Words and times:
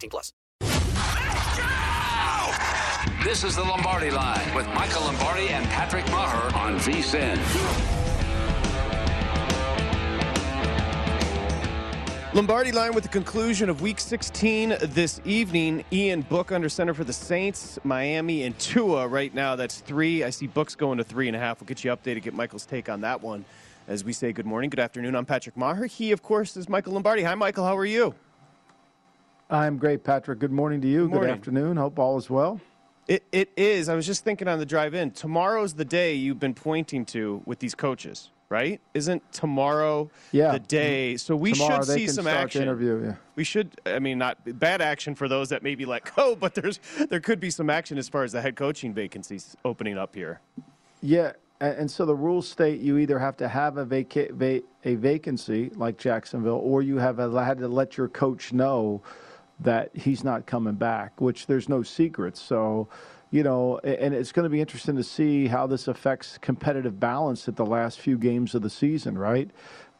18 0.00 0.10
plus. 0.10 0.32
This 3.22 3.44
is 3.44 3.56
the 3.56 3.62
Lombardi 3.62 4.10
Line 4.10 4.54
with 4.54 4.66
Michael 4.68 5.02
Lombardi 5.02 5.48
and 5.50 5.66
Patrick 5.66 6.06
Maher 6.10 6.54
on 6.56 6.78
VSIN. 6.78 7.36
Lombardi 12.32 12.70
line 12.70 12.94
with 12.94 13.02
the 13.02 13.10
conclusion 13.10 13.68
of 13.68 13.82
Week 13.82 13.98
16 13.98 14.76
this 14.82 15.20
evening. 15.24 15.84
Ian 15.92 16.22
Book 16.22 16.52
under 16.52 16.68
center 16.68 16.94
for 16.94 17.02
the 17.02 17.12
Saints, 17.12 17.76
Miami, 17.82 18.44
and 18.44 18.56
Tua 18.60 19.08
right 19.08 19.34
now. 19.34 19.56
That's 19.56 19.80
three. 19.80 20.22
I 20.22 20.30
see 20.30 20.46
Books 20.46 20.76
going 20.76 20.98
to 20.98 21.04
three 21.04 21.26
and 21.26 21.36
a 21.36 21.40
half. 21.40 21.60
We'll 21.60 21.66
get 21.66 21.82
you 21.82 21.90
updated, 21.90 22.22
get 22.22 22.32
Michael's 22.32 22.66
take 22.66 22.88
on 22.88 23.00
that 23.00 23.20
one 23.20 23.44
as 23.90 24.04
we 24.04 24.12
say 24.12 24.32
good 24.32 24.46
morning, 24.46 24.70
good 24.70 24.78
afternoon. 24.78 25.16
I'm 25.16 25.26
Patrick 25.26 25.56
Maher. 25.56 25.86
He, 25.86 26.12
of 26.12 26.22
course, 26.22 26.56
is 26.56 26.68
Michael 26.68 26.92
Lombardi. 26.92 27.24
Hi, 27.24 27.34
Michael. 27.34 27.64
How 27.64 27.76
are 27.76 27.84
you? 27.84 28.14
I'm 29.50 29.78
great, 29.78 30.04
Patrick. 30.04 30.38
Good 30.38 30.52
morning 30.52 30.80
to 30.80 30.88
you. 30.88 31.08
Good, 31.08 31.14
morning. 31.14 31.30
afternoon. 31.30 31.76
Hope 31.76 31.98
all 31.98 32.16
is 32.16 32.30
well. 32.30 32.60
It, 33.08 33.24
it 33.32 33.50
is. 33.56 33.88
I 33.88 33.96
was 33.96 34.06
just 34.06 34.22
thinking 34.22 34.46
on 34.46 34.60
the 34.60 34.66
drive 34.66 34.94
in. 34.94 35.10
Tomorrow's 35.10 35.74
the 35.74 35.84
day 35.84 36.14
you've 36.14 36.38
been 36.38 36.54
pointing 36.54 37.04
to 37.06 37.42
with 37.44 37.58
these 37.58 37.74
coaches 37.74 38.30
right? 38.50 38.80
Isn't 38.94 39.22
tomorrow 39.32 40.10
yeah. 40.32 40.52
the 40.52 40.58
day? 40.58 41.16
So 41.16 41.34
we 41.36 41.52
tomorrow 41.52 41.76
should 41.84 41.94
see 41.94 42.08
some 42.08 42.26
action. 42.26 42.62
interview, 42.62 43.02
yeah. 43.04 43.14
We 43.36 43.44
should. 43.44 43.80
I 43.86 44.00
mean, 44.00 44.18
not 44.18 44.38
bad 44.58 44.82
action 44.82 45.14
for 45.14 45.28
those 45.28 45.48
that 45.48 45.62
maybe 45.62 45.86
let 45.86 46.14
go, 46.16 46.34
but 46.40 46.54
there's 46.54 46.80
there 47.08 47.20
could 47.20 47.40
be 47.40 47.50
some 47.50 47.70
action 47.70 47.96
as 47.96 48.08
far 48.08 48.24
as 48.24 48.32
the 48.32 48.42
head 48.42 48.56
coaching 48.56 48.92
vacancies 48.92 49.56
opening 49.64 49.96
up 49.96 50.14
here. 50.14 50.40
Yeah, 51.00 51.32
and, 51.60 51.78
and 51.78 51.90
so 51.90 52.04
the 52.04 52.14
rules 52.14 52.48
state 52.48 52.80
you 52.80 52.98
either 52.98 53.18
have 53.18 53.36
to 53.38 53.48
have 53.48 53.78
a 53.78 53.84
vaca- 53.84 54.32
va- 54.32 54.62
a 54.84 54.96
vacancy 54.96 55.70
like 55.76 55.96
Jacksonville, 55.96 56.60
or 56.62 56.82
you 56.82 56.98
have 56.98 57.20
a, 57.20 57.44
had 57.44 57.58
to 57.58 57.68
let 57.68 57.96
your 57.96 58.08
coach 58.08 58.52
know 58.52 59.00
that 59.60 59.90
he's 59.94 60.24
not 60.24 60.46
coming 60.46 60.74
back. 60.74 61.20
Which 61.20 61.46
there's 61.46 61.68
no 61.68 61.82
secrets. 61.82 62.40
So 62.40 62.88
you 63.30 63.44
know, 63.44 63.78
and 63.78 64.12
it's 64.12 64.32
going 64.32 64.44
to 64.44 64.50
be 64.50 64.60
interesting 64.60 64.96
to 64.96 65.04
see 65.04 65.46
how 65.46 65.66
this 65.66 65.86
affects 65.86 66.36
competitive 66.38 66.98
balance 66.98 67.46
at 67.46 67.54
the 67.56 67.64
last 67.64 68.00
few 68.00 68.18
games 68.18 68.54
of 68.54 68.62
the 68.62 68.70
season, 68.70 69.16
right? 69.16 69.48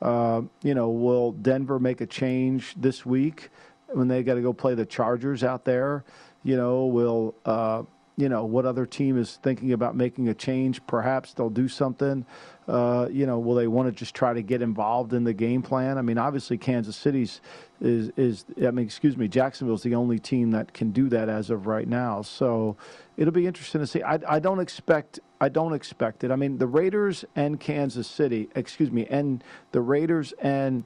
Uh, 0.03 0.43
you 0.63 0.75
know, 0.75 0.91
will 0.91 1.33
Denver 1.33 1.79
make 1.79 2.01
a 2.01 2.07
change 2.07 2.75
this 2.77 3.07
week 3.07 3.51
when 3.89 4.09
they 4.09 4.23
got 4.23 4.35
to 4.35 4.43
go 4.43 4.53
play 4.53 4.75
the 4.75 4.87
Chargers 4.87 5.45
out 5.45 5.65
there? 5.65 6.05
You 6.43 6.57
know, 6.57 6.87
will 6.87 7.35
uh, 7.45 7.83
you 8.21 8.29
know 8.29 8.45
what 8.45 8.67
other 8.67 8.85
team 8.85 9.17
is 9.19 9.39
thinking 9.43 9.73
about 9.73 9.97
making 9.97 10.29
a 10.29 10.35
change? 10.35 10.87
Perhaps 10.87 11.33
they'll 11.33 11.49
do 11.49 11.69
something. 11.69 12.27
Uh, 12.69 13.09
you 13.11 13.27
know, 13.27 13.39
will 13.39 13.55
they 13.55 13.67
want 13.67 13.89
to 13.89 13.93
just 13.93 14.15
try 14.15 14.35
to 14.35 14.43
get 14.43 14.61
involved 14.61 15.15
in 15.15 15.25
the 15.25 15.33
game 15.33 15.63
plan? 15.63 15.97
I 15.97 16.03
mean, 16.03 16.19
obviously 16.19 16.59
Kansas 16.59 16.97
City's 16.97 17.41
is 17.81 18.11
is 18.17 18.45
I 18.59 18.71
mean, 18.71 18.85
excuse 18.85 19.17
me, 19.17 19.27
Jacksonville's 19.27 19.83
the 19.83 19.95
only 19.95 20.19
team 20.19 20.51
that 20.51 20.75
can 20.75 20.91
do 20.91 21.09
that 21.09 21.29
as 21.29 21.49
of 21.49 21.67
right 21.67 21.89
now. 21.89 22.21
So 22.21 22.77
it'll 23.17 23.33
be 23.33 23.47
interesting 23.47 23.81
to 23.81 23.87
see. 23.87 24.03
I, 24.03 24.19
I 24.29 24.39
don't 24.39 24.61
expect 24.61 25.19
I 25.41 25.49
don't 25.49 25.73
expect 25.73 26.23
it. 26.23 26.31
I 26.31 26.37
mean, 26.37 26.59
the 26.59 26.67
Raiders 26.67 27.25
and 27.35 27.59
Kansas 27.59 28.07
City, 28.07 28.51
excuse 28.55 28.91
me, 28.91 29.07
and 29.07 29.43
the 29.73 29.81
Raiders 29.81 30.33
and 30.41 30.85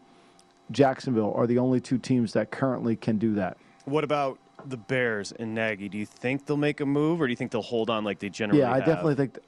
Jacksonville 0.70 1.34
are 1.34 1.48
the 1.48 1.58
only 1.58 1.80
two 1.80 1.98
teams 1.98 2.32
that 2.34 2.52
currently 2.52 2.94
can 2.94 3.18
do 3.18 3.34
that. 3.34 3.56
What 3.84 4.04
about 4.04 4.38
the 4.68 4.76
Bears 4.76 5.32
and 5.32 5.54
Nagy? 5.54 5.88
Do 5.88 5.98
you 5.98 6.06
think 6.06 6.46
they'll 6.46 6.56
make 6.56 6.80
a 6.80 6.86
move, 6.86 7.20
or 7.20 7.26
do 7.26 7.30
you 7.32 7.36
think 7.36 7.50
they'll 7.52 7.62
hold 7.62 7.90
on 7.90 8.04
like 8.04 8.18
they 8.18 8.28
generally? 8.28 8.60
Yeah, 8.60 8.72
I 8.72 8.76
have? 8.76 8.86
definitely 8.86 9.14
think. 9.16 9.34
Th- 9.34 9.46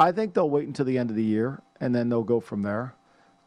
I 0.00 0.12
think 0.12 0.32
they'll 0.32 0.48
wait 0.48 0.66
until 0.66 0.86
the 0.86 0.96
end 0.96 1.10
of 1.10 1.16
the 1.16 1.22
year 1.22 1.60
and 1.78 1.94
then 1.94 2.08
they'll 2.08 2.22
go 2.22 2.40
from 2.40 2.62
there. 2.62 2.94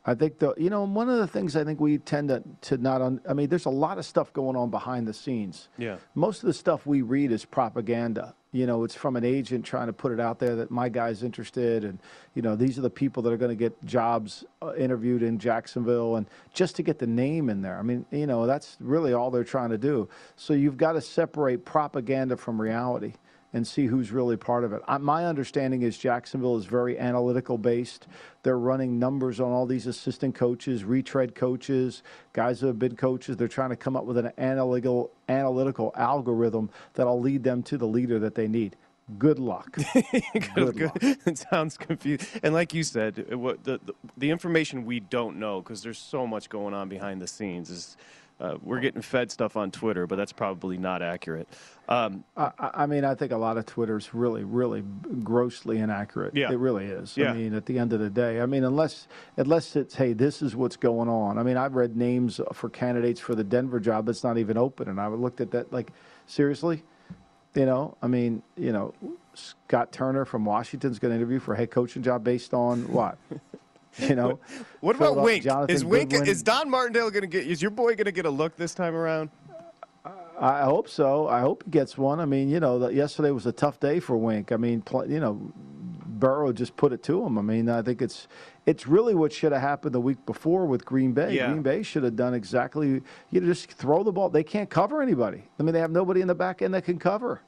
I 0.05 0.15
think 0.15 0.39
the 0.39 0.53
you 0.57 0.69
know 0.69 0.83
one 0.83 1.09
of 1.09 1.17
the 1.17 1.27
things 1.27 1.55
I 1.55 1.63
think 1.63 1.79
we 1.79 1.97
tend 1.97 2.27
to 2.29 2.43
to 2.61 2.77
not 2.77 3.01
un, 3.01 3.21
I 3.27 3.33
mean 3.33 3.47
there's 3.49 3.65
a 3.65 3.71
lot 3.71 3.97
of 3.97 4.05
stuff 4.05 4.33
going 4.33 4.55
on 4.55 4.69
behind 4.69 5.07
the 5.07 5.13
scenes. 5.13 5.69
Yeah. 5.77 5.97
Most 6.13 6.43
of 6.43 6.47
the 6.47 6.53
stuff 6.53 6.85
we 6.85 7.01
read 7.01 7.31
is 7.31 7.45
propaganda. 7.45 8.35
You 8.53 8.65
know, 8.65 8.83
it's 8.85 8.95
from 8.95 9.17
an 9.17 9.25
agent 9.25 9.65
trying 9.65 9.87
to 9.87 9.93
put 9.93 10.11
it 10.11 10.19
out 10.19 10.39
there 10.39 10.55
that 10.55 10.71
my 10.71 10.87
guy's 10.87 11.23
interested, 11.23 11.83
and 11.83 11.99
you 12.35 12.41
know 12.41 12.55
these 12.55 12.77
are 12.77 12.81
the 12.81 12.89
people 12.89 13.21
that 13.23 13.33
are 13.33 13.37
going 13.37 13.49
to 13.49 13.55
get 13.55 13.83
jobs 13.83 14.45
uh, 14.61 14.73
interviewed 14.75 15.23
in 15.23 15.39
Jacksonville, 15.39 16.15
and 16.15 16.27
just 16.53 16.75
to 16.77 16.83
get 16.83 16.99
the 16.99 17.07
name 17.07 17.49
in 17.49 17.61
there. 17.61 17.77
I 17.77 17.81
mean, 17.81 18.05
you 18.11 18.27
know, 18.27 18.47
that's 18.47 18.77
really 18.79 19.11
all 19.13 19.31
they're 19.31 19.43
trying 19.43 19.71
to 19.71 19.77
do. 19.77 20.07
So 20.37 20.53
you've 20.53 20.77
got 20.77 20.93
to 20.93 21.01
separate 21.01 21.65
propaganda 21.65 22.37
from 22.37 22.61
reality 22.61 23.13
and 23.53 23.65
see 23.65 23.85
who's 23.85 24.11
really 24.11 24.35
part 24.35 24.63
of 24.63 24.73
it. 24.73 24.81
my 24.99 25.25
understanding 25.25 25.83
is 25.83 25.97
Jacksonville 25.97 26.57
is 26.57 26.65
very 26.65 26.97
analytical 26.97 27.57
based. 27.57 28.07
They're 28.41 28.57
running 28.57 28.99
numbers 28.99 29.39
on 29.39 29.51
all 29.51 29.65
these 29.65 29.87
assistant 29.87 30.35
coaches, 30.35 30.83
retread 30.83 31.35
coaches, 31.35 32.03
guys 32.33 32.59
who 32.59 32.67
have 32.67 32.79
been 32.79 32.95
coaches. 32.95 33.37
They're 33.37 33.47
trying 33.47 33.69
to 33.69 33.75
come 33.75 33.95
up 33.95 34.05
with 34.05 34.17
an 34.17 34.31
analytical 34.37 35.11
analytical 35.29 35.93
algorithm 35.95 36.69
that'll 36.95 37.19
lead 37.21 37.43
them 37.43 37.63
to 37.63 37.77
the 37.77 37.87
leader 37.87 38.19
that 38.19 38.35
they 38.35 38.47
need. 38.47 38.75
Good 39.17 39.37
luck. 39.37 39.71
good, 39.93 40.75
good, 40.75 40.81
luck. 40.81 40.97
It 41.01 41.37
sounds 41.37 41.77
confused. 41.77 42.25
And 42.41 42.53
like 42.53 42.73
you 42.73 42.83
said, 42.83 43.35
what 43.35 43.63
the, 43.63 43.79
the, 43.85 43.93
the 44.17 44.29
information 44.31 44.85
we 44.85 45.01
don't 45.01 45.37
know 45.37 45.61
because 45.61 45.83
there's 45.83 45.97
so 45.97 46.25
much 46.25 46.49
going 46.49 46.73
on 46.73 46.89
behind 46.89 47.21
the 47.21 47.27
scenes 47.27 47.69
is 47.69 47.97
Uh, 48.43 48.57
we're 48.61 48.81
getting 48.81 49.01
fed 49.01 49.31
stuff 49.31 49.55
on 49.55 49.71
Twitter, 49.71 50.05
but 50.05 50.17
that's 50.17 50.33
probably 50.33 50.77
not 50.77 51.01
accurate. 51.01 51.47
Um, 51.87 52.25
I, 52.35 52.51
I 52.59 52.85
mean, 52.87 53.05
I 53.05 53.15
think 53.15 53.31
a 53.31 53.37
lot 53.37 53.57
of 53.57 53.65
Twitter's 53.65 54.13
really, 54.13 54.43
really 54.43 54.83
grossly 55.23 55.77
inaccurate. 55.77 56.35
Yeah. 56.35 56.51
It 56.51 56.59
really 56.59 56.87
is. 56.87 57.15
Yeah. 57.15 57.31
I 57.31 57.35
mean, 57.35 57.53
at 57.53 57.65
the 57.65 57.79
end 57.79 57.93
of 57.93 58.01
the 58.01 58.09
day, 58.09 58.41
I 58.41 58.45
mean, 58.45 58.65
unless 58.65 59.07
unless 59.37 59.77
it's 59.77 59.95
hey, 59.95 60.11
this 60.11 60.41
is 60.41 60.57
what's 60.57 60.75
going 60.75 61.07
on. 61.07 61.37
I 61.37 61.43
mean, 61.43 61.55
I've 61.55 61.75
read 61.75 61.95
names 61.95 62.41
for 62.51 62.69
candidates 62.69 63.21
for 63.21 63.33
the 63.33 63.45
Denver 63.45 63.79
job 63.79 64.07
that's 64.07 64.25
not 64.25 64.37
even 64.37 64.57
open, 64.57 64.89
and 64.89 64.99
I 64.99 65.07
looked 65.07 65.39
at 65.39 65.51
that 65.51 65.71
like, 65.71 65.93
seriously, 66.27 66.83
you 67.55 67.65
know, 67.65 67.95
I 68.01 68.07
mean, 68.07 68.43
you 68.57 68.73
know, 68.73 68.93
Scott 69.35 69.93
Turner 69.93 70.25
from 70.25 70.43
Washington's 70.43 70.99
going 70.99 71.11
to 71.11 71.15
interview 71.15 71.39
for 71.39 71.53
a 71.53 71.57
head 71.57 71.71
coaching 71.71 72.03
job 72.03 72.25
based 72.25 72.53
on 72.53 72.91
what? 72.91 73.17
You 73.99 74.15
know, 74.15 74.39
what 74.79 74.95
about 74.95 75.17
Wink? 75.17 75.43
Jonathan 75.43 75.75
Is 75.75 75.85
Wink? 75.85 76.09
Goodwin. 76.09 76.27
Is 76.27 76.41
Don 76.41 76.69
Martindale 76.69 77.11
going 77.11 77.21
to 77.21 77.27
get? 77.27 77.45
Is 77.45 77.61
your 77.61 77.71
boy 77.71 77.95
going 77.95 78.05
to 78.05 78.11
get 78.11 78.25
a 78.25 78.29
look 78.29 78.55
this 78.55 78.73
time 78.73 78.95
around? 78.95 79.29
I 80.39 80.63
hope 80.63 80.89
so. 80.89 81.27
I 81.27 81.41
hope 81.41 81.63
he 81.63 81.71
gets 81.71 81.97
one. 81.97 82.19
I 82.19 82.25
mean, 82.25 82.49
you 82.49 82.59
know, 82.59 82.89
yesterday 82.89 83.29
was 83.31 83.45
a 83.45 83.51
tough 83.51 83.79
day 83.79 83.99
for 83.99 84.17
Wink. 84.17 84.51
I 84.51 84.57
mean, 84.57 84.81
pl- 84.81 85.09
you 85.09 85.19
know, 85.19 85.53
Burrow 86.23 86.51
just 86.51 86.75
put 86.75 86.91
it 86.91 87.03
to 87.03 87.23
him. 87.23 87.37
I 87.37 87.41
mean, 87.41 87.69
I 87.69 87.81
think 87.81 88.01
it's 88.01 88.27
it's 88.65 88.87
really 88.87 89.13
what 89.13 89.31
should 89.31 89.51
have 89.51 89.61
happened 89.61 89.93
the 89.93 90.01
week 90.01 90.25
before 90.25 90.65
with 90.65 90.85
Green 90.85 91.11
Bay. 91.13 91.35
Yeah. 91.35 91.47
Green 91.47 91.61
Bay 91.61 91.83
should 91.83 92.03
have 92.03 92.15
done 92.15 92.33
exactly. 92.33 93.01
You 93.29 93.41
know, 93.41 93.47
just 93.47 93.71
throw 93.71 94.03
the 94.03 94.11
ball. 94.11 94.29
They 94.29 94.43
can't 94.43 94.69
cover 94.69 95.01
anybody. 95.01 95.43
I 95.59 95.63
mean, 95.63 95.73
they 95.73 95.79
have 95.79 95.91
nobody 95.91 96.21
in 96.21 96.27
the 96.27 96.35
back 96.35 96.61
end 96.61 96.73
that 96.73 96.85
can 96.85 96.97
cover. 96.97 97.41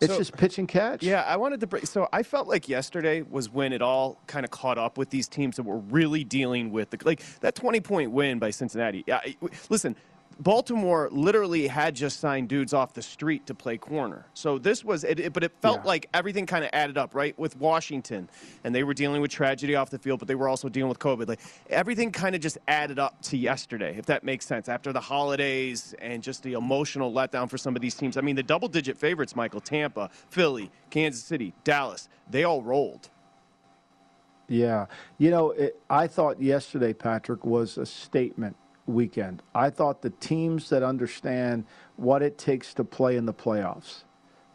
It's 0.00 0.12
So- 0.12 0.18
just 0.18 0.36
pitch 0.36 0.58
and 0.58 0.68
catch. 0.68 1.02
Yeah, 1.02 1.22
I 1.22 1.36
wanted 1.36 1.60
to 1.60 1.66
break. 1.66 1.86
So 1.86 2.08
I 2.12 2.22
felt 2.22 2.46
like 2.46 2.68
yesterday 2.68 3.22
was 3.22 3.50
when 3.50 3.72
it 3.72 3.82
all 3.82 4.18
kind 4.26 4.44
of 4.44 4.50
caught 4.50 4.78
up 4.78 4.96
with 4.96 5.10
these 5.10 5.26
teams 5.28 5.56
that 5.56 5.64
were 5.64 5.78
really 5.78 6.22
dealing 6.24 6.70
with 6.70 6.90
the 6.90 6.98
like 7.04 7.22
that 7.40 7.54
twenty 7.54 7.80
point 7.80 8.12
win 8.12 8.38
by 8.38 8.50
Cincinnati. 8.50 9.02
Yeah, 9.06 9.20
listen, 9.68 9.96
Baltimore 10.40 11.08
literally 11.10 11.66
had 11.66 11.96
just 11.96 12.20
signed 12.20 12.48
dudes 12.48 12.72
off 12.72 12.94
the 12.94 13.02
street 13.02 13.46
to 13.46 13.54
play 13.54 13.76
corner. 13.76 14.24
So 14.34 14.56
this 14.56 14.84
was, 14.84 15.02
it, 15.02 15.18
it- 15.18 15.32
but 15.32 15.42
it 15.42 15.52
felt 15.60 15.78
Yeah. 15.80 15.88
like 15.88 16.08
everything 16.14 16.46
kind 16.46 16.64
of 16.64 16.70
added 16.72 16.96
up, 16.96 17.14
right? 17.14 17.36
With 17.38 17.56
Washington, 17.56 18.28
and 18.62 18.72
they 18.74 18.84
were 18.84 18.94
dealing 18.94 19.20
with 19.20 19.32
tragedy 19.32 19.74
off 19.74 19.90
the 19.90 19.98
field, 19.98 20.20
but 20.20 20.28
they 20.28 20.36
were 20.36 20.48
also 20.48 20.68
dealing 20.68 20.88
with 20.88 21.00
COVID. 21.00 21.26
Like 21.28 21.40
everything 21.70 22.12
kind 22.12 22.36
of 22.36 22.40
just 22.40 22.56
added 22.68 23.00
up 23.00 23.20
to 23.22 23.36
yesterday, 23.36 23.96
if 23.98 24.06
that 24.06 24.22
makes 24.22 24.46
sense. 24.46 24.68
After 24.68 24.92
the 24.92 25.00
holidays 25.00 25.94
and 26.00 26.22
just 26.22 26.44
the 26.44 26.52
emotional 26.52 27.12
letdown 27.12 27.50
for 27.50 27.58
some 27.58 27.74
of 27.74 27.82
these 27.82 27.96
teams. 27.96 28.16
I 28.16 28.20
mean, 28.20 28.36
the 28.36 28.42
double 28.44 28.68
digit 28.68 28.96
favorites, 28.96 29.34
Michael, 29.34 29.60
Tampa, 29.60 30.08
Philly, 30.30 30.70
Kansas 30.90 31.22
City, 31.24 31.52
Dallas, 31.64 32.08
they 32.30 32.44
all 32.44 32.62
rolled. 32.62 33.08
Yeah. 34.48 34.86
You 35.18 35.30
know, 35.30 35.50
it, 35.50 35.80
I 35.90 36.06
thought 36.06 36.40
yesterday, 36.40 36.92
Patrick, 36.94 37.44
was 37.44 37.76
a 37.76 37.84
statement 37.84 38.56
weekend. 38.88 39.42
I 39.54 39.70
thought 39.70 40.02
the 40.02 40.10
teams 40.10 40.68
that 40.70 40.82
understand 40.82 41.64
what 41.96 42.22
it 42.22 42.38
takes 42.38 42.74
to 42.74 42.84
play 42.84 43.16
in 43.16 43.26
the 43.26 43.34
playoffs, 43.34 44.04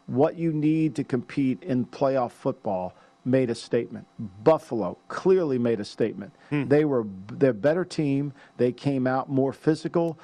what 0.06 0.36
you 0.36 0.52
need 0.52 0.94
to 0.96 1.04
compete 1.04 1.62
in 1.62 1.86
playoff 1.86 2.32
football, 2.32 2.94
made 3.24 3.48
a 3.48 3.54
statement. 3.54 4.06
Buffalo 4.42 4.98
clearly 5.08 5.58
made 5.58 5.80
a 5.80 5.84
statement. 5.84 6.34
Hmm. 6.50 6.64
They 6.64 6.84
were 6.84 7.06
their 7.32 7.54
better 7.54 7.84
team. 7.84 8.34
They 8.58 8.72
came 8.72 9.06
out 9.06 9.30
more 9.30 9.52
physical. 9.52 10.18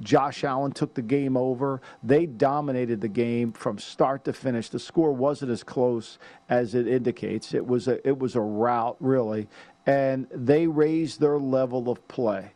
Josh 0.00 0.44
Allen 0.44 0.72
took 0.72 0.94
the 0.94 1.02
game 1.02 1.36
over. 1.36 1.80
They 2.02 2.26
dominated 2.26 3.00
the 3.00 3.08
game 3.08 3.52
from 3.52 3.78
start 3.78 4.24
to 4.24 4.32
finish. 4.32 4.68
The 4.68 4.78
score 4.78 5.12
wasn't 5.12 5.50
as 5.50 5.62
close 5.62 6.18
as 6.48 6.74
it 6.74 6.86
indicates. 6.86 7.54
It 7.54 7.66
was 7.66 7.88
a 7.88 8.06
it 8.06 8.18
was 8.18 8.36
a 8.36 8.40
rout 8.40 8.96
really, 9.00 9.48
and 9.86 10.26
they 10.30 10.66
raised 10.66 11.20
their 11.20 11.38
level 11.38 11.90
of 11.90 12.06
play. 12.08 12.52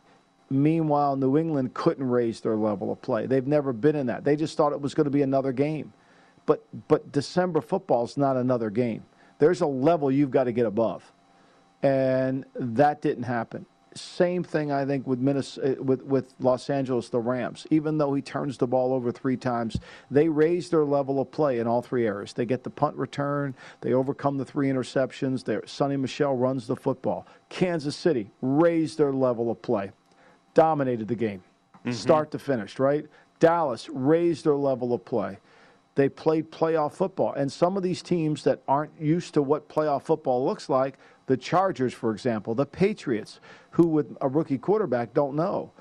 Meanwhile, 0.51 1.15
New 1.15 1.37
England 1.37 1.73
couldn't 1.73 2.07
raise 2.07 2.41
their 2.41 2.57
level 2.57 2.91
of 2.91 3.01
play. 3.01 3.25
They've 3.25 3.47
never 3.47 3.71
been 3.71 3.95
in 3.95 4.07
that. 4.07 4.25
They 4.25 4.35
just 4.35 4.57
thought 4.57 4.73
it 4.73 4.81
was 4.81 4.93
going 4.93 5.05
to 5.05 5.11
be 5.11 5.21
another 5.21 5.53
game. 5.53 5.93
But 6.45 6.65
but 6.89 7.11
December 7.11 7.61
football 7.61 8.03
is 8.03 8.17
not 8.17 8.35
another 8.35 8.69
game. 8.69 9.05
There's 9.39 9.61
a 9.61 9.67
level 9.67 10.11
you've 10.11 10.31
got 10.31 10.45
to 10.45 10.51
get 10.51 10.65
above, 10.65 11.09
and 11.81 12.45
that 12.55 13.01
didn't 13.01 13.23
happen. 13.23 13.65
Same 13.93 14.43
thing 14.43 14.71
I 14.71 14.85
think 14.85 15.05
with 15.07 15.19
Minnesota, 15.19 15.79
uh, 15.79 15.83
with 15.83 16.03
with 16.03 16.33
Los 16.39 16.69
Angeles, 16.69 17.09
the 17.09 17.19
Rams. 17.19 17.65
Even 17.69 17.97
though 17.97 18.13
he 18.13 18.21
turns 18.21 18.57
the 18.57 18.67
ball 18.67 18.93
over 18.93 19.11
three 19.11 19.37
times, 19.37 19.77
they 20.09 20.27
raise 20.27 20.69
their 20.69 20.83
level 20.83 21.21
of 21.21 21.31
play 21.31 21.59
in 21.59 21.67
all 21.67 21.81
three 21.81 22.07
areas. 22.07 22.33
They 22.33 22.45
get 22.45 22.63
the 22.63 22.69
punt 22.69 22.97
return, 22.97 23.55
they 23.81 23.93
overcome 23.93 24.37
the 24.37 24.45
three 24.45 24.69
interceptions. 24.69 25.43
Sony 25.43 25.99
Michel 25.99 26.35
runs 26.35 26.67
the 26.67 26.75
football. 26.75 27.27
Kansas 27.49 27.95
City 27.95 28.31
raised 28.41 28.97
their 28.97 29.13
level 29.13 29.51
of 29.51 29.61
play, 29.61 29.91
dominated 30.53 31.07
the 31.07 31.15
game, 31.15 31.43
mm-hmm. 31.79 31.91
start 31.91 32.31
to 32.31 32.39
finish. 32.39 32.79
Right? 32.79 33.05
Dallas 33.39 33.89
raised 33.89 34.45
their 34.45 34.55
level 34.55 34.93
of 34.93 35.03
play 35.03 35.39
they 35.95 36.09
played 36.09 36.51
playoff 36.51 36.93
football. 36.93 37.33
And 37.33 37.51
some 37.51 37.75
of 37.75 37.83
these 37.83 38.01
teams 38.01 38.43
that 38.43 38.61
aren't 38.67 38.99
used 38.99 39.33
to 39.33 39.41
what 39.41 39.67
playoff 39.67 40.03
football 40.03 40.45
looks 40.45 40.69
like, 40.69 40.97
the 41.27 41.37
Chargers, 41.37 41.93
for 41.93 42.11
example, 42.11 42.55
the 42.55 42.65
Patriots, 42.65 43.39
who 43.71 43.87
with 43.87 44.15
a 44.21 44.27
rookie 44.27 44.57
quarterback 44.57 45.13
don't 45.13 45.35
know. 45.35 45.71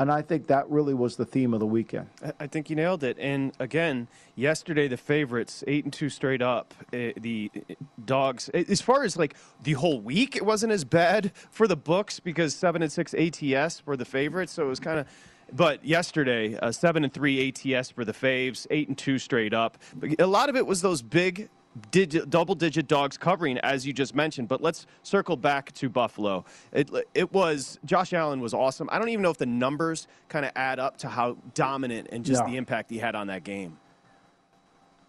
And 0.00 0.10
I 0.10 0.22
think 0.22 0.46
that 0.46 0.68
really 0.70 0.94
was 0.94 1.16
the 1.16 1.26
theme 1.26 1.52
of 1.52 1.60
the 1.60 1.66
weekend. 1.66 2.08
I- 2.40 2.46
think 2.46 2.70
you 2.70 2.74
nailed 2.74 3.04
it. 3.04 3.18
And 3.20 3.52
again, 3.58 4.08
yesterday 4.34 4.88
the 4.88 4.96
favorites 4.96 5.62
eight 5.66 5.84
and 5.84 5.92
two 5.92 6.08
straight 6.08 6.40
up. 6.40 6.72
Uh, 6.86 7.12
the 7.20 7.50
uh, 7.54 7.74
dogs, 8.02 8.48
as 8.48 8.80
far 8.80 9.04
as 9.04 9.18
like 9.18 9.34
the 9.62 9.74
whole 9.74 10.00
week, 10.00 10.36
it 10.36 10.46
wasn't 10.46 10.72
as 10.72 10.84
bad 10.84 11.32
for 11.50 11.68
the 11.68 11.76
books 11.76 12.18
because 12.18 12.54
seven 12.54 12.80
and 12.80 12.90
six 12.90 13.12
ATS 13.12 13.84
were 13.84 13.94
the 13.94 14.06
favorites. 14.06 14.52
So 14.54 14.64
it 14.64 14.68
was 14.68 14.80
kind 14.80 15.00
of. 15.00 15.06
But 15.52 15.84
yesterday, 15.84 16.56
uh, 16.56 16.72
seven 16.72 17.04
and 17.04 17.12
three 17.12 17.48
ATS 17.48 17.90
for 17.90 18.04
the 18.06 18.14
faves, 18.14 18.66
eight 18.70 18.88
and 18.88 18.96
two 18.96 19.18
straight 19.18 19.52
up. 19.52 19.76
But 19.94 20.18
a 20.18 20.26
lot 20.26 20.48
of 20.48 20.56
it 20.56 20.66
was 20.66 20.80
those 20.80 21.02
big 21.02 21.50
digit, 21.90 22.30
double-digit 22.30 22.86
dogs 22.88 23.16
covering, 23.16 23.58
as 23.58 23.86
you 23.86 23.92
just 23.92 24.14
mentioned. 24.14 24.48
But 24.48 24.60
let's 24.60 24.86
circle 25.02 25.36
back 25.36 25.72
to 25.74 25.88
Buffalo. 25.88 26.44
It, 26.72 26.90
it 27.14 27.32
was 27.32 27.78
Josh 27.84 28.12
Allen 28.12 28.40
was 28.40 28.54
awesome. 28.54 28.88
I 28.92 28.98
don't 28.98 29.08
even 29.08 29.22
know 29.22 29.30
if 29.30 29.38
the 29.38 29.46
numbers 29.46 30.08
kind 30.28 30.44
of 30.44 30.52
add 30.56 30.78
up 30.78 30.96
to 30.98 31.08
how 31.08 31.36
dominant 31.54 32.08
and 32.12 32.24
just 32.24 32.42
Yeah. 32.44 32.50
the 32.50 32.56
impact 32.56 32.90
he 32.90 32.98
had 32.98 33.14
on 33.14 33.28
that 33.28 33.44
game. 33.44 33.78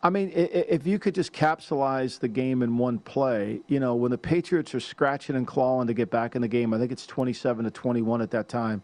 I 0.04 0.10
mean, 0.10 0.32
if 0.34 0.88
you 0.88 0.98
could 0.98 1.14
just 1.14 1.32
capsulize 1.32 2.20
the 2.20 2.28
game 2.28 2.64
in 2.64 2.76
one 2.78 2.98
play, 2.98 3.62
you 3.68 3.80
know, 3.80 3.94
when 3.94 4.10
the 4.10 4.18
Patriots 4.18 4.74
are 4.74 4.80
scratching 4.80 5.36
and 5.36 5.46
clawing 5.46 5.86
to 5.88 5.94
get 5.94 6.10
back 6.10 6.36
in 6.36 6.42
the 6.42 6.48
game, 6.48 6.74
I 6.74 6.80
think 6.80 6.92
it's 6.92 7.06
27 7.06 7.66
to 7.66 7.72
21 7.72 8.20
at 8.20 8.32
that 8.32 8.50
time. 8.50 8.82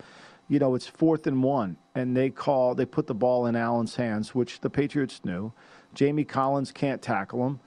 You 0.48 0.60
know, 0.60 0.76
it's 0.76 0.86
fourth 0.86 1.26
and 1.26 1.42
one, 1.42 1.76
and 1.96 2.16
they 2.16 2.30
call, 2.30 2.76
they 2.76 2.86
put 2.86 3.08
the 3.08 3.16
ball 3.16 3.48
in 3.48 3.56
Allen's 3.56 3.96
hands, 3.96 4.36
which 4.36 4.62
the 4.62 4.70
Patriots 4.70 5.22
knew. 5.26 5.52
Jamie 5.96 6.24
Collins 6.24 6.72
can't 6.72 7.02
tackle 7.02 7.46
him. 7.48 7.60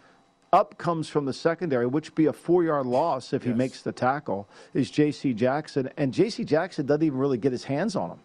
Up 0.52 0.79
comes 0.79 1.08
from 1.08 1.26
the 1.26 1.32
secondary, 1.32 1.87
which 1.87 2.14
be 2.17 2.26
a 2.26 2.32
four-yard 2.32 2.85
loss 2.85 3.32
if 3.32 3.44
he 3.44 3.52
makes 3.52 3.82
the 3.82 3.93
tackle. 3.93 4.49
Is 4.75 4.91
J.C. 4.91 5.32
Jackson, 5.32 5.88
and 5.97 6.12
J.C. 6.12 6.44
Jackson 6.44 6.87
doesn't 6.87 7.05
even 7.05 7.19
really 7.19 7.38
get 7.38 7.52
his 7.52 7.64
hands 7.64 7.94
on 7.94 8.11
him. 8.11 8.19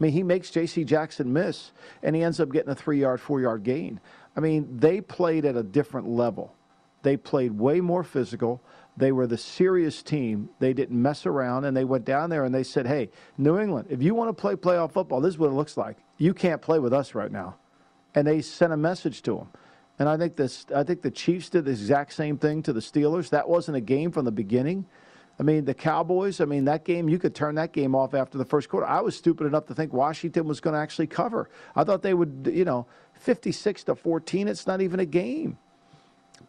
I 0.00 0.04
mean, 0.04 0.12
he 0.12 0.22
makes 0.22 0.50
J.C. 0.50 0.84
Jackson 0.84 1.32
miss, 1.32 1.72
and 2.02 2.14
he 2.14 2.22
ends 2.22 2.38
up 2.38 2.52
getting 2.52 2.70
a 2.70 2.76
three-yard, 2.76 3.20
four-yard 3.20 3.64
gain. 3.64 3.98
I 4.36 4.40
mean, 4.40 4.68
they 4.78 5.00
played 5.00 5.44
at 5.44 5.56
a 5.56 5.64
different 5.64 6.08
level. 6.08 6.54
They 7.02 7.16
played 7.16 7.58
way 7.58 7.80
more 7.80 8.04
physical. 8.04 8.62
They 8.96 9.10
were 9.10 9.26
the 9.26 9.36
serious 9.36 10.02
team. 10.02 10.50
They 10.60 10.74
didn't 10.74 11.00
mess 11.00 11.26
around, 11.26 11.64
and 11.64 11.76
they 11.76 11.84
went 11.84 12.04
down 12.04 12.30
there 12.30 12.44
and 12.44 12.54
they 12.54 12.62
said, 12.62 12.86
"Hey, 12.86 13.10
New 13.36 13.58
England, 13.58 13.88
if 13.90 14.00
you 14.00 14.14
want 14.14 14.28
to 14.28 14.40
play 14.40 14.54
playoff 14.54 14.92
football, 14.92 15.20
this 15.20 15.34
is 15.34 15.38
what 15.38 15.50
it 15.50 15.54
looks 15.54 15.76
like. 15.76 15.96
You 16.18 16.32
can't 16.32 16.62
play 16.62 16.78
with 16.78 16.92
us 16.92 17.14
right 17.14 17.32
now." 17.32 17.56
And 18.14 18.26
they 18.26 18.40
sent 18.40 18.72
a 18.72 18.76
message 18.76 19.22
to 19.22 19.36
them. 19.36 19.48
And 19.98 20.08
I 20.08 20.16
think 20.16 20.36
this, 20.36 20.66
I 20.74 20.82
think 20.82 21.02
the 21.02 21.10
Chiefs 21.10 21.50
did 21.50 21.66
the 21.66 21.70
exact 21.70 22.12
same 22.14 22.36
thing 22.36 22.62
to 22.64 22.72
the 22.72 22.80
Steelers. 22.80 23.30
That 23.30 23.48
wasn't 23.48 23.76
a 23.76 23.80
game 23.80 24.10
from 24.10 24.24
the 24.24 24.32
beginning. 24.32 24.86
I 25.38 25.42
mean, 25.42 25.64
the 25.64 25.74
Cowboys, 25.74 26.40
I 26.40 26.44
mean, 26.44 26.64
that 26.66 26.84
game, 26.84 27.08
you 27.08 27.18
could 27.18 27.34
turn 27.34 27.56
that 27.56 27.72
game 27.72 27.94
off 27.94 28.14
after 28.14 28.38
the 28.38 28.44
first 28.44 28.68
quarter. 28.68 28.86
I 28.86 29.00
was 29.00 29.16
stupid 29.16 29.46
enough 29.46 29.66
to 29.66 29.74
think 29.74 29.92
Washington 29.92 30.46
was 30.46 30.60
going 30.60 30.74
to 30.74 30.80
actually 30.80 31.08
cover. 31.08 31.48
I 31.74 31.82
thought 31.84 32.02
they 32.02 32.14
would, 32.14 32.50
you 32.52 32.64
know, 32.64 32.86
56 33.14 33.84
to 33.84 33.94
14, 33.94 34.48
it's 34.48 34.66
not 34.66 34.80
even 34.80 35.00
a 35.00 35.06
game. 35.06 35.58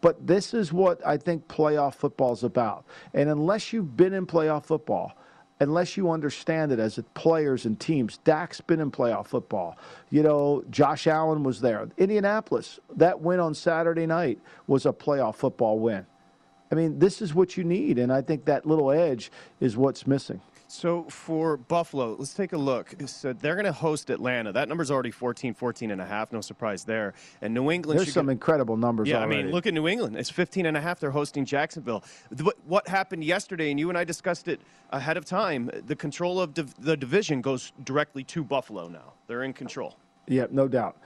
But 0.00 0.26
this 0.26 0.54
is 0.54 0.72
what 0.72 1.04
I 1.06 1.16
think 1.16 1.48
playoff 1.48 1.94
football 1.94 2.32
is 2.32 2.44
about. 2.44 2.84
And 3.14 3.28
unless 3.28 3.72
you've 3.72 3.96
been 3.96 4.12
in 4.12 4.26
playoff 4.26 4.64
football, 4.66 5.16
unless 5.60 5.96
you 5.96 6.10
understand 6.10 6.72
it 6.72 6.78
as 6.78 6.98
players 7.14 7.64
and 7.64 7.78
teams, 7.78 8.18
Dak's 8.18 8.60
been 8.60 8.80
in 8.80 8.90
playoff 8.90 9.26
football. 9.26 9.78
You 10.10 10.22
know, 10.22 10.64
Josh 10.70 11.06
Allen 11.06 11.42
was 11.42 11.60
there. 11.60 11.88
Indianapolis, 11.96 12.78
that 12.96 13.20
win 13.20 13.40
on 13.40 13.54
Saturday 13.54 14.06
night 14.06 14.38
was 14.66 14.86
a 14.86 14.92
playoff 14.92 15.36
football 15.36 15.78
win. 15.78 16.06
I 16.70 16.74
mean, 16.74 16.98
this 16.98 17.22
is 17.22 17.34
what 17.34 17.56
you 17.56 17.64
need, 17.64 17.98
and 17.98 18.12
I 18.12 18.22
think 18.22 18.44
that 18.46 18.66
little 18.66 18.90
edge 18.90 19.30
is 19.60 19.76
what's 19.76 20.06
missing. 20.06 20.40
So 20.68 21.04
for 21.04 21.56
Buffalo, 21.56 22.16
let's 22.18 22.34
take 22.34 22.52
a 22.52 22.58
look. 22.58 22.94
So 23.06 23.32
they're 23.32 23.54
going 23.54 23.66
to 23.66 23.72
host 23.72 24.10
Atlanta. 24.10 24.52
That 24.52 24.68
number's 24.68 24.90
already 24.90 25.10
14, 25.10 25.54
14 25.54 25.90
and 25.90 26.00
a 26.00 26.04
half. 26.04 26.32
No 26.32 26.40
surprise 26.40 26.84
there. 26.84 27.14
And 27.40 27.54
New 27.54 27.70
England. 27.70 28.00
There's 28.00 28.12
some 28.12 28.26
get, 28.26 28.32
incredible 28.32 28.76
numbers. 28.76 29.08
Yeah, 29.08 29.18
already. 29.18 29.40
I 29.40 29.42
mean, 29.44 29.52
look 29.52 29.66
at 29.66 29.74
New 29.74 29.86
England. 29.86 30.16
It's 30.16 30.30
15 30.30 30.66
and 30.66 30.76
a 30.76 30.80
half. 30.80 30.98
They're 30.98 31.10
hosting 31.10 31.44
Jacksonville. 31.44 32.02
What, 32.42 32.56
what 32.66 32.88
happened 32.88 33.22
yesterday, 33.22 33.70
and 33.70 33.78
you 33.78 33.88
and 33.88 33.96
I 33.96 34.04
discussed 34.04 34.48
it 34.48 34.60
ahead 34.90 35.16
of 35.16 35.24
time. 35.24 35.70
The 35.86 35.96
control 35.96 36.40
of 36.40 36.54
div- 36.54 36.74
the 36.80 36.96
division 36.96 37.40
goes 37.40 37.72
directly 37.84 38.24
to 38.24 38.42
Buffalo 38.42 38.88
now. 38.88 39.12
They're 39.28 39.44
in 39.44 39.52
control. 39.52 39.96
Yeah, 40.26 40.46
no 40.50 40.66
doubt. 40.66 40.96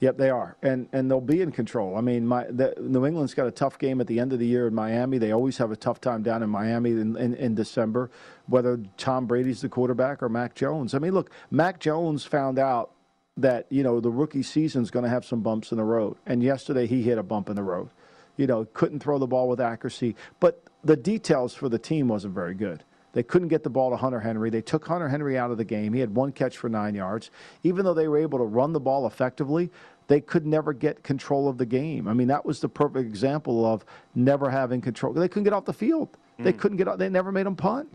Yep, 0.00 0.18
they 0.18 0.28
are, 0.28 0.56
and 0.62 0.88
and 0.92 1.10
they'll 1.10 1.22
be 1.22 1.40
in 1.40 1.52
control. 1.52 1.96
I 1.96 2.02
mean, 2.02 2.26
my 2.26 2.44
the, 2.44 2.74
New 2.78 3.06
England's 3.06 3.32
got 3.32 3.46
a 3.46 3.50
tough 3.50 3.78
game 3.78 3.98
at 4.00 4.06
the 4.06 4.20
end 4.20 4.34
of 4.34 4.38
the 4.38 4.46
year 4.46 4.66
in 4.66 4.74
Miami. 4.74 5.16
They 5.16 5.32
always 5.32 5.56
have 5.56 5.70
a 5.70 5.76
tough 5.76 6.02
time 6.02 6.22
down 6.22 6.42
in 6.42 6.50
Miami 6.50 6.90
in, 6.90 7.16
in, 7.16 7.34
in 7.34 7.54
December, 7.54 8.10
whether 8.46 8.78
Tom 8.98 9.26
Brady's 9.26 9.62
the 9.62 9.70
quarterback 9.70 10.22
or 10.22 10.28
Mac 10.28 10.54
Jones. 10.54 10.94
I 10.94 10.98
mean, 10.98 11.12
look, 11.12 11.30
Mac 11.50 11.80
Jones 11.80 12.24
found 12.24 12.58
out 12.58 12.90
that 13.38 13.66
you 13.70 13.82
know 13.82 14.00
the 14.00 14.10
rookie 14.10 14.42
season's 14.42 14.90
going 14.90 15.04
to 15.04 15.08
have 15.08 15.24
some 15.24 15.40
bumps 15.40 15.72
in 15.72 15.78
the 15.78 15.84
road, 15.84 16.18
and 16.26 16.42
yesterday 16.42 16.86
he 16.86 17.02
hit 17.02 17.16
a 17.16 17.22
bump 17.22 17.48
in 17.48 17.56
the 17.56 17.62
road. 17.62 17.88
You 18.36 18.46
know, 18.46 18.66
couldn't 18.74 19.00
throw 19.00 19.18
the 19.18 19.26
ball 19.26 19.48
with 19.48 19.62
accuracy, 19.62 20.14
but 20.40 20.62
the 20.84 20.96
details 20.96 21.54
for 21.54 21.70
the 21.70 21.78
team 21.78 22.08
wasn't 22.08 22.34
very 22.34 22.54
good. 22.54 22.84
They 23.16 23.22
couldn't 23.22 23.48
get 23.48 23.62
the 23.62 23.70
ball 23.70 23.88
to 23.88 23.96
Hunter 23.96 24.20
Henry. 24.20 24.50
They 24.50 24.60
took 24.60 24.86
Hunter 24.86 25.08
Henry 25.08 25.38
out 25.38 25.50
of 25.50 25.56
the 25.56 25.64
game. 25.64 25.94
He 25.94 26.00
had 26.00 26.14
one 26.14 26.32
catch 26.32 26.58
for 26.58 26.68
nine 26.68 26.94
yards. 26.94 27.30
Even 27.62 27.82
though 27.82 27.94
they 27.94 28.08
were 28.08 28.18
able 28.18 28.38
to 28.38 28.44
run 28.44 28.74
the 28.74 28.78
ball 28.78 29.06
effectively, 29.06 29.70
they 30.06 30.20
could 30.20 30.44
never 30.44 30.74
get 30.74 31.02
control 31.02 31.48
of 31.48 31.56
the 31.56 31.64
game. 31.64 32.08
I 32.08 32.12
mean, 32.12 32.28
that 32.28 32.44
was 32.44 32.60
the 32.60 32.68
perfect 32.68 33.06
example 33.06 33.64
of 33.64 33.86
never 34.14 34.50
having 34.50 34.82
control. 34.82 35.14
They 35.14 35.28
couldn't 35.28 35.44
get 35.44 35.54
off 35.54 35.64
the 35.64 35.72
field. 35.72 36.14
Mm. 36.38 36.44
They 36.44 36.52
couldn't 36.52 36.76
get. 36.76 36.98
They 36.98 37.08
never 37.08 37.32
made 37.32 37.46
them 37.46 37.56
punt. 37.56 37.90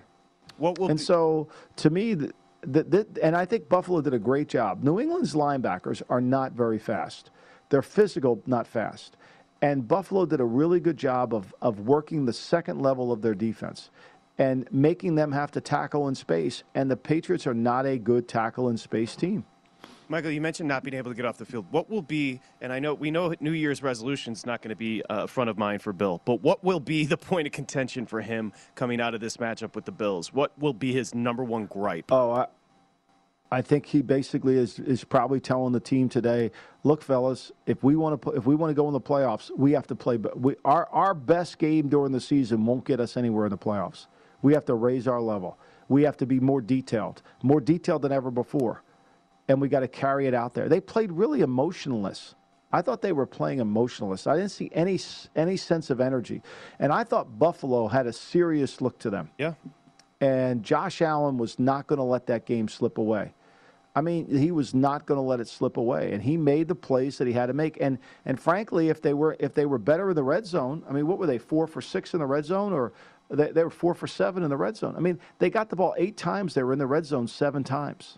What 0.58 0.80
will 0.80 0.90
and 0.90 0.98
be- 0.98 1.04
so, 1.04 1.50
to 1.76 1.92
me, 1.92 2.16
the, 2.16 2.34
the, 2.64 2.84
the, 2.84 3.08
and 3.22 3.36
I 3.36 3.46
think 3.46 3.70
Buffalo 3.70 4.02
did 4.02 4.16
a 4.16 4.20
great 4.20 4.48
job. 4.48 4.84
New 4.84 5.00
England's 5.00 5.36
linebackers 5.36 6.02
are 6.10 6.20
not 6.20 6.54
very 6.54 6.80
fast. 6.80 7.30
They're 7.70 7.84
physical, 7.84 8.42
not 8.48 8.66
fast. 8.66 9.18
And 9.62 9.88
Buffalo 9.88 10.26
did 10.26 10.40
a 10.40 10.46
really 10.46 10.80
good 10.80 10.98
job 10.98 11.36
of, 11.36 11.54
of 11.62 11.82
working 11.82 12.26
the 12.26 12.34
second 12.34 12.82
level 12.82 13.12
of 13.12 13.22
their 13.22 13.36
defense 13.36 13.92
and 14.42 14.68
making 14.72 15.14
them 15.14 15.32
have 15.32 15.52
to 15.52 15.62
tackle 15.62 16.08
in 16.08 16.16
space. 16.16 16.64
And 16.74 16.90
the 16.90 16.98
Patriots 16.98 17.46
are 17.46 17.54
not 17.54 17.86
a 17.86 18.00
good 18.00 18.28
tackle 18.28 18.70
in 18.70 18.78
space 18.78 19.16
team. 19.16 19.46
Michael, 20.10 20.32
you 20.32 20.42
mentioned 20.42 20.68
not 20.68 20.84
being 20.84 20.96
able 20.96 21.12
to 21.12 21.16
get 21.16 21.26
off 21.26 21.38
the 21.38 21.46
field. 21.46 21.68
What 21.70 21.92
will 21.92 22.02
be, 22.02 22.42
and 22.60 22.74
I 22.74 22.80
know 22.80 22.96
we 22.96 23.12
know 23.12 23.36
New 23.40 23.52
Year's 23.52 23.84
resolution 23.84 24.34
is 24.34 24.44
not 24.44 24.64
going 24.64 24.72
to 24.72 24.76
be 24.76 25.04
uh, 25.08 25.28
front 25.28 25.52
of 25.52 25.60
mind 25.60 25.84
for 25.84 25.94
Bill, 25.94 26.22
but 26.26 26.42
what 26.42 26.64
will 26.64 26.80
be 26.80 27.06
the 27.16 27.18
point 27.18 27.46
of 27.46 27.54
contention 27.54 28.08
for 28.08 28.20
him 28.20 28.52
coming 28.74 29.00
out 29.00 29.14
of 29.14 29.22
this 29.22 29.38
matchup 29.38 29.76
with 29.76 29.86
the 29.86 29.92
Bills? 29.92 30.34
What 30.34 30.58
will 30.58 30.74
be 30.74 30.92
his 30.92 31.14
number 31.14 31.44
one 31.44 31.68
gripe? 31.68 32.12
Oh, 32.12 32.32
I, 32.32 32.48
I 33.52 33.62
think 33.62 33.86
he 33.86 34.02
basically 34.02 34.58
is 34.58 34.80
is 34.80 35.04
probably 35.04 35.40
telling 35.40 35.72
the 35.72 35.80
team 35.80 36.10
today, 36.10 36.50
look, 36.84 37.04
fellas, 37.04 37.52
if 37.68 37.84
we 37.84 37.96
want 37.96 38.20
to 38.24 38.32
if 38.32 38.48
we 38.48 38.56
want 38.56 38.72
to 38.72 38.74
go 38.74 38.88
in 38.88 38.94
the 38.94 39.00
playoffs, 39.00 39.52
we 39.56 39.74
have 39.74 39.86
to 39.88 39.96
play. 39.96 40.18
We, 40.18 40.56
our 40.66 40.88
our 40.90 41.14
best 41.14 41.60
game 41.60 41.90
during 41.90 42.12
the 42.12 42.22
season 42.22 42.66
won't 42.66 42.86
get 42.86 43.00
us 43.00 43.16
anywhere 43.16 43.46
in 43.46 43.52
the 43.52 43.58
playoffs. 43.58 44.08
We 44.42 44.54
have 44.54 44.66
to 44.66 44.76
raise 44.76 45.08
our 45.08 45.22
level. 45.22 45.58
We 45.88 46.04
have 46.04 46.18
to 46.18 46.26
be 46.26 46.40
more 46.40 46.62
detailed, 46.62 47.22
more 47.44 47.60
detailed 47.60 48.02
than 48.02 48.12
ever 48.12 48.32
before, 48.32 48.84
and 49.48 49.60
we 49.60 49.68
got 49.68 49.82
to 49.82 49.88
carry 49.88 50.28
it 50.28 50.34
out 50.34 50.54
there. 50.54 50.70
They 50.70 50.80
played 50.80 51.12
really 51.12 51.42
emotionless. 51.42 52.36
I 52.72 52.82
thought 52.82 53.02
they 53.02 53.12
were 53.12 53.26
playing 53.26 53.60
emotionless. 53.60 54.28
I 54.28 54.38
didn't 54.38 54.52
see 54.52 54.72
any 54.74 55.00
any 55.36 55.58
sense 55.58 55.90
of 55.90 56.00
energy, 56.00 56.42
and 56.80 56.94
I 56.94 57.04
thought 57.04 57.38
Buffalo 57.38 57.88
had 57.88 58.08
a 58.08 58.14
serious 58.14 58.80
look 58.80 59.00
to 59.00 59.10
them. 59.10 59.30
Yeah. 59.38 59.54
And 60.22 60.64
Josh 60.64 61.02
Allen 61.02 61.38
was 61.38 61.60
not 61.60 61.88
going 61.88 61.98
to 61.98 62.04
let 62.04 62.28
that 62.28 62.46
game 62.46 62.68
slip 62.68 62.98
away. 62.98 63.34
I 63.94 64.02
mean, 64.02 64.28
he 64.28 64.52
was 64.52 64.74
not 64.74 65.06
going 65.06 65.18
to 65.18 65.22
let 65.22 65.42
it 65.42 65.50
slip 65.50 65.76
away, 65.76 66.14
and 66.14 66.24
he 66.24 66.38
made 66.38 66.70
the 66.70 66.76
plays 66.76 67.18
that 67.18 67.28
he 67.28 67.34
had 67.34 67.48
to 67.48 67.54
make. 67.54 67.78
And 67.82 67.98
and 68.26 68.40
frankly, 68.40 68.88
if 68.88 69.02
they 69.02 69.14
were 69.14 69.36
if 69.40 69.54
they 69.54 69.66
were 69.66 69.80
better 69.80 70.12
in 70.12 70.16
the 70.16 70.24
red 70.24 70.46
zone, 70.46 70.84
I 70.88 70.94
mean, 70.94 71.08
what 71.08 71.18
were 71.18 71.28
they 71.28 71.38
four 71.38 71.68
for 71.68 71.82
six 71.82 72.14
in 72.14 72.22
the 72.22 72.26
red 72.26 72.46
zone, 72.46 72.72
or 72.72 72.94
they, 73.32 73.52
they 73.52 73.64
were 73.64 73.70
four 73.70 73.94
for 73.94 74.08
seven 74.08 74.44
in 74.44 74.50
the 74.50 74.58
red 74.58 74.78
zone? 74.78 74.96
I 74.96 75.00
mean, 75.00 75.20
they 75.40 75.50
got 75.50 75.70
the 75.70 75.76
ball 75.76 75.96
eight 75.98 76.18
times. 76.18 76.54
They 76.54 76.64
were 76.64 76.74
in 76.74 76.80
the 76.80 76.88
red 76.88 77.06
zone 77.06 77.28
seven 77.28 77.64
times. 77.64 78.18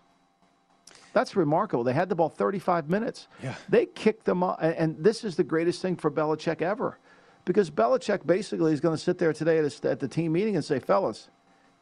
That's 1.14 1.36
remarkable. 1.36 1.84
They 1.84 1.94
had 1.94 2.10
the 2.10 2.16
ball 2.16 2.30
35 2.30 2.90
minutes. 2.90 3.28
Yeah. 3.42 3.56
They 3.70 3.86
kicked 3.86 4.26
them 4.26 4.44
up, 4.44 4.58
and, 4.62 4.98
this 4.98 5.24
is 5.24 5.36
the 5.36 5.44
greatest 5.44 5.82
thing 5.82 5.96
for 5.96 6.10
Belichick 6.10 6.62
ever, 6.62 6.98
because 7.46 7.70
Belichick 7.70 8.26
basically 8.26 8.74
is 8.74 8.82
going 8.82 8.96
to 8.98 9.02
sit 9.02 9.20
there 9.20 9.32
today 9.32 9.60
at, 9.60 10.00
the 10.00 10.08
team 10.08 10.32
meeting 10.32 10.56
and 10.56 10.66
say, 10.66 10.80
"Fellas, 10.80 11.30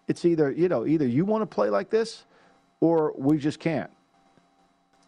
it's 0.10 0.26
either 0.26 0.52
you 0.52 0.68
know 0.68 0.86
either 0.86 1.08
you 1.08 1.24
want 1.24 1.44
to 1.44 1.46
play 1.46 1.70
like 1.70 1.90
this." 1.90 2.26
or 2.82 3.14
we 3.16 3.38
just 3.38 3.60
can't. 3.60 3.92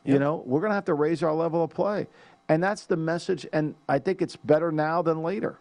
You 0.05 0.19
know, 0.19 0.43
we're 0.45 0.59
going 0.59 0.71
to 0.71 0.75
have 0.75 0.85
to 0.85 0.93
raise 0.93 1.23
our 1.23 1.33
level 1.33 1.63
of 1.63 1.69
play. 1.69 2.07
And 2.49 2.61
that's 2.61 2.85
the 2.85 2.97
message. 2.97 3.47
And 3.53 3.73
I 3.87 3.99
think 3.99 4.21
it's 4.21 4.35
better 4.35 4.69
now 4.71 5.01
than 5.01 5.23
later 5.23 5.59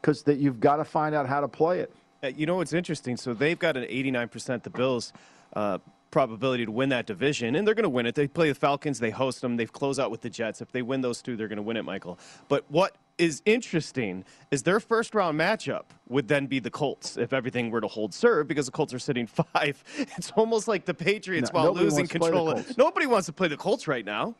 because 0.00 0.22
that 0.24 0.38
you've 0.38 0.60
got 0.60 0.76
to 0.76 0.84
find 0.84 1.14
out 1.14 1.26
how 1.26 1.40
to 1.40 1.48
play 1.48 1.80
it. 1.80 1.92
You 2.36 2.46
know 2.46 2.56
what's 2.56 2.72
interesting? 2.72 3.16
So 3.16 3.34
they've 3.34 3.58
got 3.58 3.76
an 3.76 3.84
89% 3.84 4.62
the 4.62 4.70
Bills 4.70 5.12
uh, 5.54 5.78
probability 6.10 6.64
to 6.64 6.72
win 6.72 6.88
that 6.88 7.06
division, 7.06 7.54
and 7.54 7.66
they're 7.66 7.74
going 7.74 7.84
to 7.84 7.88
win 7.88 8.06
it. 8.06 8.14
They 8.14 8.26
play 8.26 8.48
the 8.48 8.54
Falcons, 8.54 8.98
they 8.98 9.10
host 9.10 9.40
them, 9.40 9.56
they 9.56 9.66
close 9.66 9.98
out 9.98 10.10
with 10.10 10.22
the 10.22 10.30
Jets. 10.30 10.60
If 10.60 10.72
they 10.72 10.82
win 10.82 11.00
those 11.00 11.22
two, 11.22 11.36
they're 11.36 11.48
going 11.48 11.58
to 11.58 11.62
win 11.62 11.76
it, 11.76 11.84
Michael. 11.84 12.18
But 12.48 12.64
what 12.68 12.96
is 13.18 13.42
interesting 13.44 14.24
is 14.50 14.62
their 14.62 14.80
first 14.80 15.14
round 15.14 15.38
matchup 15.38 15.84
would 16.08 16.28
then 16.28 16.46
be 16.46 16.60
the 16.60 16.70
Colts 16.70 17.16
if 17.16 17.32
everything 17.32 17.70
were 17.70 17.80
to 17.80 17.88
hold 17.88 18.14
serve 18.14 18.48
because 18.48 18.66
the 18.66 18.72
Colts 18.72 18.94
are 18.94 18.98
sitting 18.98 19.26
five. 19.52 19.82
It's 19.96 20.30
almost 20.32 20.68
like 20.68 20.84
the 20.84 20.94
Patriots 20.94 21.52
No, 21.52 21.60
while 21.60 21.74
losing 21.74 21.98
wants 21.98 22.12
to 22.12 22.18
play 22.18 22.30
the 22.30 22.36
control. 22.36 22.74
Nobody 22.76 23.06
wants 23.06 23.26
to 23.26 23.32
play 23.32 23.48
the 23.48 23.56
Colts 23.56 23.86
right 23.86 24.04
now. 24.04 24.34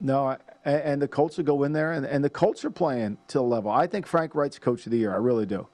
No, 0.00 0.26
I, 0.26 0.38
and 0.64 1.00
the 1.00 1.08
Colts 1.08 1.38
will 1.38 1.44
go 1.44 1.62
in 1.62 1.72
there, 1.72 1.92
and, 1.92 2.04
and 2.04 2.22
the 2.22 2.30
Colts 2.30 2.64
are 2.64 2.70
playing 2.70 3.18
to 3.28 3.38
the 3.38 3.44
level. 3.44 3.70
I 3.70 3.86
think 3.86 4.06
Frank 4.06 4.34
Reich's 4.34 4.58
coach 4.58 4.84
of 4.86 4.92
the 4.92 4.98
year. 4.98 5.12
I 5.12 5.16
really 5.16 5.46
do. 5.46 5.66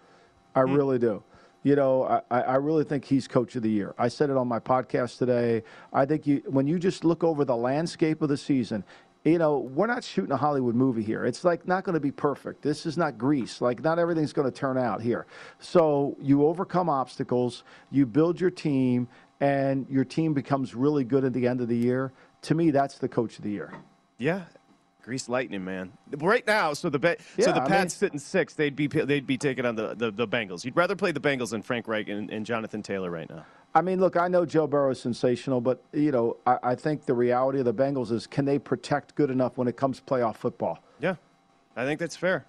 I 0.54 0.62
hmm. 0.62 0.74
really 0.74 0.98
do. 0.98 1.22
You 1.64 1.76
know, 1.76 2.04
I, 2.04 2.22
I 2.30 2.40
I 2.40 2.54
really 2.56 2.84
think 2.84 3.04
he's 3.04 3.28
coach 3.28 3.54
of 3.56 3.62
the 3.62 3.70
year. 3.70 3.94
I 3.96 4.08
said 4.08 4.30
it 4.30 4.36
on 4.36 4.48
my 4.48 4.58
podcast 4.58 5.18
today. 5.18 5.62
I 5.92 6.04
think 6.06 6.26
you, 6.26 6.42
when 6.46 6.66
you 6.66 6.78
just 6.78 7.04
look 7.04 7.22
over 7.22 7.44
the 7.44 7.56
landscape 7.56 8.20
of 8.20 8.28
the 8.28 8.36
season, 8.36 8.84
you 9.24 9.38
know, 9.38 9.58
we're 9.58 9.86
not 9.86 10.02
shooting 10.02 10.32
a 10.32 10.36
Hollywood 10.36 10.74
movie 10.74 11.02
here. 11.02 11.24
It's 11.24 11.44
like 11.44 11.66
not 11.68 11.84
going 11.84 11.94
to 11.94 12.00
be 12.00 12.10
perfect. 12.10 12.62
This 12.62 12.84
is 12.84 12.98
not 12.98 13.16
Grease. 13.16 13.60
Like 13.60 13.82
not 13.82 13.98
everything's 13.98 14.32
going 14.32 14.50
to 14.50 14.56
turn 14.56 14.76
out 14.76 15.00
here. 15.00 15.26
So 15.60 16.16
you 16.20 16.44
overcome 16.46 16.88
obstacles, 16.88 17.62
you 17.90 18.06
build 18.06 18.40
your 18.40 18.50
team, 18.50 19.06
and 19.40 19.86
your 19.88 20.04
team 20.04 20.34
becomes 20.34 20.74
really 20.74 21.04
good 21.04 21.24
at 21.24 21.32
the 21.32 21.46
end 21.46 21.60
of 21.60 21.68
the 21.68 21.76
year. 21.76 22.12
To 22.42 22.54
me, 22.56 22.72
that's 22.72 22.98
the 22.98 23.08
coach 23.08 23.38
of 23.38 23.44
the 23.44 23.50
year. 23.50 23.72
Yeah. 24.22 24.42
Grease 25.02 25.28
lightning, 25.28 25.64
man. 25.64 25.90
Right 26.16 26.46
now, 26.46 26.74
so 26.74 26.88
the 26.88 26.98
ba- 26.98 27.16
so 27.18 27.24
Yeah, 27.46 27.52
the 27.52 27.62
I 27.62 27.66
Pats 27.68 27.82
mean- 27.82 27.88
sitting 27.88 28.18
six, 28.20 28.54
they'd 28.54 28.76
be 28.76 28.86
they'd 28.86 29.26
be 29.26 29.36
taking 29.36 29.66
on 29.66 29.74
the, 29.74 29.94
the, 29.96 30.12
the 30.12 30.28
Bengals. 30.28 30.64
You'd 30.64 30.76
rather 30.76 30.94
play 30.94 31.10
the 31.10 31.18
Bengals 31.18 31.50
than 31.50 31.60
Frank 31.60 31.88
Reich 31.88 32.08
and, 32.08 32.30
and 32.30 32.46
Jonathan 32.46 32.82
Taylor 32.84 33.10
right 33.10 33.28
now. 33.28 33.44
I 33.74 33.80
mean, 33.80 33.98
look, 33.98 34.16
I 34.16 34.28
know 34.28 34.46
Joe 34.46 34.68
Burrow 34.68 34.90
is 34.92 35.00
sensational, 35.00 35.60
but 35.60 35.82
you 35.92 36.12
know, 36.12 36.36
I, 36.46 36.58
I 36.62 36.74
think 36.76 37.04
the 37.04 37.14
reality 37.14 37.58
of 37.58 37.64
the 37.64 37.74
Bengals 37.74 38.12
is 38.12 38.28
can 38.28 38.44
they 38.44 38.60
protect 38.60 39.16
good 39.16 39.30
enough 39.30 39.56
when 39.58 39.66
it 39.66 39.76
comes 39.76 39.98
to 39.98 40.04
playoff 40.04 40.36
football? 40.36 40.78
Yeah, 41.00 41.16
I 41.74 41.84
think 41.84 41.98
that's 41.98 42.16
fair. 42.16 42.46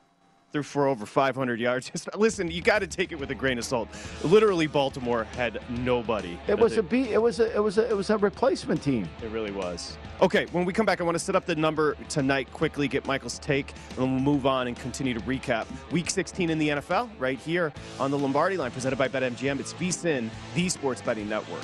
Threw 0.54 0.62
for 0.62 0.86
over 0.88 1.08
500 1.08 1.60
yards. 1.60 1.90
Just- 1.92 2.16
Listen, 2.16 2.52
you 2.52 2.62
got 2.62 2.80
to 2.80 2.88
take 2.88 3.12
it 3.12 3.16
with 3.20 3.32
a 3.32 3.36
grain 3.36 3.58
of 3.58 3.66
salt. 3.66 3.90
Literally, 4.24 4.68
Baltimore 4.68 5.24
had 5.36 5.60
nobody. 5.68 6.38
It 6.48 6.60
was 6.60 6.78
a 6.78 6.82
a 6.82 6.84
B, 6.84 7.10
it 7.10 7.20
was 7.20 7.40
a 7.40 7.56
it 7.56 7.60
was 7.60 7.80
a 7.80 7.90
it 7.90 7.98
was 7.98 8.12
a 8.12 8.18
replacement 8.20 8.84
team. 8.84 9.10
It 9.24 9.32
really 9.32 9.50
was. 9.50 9.98
Okay, 10.22 10.46
when 10.52 10.64
we 10.64 10.72
come 10.72 10.86
back, 10.86 11.02
I 11.02 11.04
want 11.06 11.16
to 11.16 11.24
set 11.24 11.36
up 11.36 11.48
the 11.48 11.56
number 11.56 11.96
tonight 12.08 12.52
quickly, 12.54 12.88
get 12.88 13.08
Michael's 13.08 13.40
take, 13.40 13.74
and 13.90 13.98
then 13.98 14.12
we'll 14.14 14.24
move 14.36 14.46
on 14.46 14.68
and 14.68 14.78
continue 14.78 15.16
to 15.16 15.20
recap 15.22 15.66
Week 15.92 16.08
16 16.10 16.52
in 16.52 16.60
the 16.60 16.70
NFL 16.70 17.10
right 17.18 17.40
here 17.40 17.74
on 18.00 18.12
the 18.12 18.18
Lombardi 18.20 18.56
line, 18.56 18.70
presented 18.70 18.98
by 18.98 19.08
BetMGM. 19.08 19.60
It's 19.60 19.74
VSIN, 19.74 20.30
the 20.54 20.70
sports 20.70 21.02
betting 21.02 21.28
network. 21.28 21.64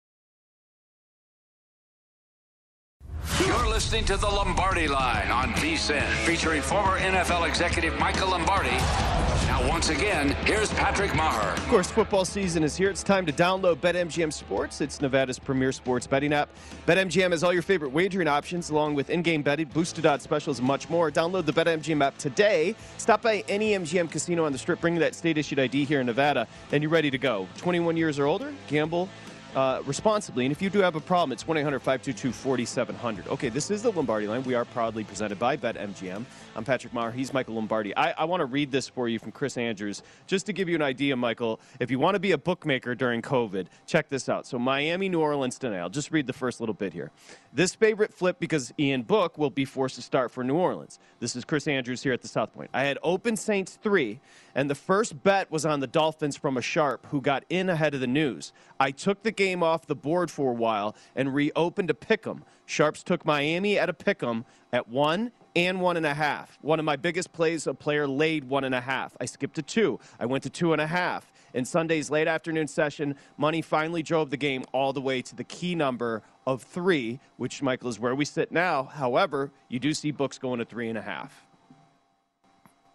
You're 3.39 3.67
listening 3.67 4.05
to 4.05 4.17
the 4.17 4.27
Lombardi 4.27 4.87
Line 4.87 5.31
on 5.31 5.53
VSIN, 5.53 6.05
featuring 6.25 6.61
former 6.61 6.99
NFL 6.99 7.47
executive 7.47 7.97
Michael 7.97 8.29
Lombardi. 8.29 8.69
Now, 9.47 9.67
once 9.67 9.89
again, 9.89 10.31
here's 10.45 10.71
Patrick 10.73 11.15
Maher. 11.15 11.53
Of 11.53 11.67
course, 11.67 11.89
football 11.89 12.25
season 12.25 12.61
is 12.61 12.75
here. 12.75 12.89
It's 12.89 13.03
time 13.03 13.25
to 13.25 13.31
download 13.31 13.77
BetMGM 13.77 14.31
Sports. 14.31 14.81
It's 14.81 15.01
Nevada's 15.01 15.39
premier 15.39 15.71
sports 15.71 16.05
betting 16.05 16.33
app. 16.33 16.49
BetMGM 16.85 17.31
has 17.31 17.43
all 17.43 17.53
your 17.53 17.63
favorite 17.63 17.91
wagering 17.91 18.27
options, 18.27 18.69
along 18.69 18.95
with 18.95 19.09
in-game 19.09 19.41
betting, 19.41 19.67
boosted 19.67 20.05
odds 20.05 20.23
specials, 20.23 20.59
and 20.59 20.67
much 20.67 20.89
more. 20.89 21.09
Download 21.09 21.45
the 21.45 21.53
BetMGM 21.53 22.03
app 22.05 22.17
today. 22.17 22.75
Stop 22.97 23.21
by 23.21 23.43
any 23.47 23.71
MGM 23.71 24.11
casino 24.11 24.45
on 24.45 24.51
the 24.51 24.57
Strip, 24.57 24.81
bring 24.81 24.95
that 24.95 25.15
state-issued 25.15 25.57
ID 25.57 25.85
here 25.85 26.01
in 26.01 26.05
Nevada, 26.05 26.47
and 26.73 26.83
you're 26.83 26.91
ready 26.91 27.09
to 27.09 27.17
go. 27.17 27.47
21 27.57 27.97
years 27.97 28.19
or 28.19 28.25
older, 28.25 28.53
gamble 28.67 29.09
uh, 29.55 29.81
responsibly. 29.85 30.45
And 30.45 30.51
if 30.51 30.61
you 30.61 30.69
do 30.69 30.79
have 30.79 30.95
a 30.95 30.99
problem, 31.01 31.31
it's 31.31 31.47
1 31.47 31.57
800 31.57 31.79
522 31.79 32.31
4700. 32.31 33.27
Okay, 33.27 33.49
this 33.49 33.71
is 33.71 33.83
the 33.83 33.91
Lombardi 33.91 34.27
line. 34.27 34.43
We 34.43 34.55
are 34.55 34.65
proudly 34.65 35.03
presented 35.03 35.39
by 35.39 35.57
BetMGM. 35.57 36.25
I'm 36.55 36.63
Patrick 36.63 36.93
Maher. 36.93 37.11
He's 37.11 37.33
Michael 37.33 37.55
Lombardi. 37.55 37.95
I, 37.95 38.11
I 38.11 38.25
want 38.25 38.41
to 38.41 38.45
read 38.45 38.71
this 38.71 38.87
for 38.87 39.07
you 39.07 39.19
from 39.19 39.31
Chris 39.31 39.57
Andrews 39.57 40.03
just 40.27 40.45
to 40.45 40.53
give 40.53 40.69
you 40.69 40.75
an 40.75 40.81
idea, 40.81 41.15
Michael. 41.15 41.59
If 41.79 41.91
you 41.91 41.99
want 41.99 42.15
to 42.15 42.19
be 42.19 42.31
a 42.31 42.37
bookmaker 42.37 42.95
during 42.95 43.21
COVID, 43.21 43.67
check 43.87 44.09
this 44.09 44.29
out. 44.29 44.45
So, 44.45 44.57
Miami, 44.57 45.09
New 45.09 45.21
Orleans. 45.21 45.59
I'll 45.63 45.89
just 45.89 46.11
read 46.11 46.27
the 46.27 46.33
first 46.33 46.59
little 46.59 46.73
bit 46.73 46.93
here. 46.93 47.11
This 47.53 47.75
favorite 47.75 48.13
flip 48.13 48.39
because 48.39 48.73
Ian 48.79 49.01
Book 49.01 49.37
will 49.37 49.49
be 49.49 49.65
forced 49.65 49.95
to 49.95 50.01
start 50.01 50.31
for 50.31 50.41
New 50.41 50.55
Orleans. 50.55 50.99
This 51.19 51.35
is 51.35 51.43
Chris 51.43 51.67
Andrews 51.67 52.01
here 52.01 52.13
at 52.13 52.21
the 52.21 52.29
South 52.29 52.53
Point. 52.53 52.69
I 52.73 52.83
had 52.83 52.97
open 53.03 53.35
Saints 53.35 53.77
3, 53.83 54.21
and 54.55 54.69
the 54.69 54.75
first 54.75 55.21
bet 55.21 55.51
was 55.51 55.65
on 55.65 55.81
the 55.81 55.87
Dolphins 55.87 56.37
from 56.37 56.55
a 56.55 56.61
sharp 56.61 57.07
who 57.07 57.19
got 57.19 57.43
in 57.49 57.67
ahead 57.67 57.93
of 57.93 57.99
the 57.99 58.07
news. 58.07 58.53
I 58.79 58.91
took 58.91 59.23
the 59.23 59.31
game 59.33 59.63
off 59.63 59.85
the 59.85 59.95
board 59.95 60.31
for 60.31 60.51
a 60.51 60.55
while 60.55 60.95
and 61.13 61.35
reopened 61.35 61.89
a 61.89 61.93
pick 61.93 62.25
'em. 62.25 62.45
Sharps 62.65 63.03
took 63.03 63.25
Miami 63.25 63.77
at 63.77 63.89
a 63.89 63.93
pick 63.93 64.23
'em 64.23 64.45
at 64.71 64.87
one 64.87 65.33
and 65.53 65.81
one 65.81 65.97
and 65.97 66.05
a 66.05 66.13
half. 66.13 66.57
One 66.61 66.79
of 66.79 66.85
my 66.85 66.95
biggest 66.95 67.33
plays, 67.33 67.67
a 67.67 67.73
player 67.73 68.07
laid 68.07 68.45
one 68.45 68.63
and 68.63 68.73
a 68.73 68.79
half. 68.79 69.17
I 69.19 69.25
skipped 69.25 69.55
to 69.55 69.61
two. 69.61 69.99
I 70.21 70.25
went 70.25 70.43
to 70.43 70.49
two 70.49 70.71
and 70.71 70.81
a 70.81 70.87
half. 70.87 71.29
In 71.53 71.65
Sunday's 71.65 72.09
late 72.09 72.27
afternoon 72.27 72.67
session, 72.67 73.15
money 73.37 73.61
finally 73.61 74.03
drove 74.03 74.29
the 74.29 74.37
game 74.37 74.63
all 74.71 74.93
the 74.93 75.01
way 75.01 75.21
to 75.21 75.35
the 75.35 75.43
key 75.43 75.75
number 75.75 76.21
of 76.47 76.63
three, 76.63 77.19
which, 77.37 77.61
Michael, 77.61 77.89
is 77.89 77.99
where 77.99 78.15
we 78.15 78.25
sit 78.25 78.51
now. 78.51 78.83
However, 78.83 79.51
you 79.67 79.79
do 79.79 79.93
see 79.93 80.11
books 80.11 80.37
going 80.37 80.59
to 80.59 80.65
three 80.65 80.89
and 80.89 80.97
a 80.97 81.01
half. 81.01 81.45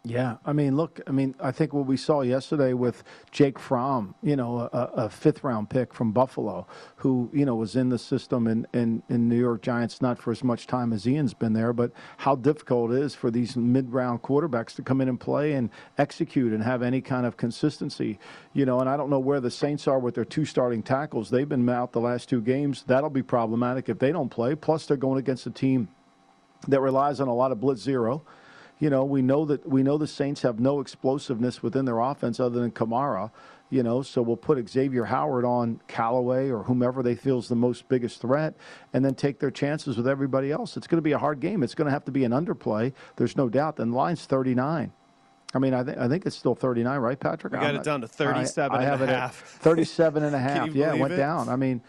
Yeah, 0.08 0.36
I 0.46 0.52
mean, 0.52 0.76
look, 0.76 1.00
I 1.08 1.10
mean, 1.10 1.34
I 1.40 1.50
think 1.50 1.72
what 1.72 1.86
we 1.86 1.96
saw 1.96 2.20
yesterday 2.20 2.74
with 2.74 3.02
Jake 3.32 3.58
Fromm, 3.58 4.14
you 4.22 4.36
know, 4.36 4.70
a, 4.72 4.90
a 4.94 5.10
fifth 5.10 5.42
round 5.42 5.68
pick 5.68 5.92
from 5.92 6.12
Buffalo, 6.12 6.68
who, 6.94 7.28
you 7.32 7.44
know, 7.44 7.56
was 7.56 7.74
in 7.74 7.88
the 7.88 7.98
system 7.98 8.46
in, 8.46 8.68
in, 8.72 9.02
in 9.08 9.28
New 9.28 9.38
York 9.38 9.62
Giants, 9.62 10.00
not 10.00 10.16
for 10.20 10.30
as 10.30 10.44
much 10.44 10.68
time 10.68 10.92
as 10.92 11.08
Ian's 11.08 11.34
been 11.34 11.54
there, 11.54 11.72
but 11.72 11.90
how 12.18 12.36
difficult 12.36 12.92
it 12.92 13.02
is 13.02 13.16
for 13.16 13.32
these 13.32 13.56
mid 13.56 13.92
round 13.92 14.22
quarterbacks 14.22 14.76
to 14.76 14.82
come 14.82 15.00
in 15.00 15.08
and 15.08 15.18
play 15.18 15.54
and 15.54 15.70
execute 15.98 16.52
and 16.52 16.62
have 16.62 16.82
any 16.82 17.00
kind 17.00 17.26
of 17.26 17.36
consistency, 17.36 18.20
you 18.52 18.64
know, 18.64 18.78
and 18.78 18.88
I 18.88 18.96
don't 18.96 19.10
know 19.10 19.18
where 19.18 19.40
the 19.40 19.50
Saints 19.50 19.88
are 19.88 19.98
with 19.98 20.14
their 20.14 20.24
two 20.24 20.44
starting 20.44 20.84
tackles. 20.84 21.30
They've 21.30 21.48
been 21.48 21.68
out 21.68 21.90
the 21.90 22.00
last 22.00 22.28
two 22.28 22.40
games. 22.40 22.84
That'll 22.86 23.10
be 23.10 23.24
problematic 23.24 23.88
if 23.88 23.98
they 23.98 24.12
don't 24.12 24.28
play. 24.28 24.54
Plus, 24.54 24.86
they're 24.86 24.96
going 24.96 25.18
against 25.18 25.48
a 25.48 25.50
team 25.50 25.88
that 26.68 26.80
relies 26.80 27.18
on 27.18 27.26
a 27.26 27.34
lot 27.34 27.50
of 27.50 27.60
blitz 27.60 27.82
zero 27.82 28.22
you 28.78 28.90
know, 28.90 29.04
we 29.04 29.22
know 29.22 29.44
that 29.46 29.68
we 29.68 29.82
know 29.82 29.96
the 29.96 30.06
Saints 30.06 30.42
have 30.42 30.60
no 30.60 30.80
explosiveness 30.80 31.62
within 31.62 31.84
their 31.84 31.98
offense 31.98 32.38
other 32.40 32.60
than 32.60 32.70
Kamara. 32.70 33.30
You 33.68 33.82
know, 33.82 34.02
so 34.02 34.22
we'll 34.22 34.36
put 34.36 34.68
Xavier 34.68 35.04
Howard 35.06 35.44
on 35.44 35.80
Callaway 35.88 36.50
or 36.50 36.62
whomever 36.62 37.02
they 37.02 37.16
feel 37.16 37.38
is 37.40 37.48
the 37.48 37.56
most 37.56 37.88
biggest 37.88 38.20
threat, 38.20 38.54
and 38.92 39.04
then 39.04 39.16
take 39.16 39.40
their 39.40 39.50
chances 39.50 39.96
with 39.96 40.06
everybody 40.06 40.52
else. 40.52 40.76
It's 40.76 40.86
going 40.86 40.98
to 40.98 41.02
be 41.02 41.12
a 41.12 41.18
hard 41.18 41.40
game. 41.40 41.64
It's 41.64 41.74
going 41.74 41.86
to 41.86 41.90
have 41.90 42.04
to 42.04 42.12
be 42.12 42.22
an 42.22 42.30
underplay. 42.30 42.92
There's 43.16 43.36
no 43.36 43.48
doubt. 43.48 43.80
And 43.80 43.92
the 43.92 43.96
line's 43.96 44.24
39. 44.24 44.92
I 45.52 45.58
mean, 45.58 45.74
I, 45.74 45.82
th- 45.82 45.96
I 45.96 46.06
think 46.06 46.26
it's 46.26 46.36
still 46.36 46.54
39, 46.54 47.00
right, 47.00 47.18
Patrick? 47.18 47.54
I 47.54 47.56
got 47.56 47.66
I'm 47.70 47.76
it 47.76 47.82
down 47.82 48.02
to 48.02 48.08
37 48.08 48.72
I, 48.72 48.78
I 48.78 48.82
and 48.82 48.90
have 48.90 49.02
a 49.02 49.06
half. 49.12 49.56
At 49.56 49.62
37 49.62 50.22
and 50.22 50.36
a 50.36 50.38
half. 50.38 50.68
yeah, 50.74 50.94
it 50.94 51.00
went 51.00 51.14
it? 51.14 51.16
down. 51.16 51.48
I 51.48 51.56
mean, 51.56 51.80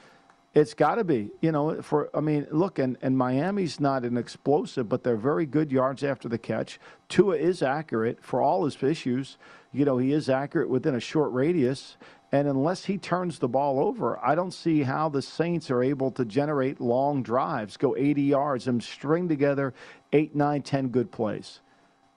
it's 0.58 0.74
got 0.74 0.96
to 0.96 1.04
be, 1.04 1.30
you 1.40 1.52
know, 1.52 1.84
for, 1.84 2.10
I 2.16 2.20
mean, 2.20 2.48
look, 2.50 2.80
and, 2.80 2.98
and 3.04 3.16
Miami's 3.16 3.80
not 3.80 4.04
an 4.04 4.18
explosive, 4.18 4.90
but 4.90 5.04
they're 5.04 5.16
very 5.16 5.46
good 5.46 5.72
yards 5.72 6.04
after 6.04 6.28
the 6.28 6.40
catch. 6.40 6.80
Tua 7.10 7.36
is 7.36 7.62
accurate 7.62 8.24
for 8.24 8.42
all 8.42 8.66
his 8.66 8.82
issues. 8.82 9.38
You 9.72 9.86
know, 9.86 10.00
he 10.00 10.14
is 10.14 10.30
accurate 10.30 10.68
within 10.68 10.96
a 10.96 11.00
short 11.00 11.32
radius. 11.32 11.98
And 12.32 12.48
unless 12.48 12.86
he 12.86 12.98
turns 12.98 13.38
the 13.38 13.48
ball 13.48 13.80
over, 13.80 14.20
I 14.26 14.34
don't 14.34 14.52
see 14.52 14.82
how 14.82 15.10
the 15.10 15.22
Saints 15.22 15.70
are 15.70 15.84
able 15.84 16.10
to 16.12 16.26
generate 16.26 16.82
long 16.82 17.22
drives, 17.22 17.78
go 17.78 17.96
80 17.96 18.24
yards, 18.24 18.68
and 18.68 18.82
string 18.82 19.30
together 19.30 19.76
eight, 20.12 20.36
nine, 20.36 20.64
ten 20.64 20.88
good 20.88 21.12
plays. 21.12 21.60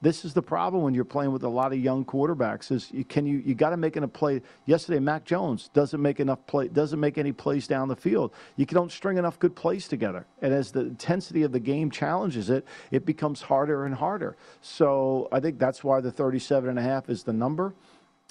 This 0.02 0.24
is 0.24 0.32
the 0.32 0.40
problem 0.40 0.82
when 0.82 0.94
you're 0.94 1.04
playing 1.04 1.30
with 1.30 1.42
a 1.42 1.48
lot 1.48 1.74
of 1.74 1.78
young 1.78 2.06
quarterbacks. 2.06 2.72
Is 2.72 2.90
you, 2.90 3.04
can 3.04 3.26
you 3.26 3.42
you 3.44 3.54
got 3.54 3.70
to 3.70 3.76
make 3.76 3.96
a 3.96 4.08
play. 4.08 4.40
Yesterday, 4.64 4.98
Mac 4.98 5.26
Jones 5.26 5.68
doesn't 5.74 6.00
make 6.00 6.20
enough 6.20 6.46
play, 6.46 6.68
doesn't 6.68 6.98
make 6.98 7.18
any 7.18 7.32
plays 7.32 7.66
down 7.66 7.86
the 7.88 7.96
field. 7.96 8.32
You 8.56 8.64
don't 8.64 8.90
string 8.90 9.18
enough 9.18 9.38
good 9.38 9.54
plays 9.54 9.88
together, 9.88 10.24
and 10.40 10.54
as 10.54 10.72
the 10.72 10.80
intensity 10.80 11.42
of 11.42 11.52
the 11.52 11.60
game 11.60 11.90
challenges 11.90 12.48
it, 12.48 12.64
it 12.90 13.04
becomes 13.04 13.42
harder 13.42 13.84
and 13.84 13.94
harder. 13.94 14.38
So 14.62 15.28
I 15.32 15.40
think 15.40 15.58
that's 15.58 15.84
why 15.84 16.00
the 16.00 16.10
37 16.10 16.70
and 16.70 16.78
a 16.78 16.82
half 16.82 17.10
is 17.10 17.22
the 17.22 17.34
number. 17.34 17.74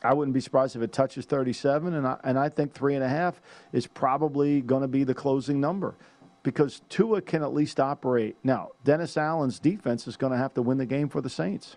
I 0.03 0.13
wouldn't 0.13 0.33
be 0.33 0.41
surprised 0.41 0.75
if 0.75 0.81
it 0.81 0.91
touches 0.91 1.25
37, 1.25 1.93
and 1.93 2.07
I, 2.07 2.17
and 2.23 2.39
I 2.39 2.49
think 2.49 2.73
three 2.73 2.95
and 2.95 3.03
a 3.03 3.09
half 3.09 3.41
is 3.73 3.85
probably 3.85 4.61
going 4.61 4.81
to 4.81 4.87
be 4.87 5.03
the 5.03 5.13
closing 5.13 5.59
number 5.59 5.93
because 6.43 6.81
Tua 6.89 7.21
can 7.21 7.43
at 7.43 7.53
least 7.53 7.79
operate. 7.79 8.35
Now, 8.43 8.69
Dennis 8.83 9.17
Allen's 9.17 9.59
defense 9.59 10.07
is 10.07 10.17
going 10.17 10.31
to 10.31 10.37
have 10.37 10.53
to 10.55 10.61
win 10.61 10.77
the 10.77 10.85
game 10.85 11.09
for 11.09 11.21
the 11.21 11.29
Saints. 11.29 11.75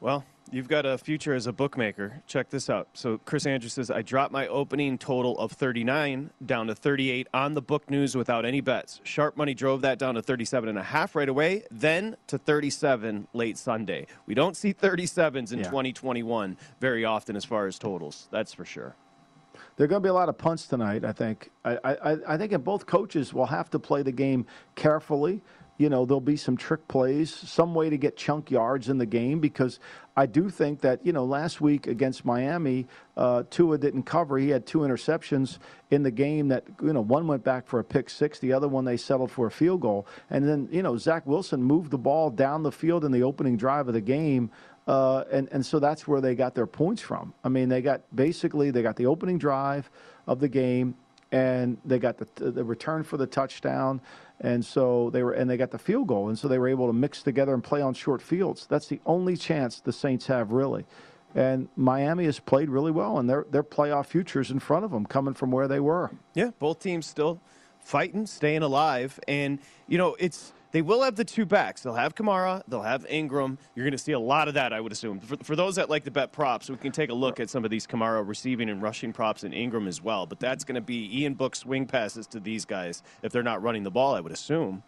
Well, 0.00 0.24
you've 0.52 0.68
got 0.68 0.86
a 0.86 0.96
future 0.96 1.34
as 1.34 1.48
a 1.48 1.52
bookmaker. 1.52 2.22
Check 2.28 2.50
this 2.50 2.70
out. 2.70 2.88
So 2.94 3.18
Chris 3.24 3.46
Andrews 3.46 3.72
says 3.72 3.90
I 3.90 4.02
dropped 4.02 4.32
my 4.32 4.46
opening 4.46 4.96
total 4.96 5.36
of 5.38 5.50
39 5.50 6.30
down 6.46 6.68
to 6.68 6.74
38 6.76 7.26
on 7.34 7.54
the 7.54 7.60
book 7.62 7.90
news 7.90 8.16
without 8.16 8.44
any 8.44 8.60
bets. 8.60 9.00
Sharp 9.02 9.36
money 9.36 9.54
drove 9.54 9.80
that 9.82 9.98
down 9.98 10.14
to 10.14 10.22
37 10.22 10.68
and 10.68 10.78
a 10.78 10.84
half 10.84 11.16
right 11.16 11.28
away, 11.28 11.64
then 11.72 12.16
to 12.28 12.38
37 12.38 13.26
late 13.32 13.58
Sunday. 13.58 14.06
We 14.26 14.34
don't 14.34 14.56
see 14.56 14.72
37s 14.72 15.52
in 15.52 15.58
Yeah. 15.58 15.64
2021 15.64 16.56
very 16.80 17.04
often 17.04 17.34
as 17.34 17.44
far 17.44 17.66
as 17.66 17.76
totals. 17.76 18.28
That's 18.30 18.54
for 18.54 18.64
sure. 18.64 18.94
There 19.78 19.84
are 19.84 19.88
going 19.88 20.02
to 20.02 20.06
be 20.06 20.10
a 20.10 20.14
lot 20.14 20.28
of 20.28 20.36
punts 20.36 20.66
tonight. 20.66 21.04
I 21.04 21.12
think. 21.12 21.50
I, 21.64 21.78
I, 21.84 22.16
I 22.34 22.36
think 22.36 22.52
both 22.64 22.84
coaches 22.84 23.32
will 23.32 23.46
have 23.46 23.70
to 23.70 23.78
play 23.78 24.02
the 24.02 24.10
game 24.10 24.44
carefully. 24.74 25.40
You 25.76 25.88
know, 25.88 26.04
there'll 26.04 26.20
be 26.20 26.36
some 26.36 26.56
trick 26.56 26.88
plays, 26.88 27.32
some 27.32 27.72
way 27.72 27.88
to 27.88 27.96
get 27.96 28.16
chunk 28.16 28.50
yards 28.50 28.88
in 28.88 28.98
the 28.98 29.06
game 29.06 29.38
because 29.38 29.78
I 30.16 30.26
do 30.26 30.50
think 30.50 30.80
that 30.80 31.06
you 31.06 31.12
know 31.12 31.24
last 31.24 31.60
week 31.60 31.86
against 31.86 32.24
Miami, 32.24 32.88
uh, 33.16 33.44
Tua 33.48 33.78
didn't 33.78 34.02
cover. 34.02 34.36
He 34.36 34.48
had 34.48 34.66
two 34.66 34.78
interceptions 34.78 35.58
in 35.92 36.02
the 36.02 36.10
game. 36.10 36.48
That 36.48 36.64
you 36.82 36.92
know, 36.92 37.00
one 37.00 37.28
went 37.28 37.44
back 37.44 37.68
for 37.68 37.78
a 37.78 37.84
pick 37.84 38.10
six, 38.10 38.40
the 38.40 38.52
other 38.52 38.66
one 38.66 38.84
they 38.84 38.96
settled 38.96 39.30
for 39.30 39.46
a 39.46 39.50
field 39.52 39.80
goal. 39.80 40.08
And 40.28 40.48
then 40.48 40.68
you 40.72 40.82
know, 40.82 40.96
Zach 40.96 41.24
Wilson 41.24 41.62
moved 41.62 41.92
the 41.92 41.98
ball 41.98 42.30
down 42.30 42.64
the 42.64 42.72
field 42.72 43.04
in 43.04 43.12
the 43.12 43.22
opening 43.22 43.56
drive 43.56 43.86
of 43.86 43.94
the 43.94 44.00
game. 44.00 44.50
Uh, 44.88 45.24
and, 45.30 45.50
and 45.52 45.64
so 45.64 45.78
that's 45.78 46.08
where 46.08 46.22
they 46.22 46.34
got 46.34 46.54
their 46.54 46.66
points 46.66 47.02
from. 47.02 47.34
I 47.44 47.50
mean, 47.50 47.68
they 47.68 47.82
got 47.82 48.00
basically 48.16 48.70
they 48.70 48.82
got 48.82 48.96
the 48.96 49.04
opening 49.04 49.36
drive 49.36 49.90
of 50.26 50.40
the 50.40 50.48
game, 50.48 50.94
and 51.30 51.76
they 51.84 51.98
got 51.98 52.16
the 52.16 52.50
the 52.50 52.64
return 52.64 53.02
for 53.02 53.18
the 53.18 53.26
touchdown, 53.26 54.00
and 54.40 54.64
so 54.64 55.10
they 55.10 55.22
were 55.22 55.32
and 55.32 55.48
they 55.48 55.58
got 55.58 55.70
the 55.70 55.78
field 55.78 56.08
goal, 56.08 56.30
and 56.30 56.38
so 56.38 56.48
they 56.48 56.58
were 56.58 56.68
able 56.68 56.86
to 56.86 56.94
mix 56.94 57.22
together 57.22 57.52
and 57.52 57.62
play 57.62 57.82
on 57.82 57.92
short 57.92 58.22
fields. 58.22 58.66
That's 58.66 58.86
the 58.86 58.98
only 59.04 59.36
chance 59.36 59.78
the 59.78 59.92
Saints 59.92 60.26
have 60.26 60.52
really. 60.52 60.86
And 61.34 61.68
Miami 61.76 62.24
has 62.24 62.40
played 62.40 62.70
really 62.70 62.90
well, 62.90 63.18
and 63.18 63.28
their 63.28 63.44
their 63.50 63.62
playoff 63.62 64.06
futures 64.06 64.50
in 64.50 64.58
front 64.58 64.86
of 64.86 64.90
them, 64.90 65.04
coming 65.04 65.34
from 65.34 65.50
where 65.50 65.68
they 65.68 65.80
were. 65.80 66.10
Yeah, 66.32 66.52
both 66.58 66.80
teams 66.80 67.04
still 67.04 67.42
fighting, 67.78 68.24
staying 68.24 68.62
alive, 68.62 69.20
and 69.28 69.58
you 69.86 69.98
know 69.98 70.16
it's 70.18 70.54
they 70.70 70.82
will 70.82 71.02
have 71.02 71.16
the 71.16 71.24
two 71.24 71.46
backs. 71.46 71.82
They'll 71.82 71.94
have 71.94 72.14
Kamara, 72.14 72.62
they'll 72.68 72.82
have 72.82 73.06
Ingram. 73.06 73.58
You're 73.74 73.84
going 73.84 73.92
to 73.92 73.98
see 73.98 74.12
a 74.12 74.18
lot 74.18 74.48
of 74.48 74.54
that, 74.54 74.72
I 74.72 74.80
would 74.80 74.92
assume. 74.92 75.20
For, 75.20 75.36
for 75.38 75.56
those 75.56 75.76
that 75.76 75.88
like 75.88 76.04
to 76.04 76.10
bet 76.10 76.32
props, 76.32 76.68
we 76.68 76.76
can 76.76 76.92
take 76.92 77.10
a 77.10 77.14
look 77.14 77.40
at 77.40 77.48
some 77.48 77.64
of 77.64 77.70
these 77.70 77.86
Kamara 77.86 78.26
receiving 78.26 78.68
and 78.68 78.82
rushing 78.82 79.12
props 79.12 79.44
and 79.44 79.54
Ingram 79.54 79.88
as 79.88 80.02
well. 80.02 80.26
But 80.26 80.40
that's 80.40 80.64
going 80.64 80.74
to 80.74 80.80
be 80.80 81.20
Ian 81.20 81.34
Book 81.34 81.56
swing 81.56 81.86
passes 81.86 82.26
to 82.28 82.40
these 82.40 82.64
guys 82.64 83.02
if 83.22 83.32
they're 83.32 83.42
not 83.42 83.62
running 83.62 83.82
the 83.82 83.90
ball, 83.90 84.14
I 84.14 84.20
would 84.20 84.32
assume. 84.32 84.82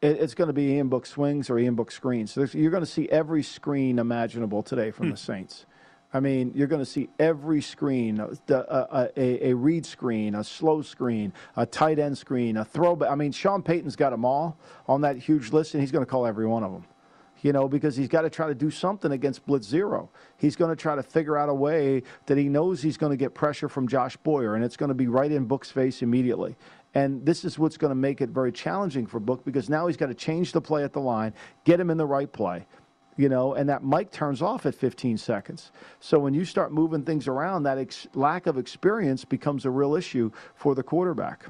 It, 0.00 0.18
it's 0.20 0.34
going 0.34 0.48
to 0.48 0.54
be 0.54 0.72
Ian 0.72 0.88
Book 0.88 1.06
swings 1.06 1.50
or 1.50 1.58
Ian 1.58 1.74
Book 1.74 1.90
screens. 1.90 2.32
So 2.32 2.46
you're 2.52 2.70
going 2.70 2.82
to 2.82 2.90
see 2.90 3.08
every 3.08 3.42
screen 3.42 3.98
imaginable 3.98 4.62
today 4.62 4.90
from 4.90 5.06
the 5.10 5.16
hmm. 5.16 5.32
Saints. 5.32 5.66
I 6.14 6.20
mean, 6.20 6.52
you're 6.54 6.68
going 6.68 6.80
to 6.80 6.86
see 6.86 7.08
every 7.18 7.60
screen, 7.60 8.20
uh, 8.20 8.32
the- 8.46 8.70
uh, 8.70 9.08
a, 9.16 9.48
a 9.48 9.54
read 9.54 9.84
screen, 9.84 10.36
a 10.36 10.44
slow 10.44 10.80
screen, 10.80 11.32
a 11.56 11.66
tight 11.66 11.98
end 11.98 12.16
screen, 12.16 12.56
a 12.56 12.64
throwback. 12.64 13.10
I 13.10 13.16
mean, 13.16 13.32
Sean 13.32 13.62
Payton's 13.62 13.96
got 13.96 14.10
them 14.10 14.24
all 14.24 14.56
on 14.86 15.00
that 15.00 15.16
huge 15.16 15.52
list, 15.52 15.74
and 15.74 15.82
he's 15.82 15.90
going 15.90 16.04
to 16.04 16.10
call 16.10 16.24
every 16.24 16.46
one 16.46 16.62
of 16.62 16.70
them. 16.70 16.84
You 17.42 17.52
know, 17.52 17.68
because 17.68 17.94
he's 17.94 18.08
got 18.08 18.22
to 18.22 18.30
try 18.30 18.46
to 18.46 18.54
do 18.54 18.70
something 18.70 19.12
against 19.12 19.44
Blitz 19.44 19.66
Zero. 19.66 20.08
He's 20.38 20.56
going 20.56 20.70
to 20.70 20.76
try 20.76 20.94
to 20.94 21.02
figure 21.02 21.36
out 21.36 21.50
a 21.50 21.54
way 21.54 22.02
that 22.24 22.38
he 22.38 22.48
knows 22.48 22.80
he's 22.80 22.96
going 22.96 23.10
to 23.10 23.18
get 23.18 23.34
pressure 23.34 23.68
from 23.68 23.86
Josh 23.86 24.16
Boyer, 24.16 24.54
and 24.54 24.64
it's 24.64 24.78
going 24.78 24.88
to 24.88 24.94
be 24.94 25.08
right 25.08 25.30
in 25.30 25.44
Book's 25.44 25.70
face 25.70 26.00
immediately. 26.00 26.56
And 26.94 27.26
this 27.26 27.44
is 27.44 27.58
what's 27.58 27.76
going 27.76 27.90
to 27.90 27.96
make 27.96 28.20
it 28.20 28.30
very 28.30 28.52
challenging 28.52 29.04
for 29.04 29.18
Book 29.18 29.44
because 29.44 29.68
now 29.68 29.88
he's 29.88 29.96
got 29.96 30.06
to 30.06 30.14
change 30.14 30.52
the 30.52 30.60
play 30.60 30.84
at 30.84 30.92
the 30.92 31.00
line, 31.00 31.34
get 31.64 31.80
him 31.80 31.90
in 31.90 31.98
the 31.98 32.06
right 32.06 32.32
play 32.32 32.64
you 33.16 33.28
know, 33.28 33.54
and 33.54 33.68
that 33.68 33.84
mic 33.84 34.10
turns 34.10 34.42
off 34.42 34.66
at 34.66 34.74
15 34.74 35.18
seconds. 35.18 35.70
So 36.00 36.18
when 36.18 36.34
you 36.34 36.44
start 36.44 36.72
moving 36.72 37.02
things 37.02 37.28
around, 37.28 37.62
that 37.64 37.78
ex- 37.78 38.06
lack 38.14 38.46
of 38.46 38.58
experience 38.58 39.24
becomes 39.24 39.64
a 39.64 39.70
real 39.70 39.94
issue 39.94 40.30
for 40.54 40.74
the 40.74 40.82
quarterback. 40.82 41.46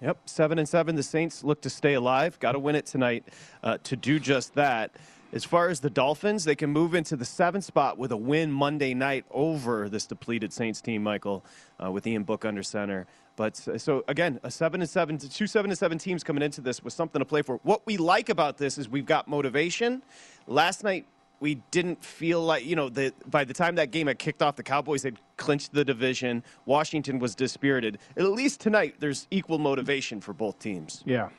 Yep, 0.00 0.18
seven 0.28 0.58
and 0.58 0.68
seven. 0.68 0.96
The 0.96 1.02
Saints 1.02 1.44
look 1.44 1.60
to 1.62 1.70
stay 1.70 1.94
alive. 1.94 2.38
Got 2.40 2.52
to 2.52 2.58
win 2.58 2.74
it 2.74 2.86
tonight 2.86 3.24
uh, 3.62 3.78
to 3.84 3.96
do 3.96 4.18
just 4.18 4.54
that. 4.54 4.90
As 5.32 5.44
far 5.44 5.68
as 5.68 5.80
the 5.80 5.88
Dolphins, 5.88 6.44
they 6.44 6.54
can 6.54 6.70
move 6.70 6.94
into 6.94 7.16
the 7.16 7.24
seventh 7.24 7.64
spot 7.64 7.96
with 7.96 8.12
a 8.12 8.16
win 8.16 8.52
Monday 8.52 8.92
night 8.92 9.24
over 9.30 9.88
this 9.88 10.04
depleted 10.04 10.52
Saints 10.52 10.82
team, 10.82 11.02
Michael, 11.02 11.42
uh, 11.82 11.90
with 11.90 12.06
Ian 12.06 12.24
Book 12.24 12.44
under 12.44 12.62
center. 12.62 13.06
But 13.36 13.66
uh, 13.66 13.78
so 13.78 14.04
again, 14.08 14.40
a 14.42 14.50
seven 14.50 14.82
and 14.82 14.90
seven, 14.90 15.16
two 15.16 15.46
seven 15.46 15.70
and 15.70 15.78
seven 15.78 15.96
teams 15.96 16.22
coming 16.22 16.42
into 16.42 16.60
this 16.60 16.82
with 16.84 16.92
something 16.92 17.18
to 17.18 17.24
play 17.24 17.40
for. 17.40 17.60
What 17.62 17.80
we 17.86 17.96
like 17.96 18.28
about 18.28 18.58
this 18.58 18.76
is 18.76 18.90
we've 18.90 19.06
got 19.06 19.26
motivation. 19.26 20.02
Last 20.46 20.84
night 20.84 21.06
we 21.40 21.56
didn't 21.70 22.04
feel 22.04 22.42
like 22.42 22.64
you 22.66 22.76
know 22.76 22.90
the 22.90 23.12
by 23.26 23.44
the 23.44 23.54
time 23.54 23.74
that 23.76 23.90
game 23.90 24.08
had 24.08 24.18
kicked 24.18 24.42
off, 24.42 24.56
the 24.56 24.62
Cowboys 24.62 25.02
had 25.02 25.18
clinched 25.38 25.72
the 25.72 25.84
division. 25.84 26.44
Washington 26.66 27.18
was 27.18 27.34
dispirited. 27.34 27.98
At 28.18 28.24
least 28.24 28.60
tonight, 28.60 28.96
there's 29.00 29.26
equal 29.30 29.58
motivation 29.58 30.20
for 30.20 30.34
both 30.34 30.58
teams. 30.58 31.02
Yeah. 31.06 31.30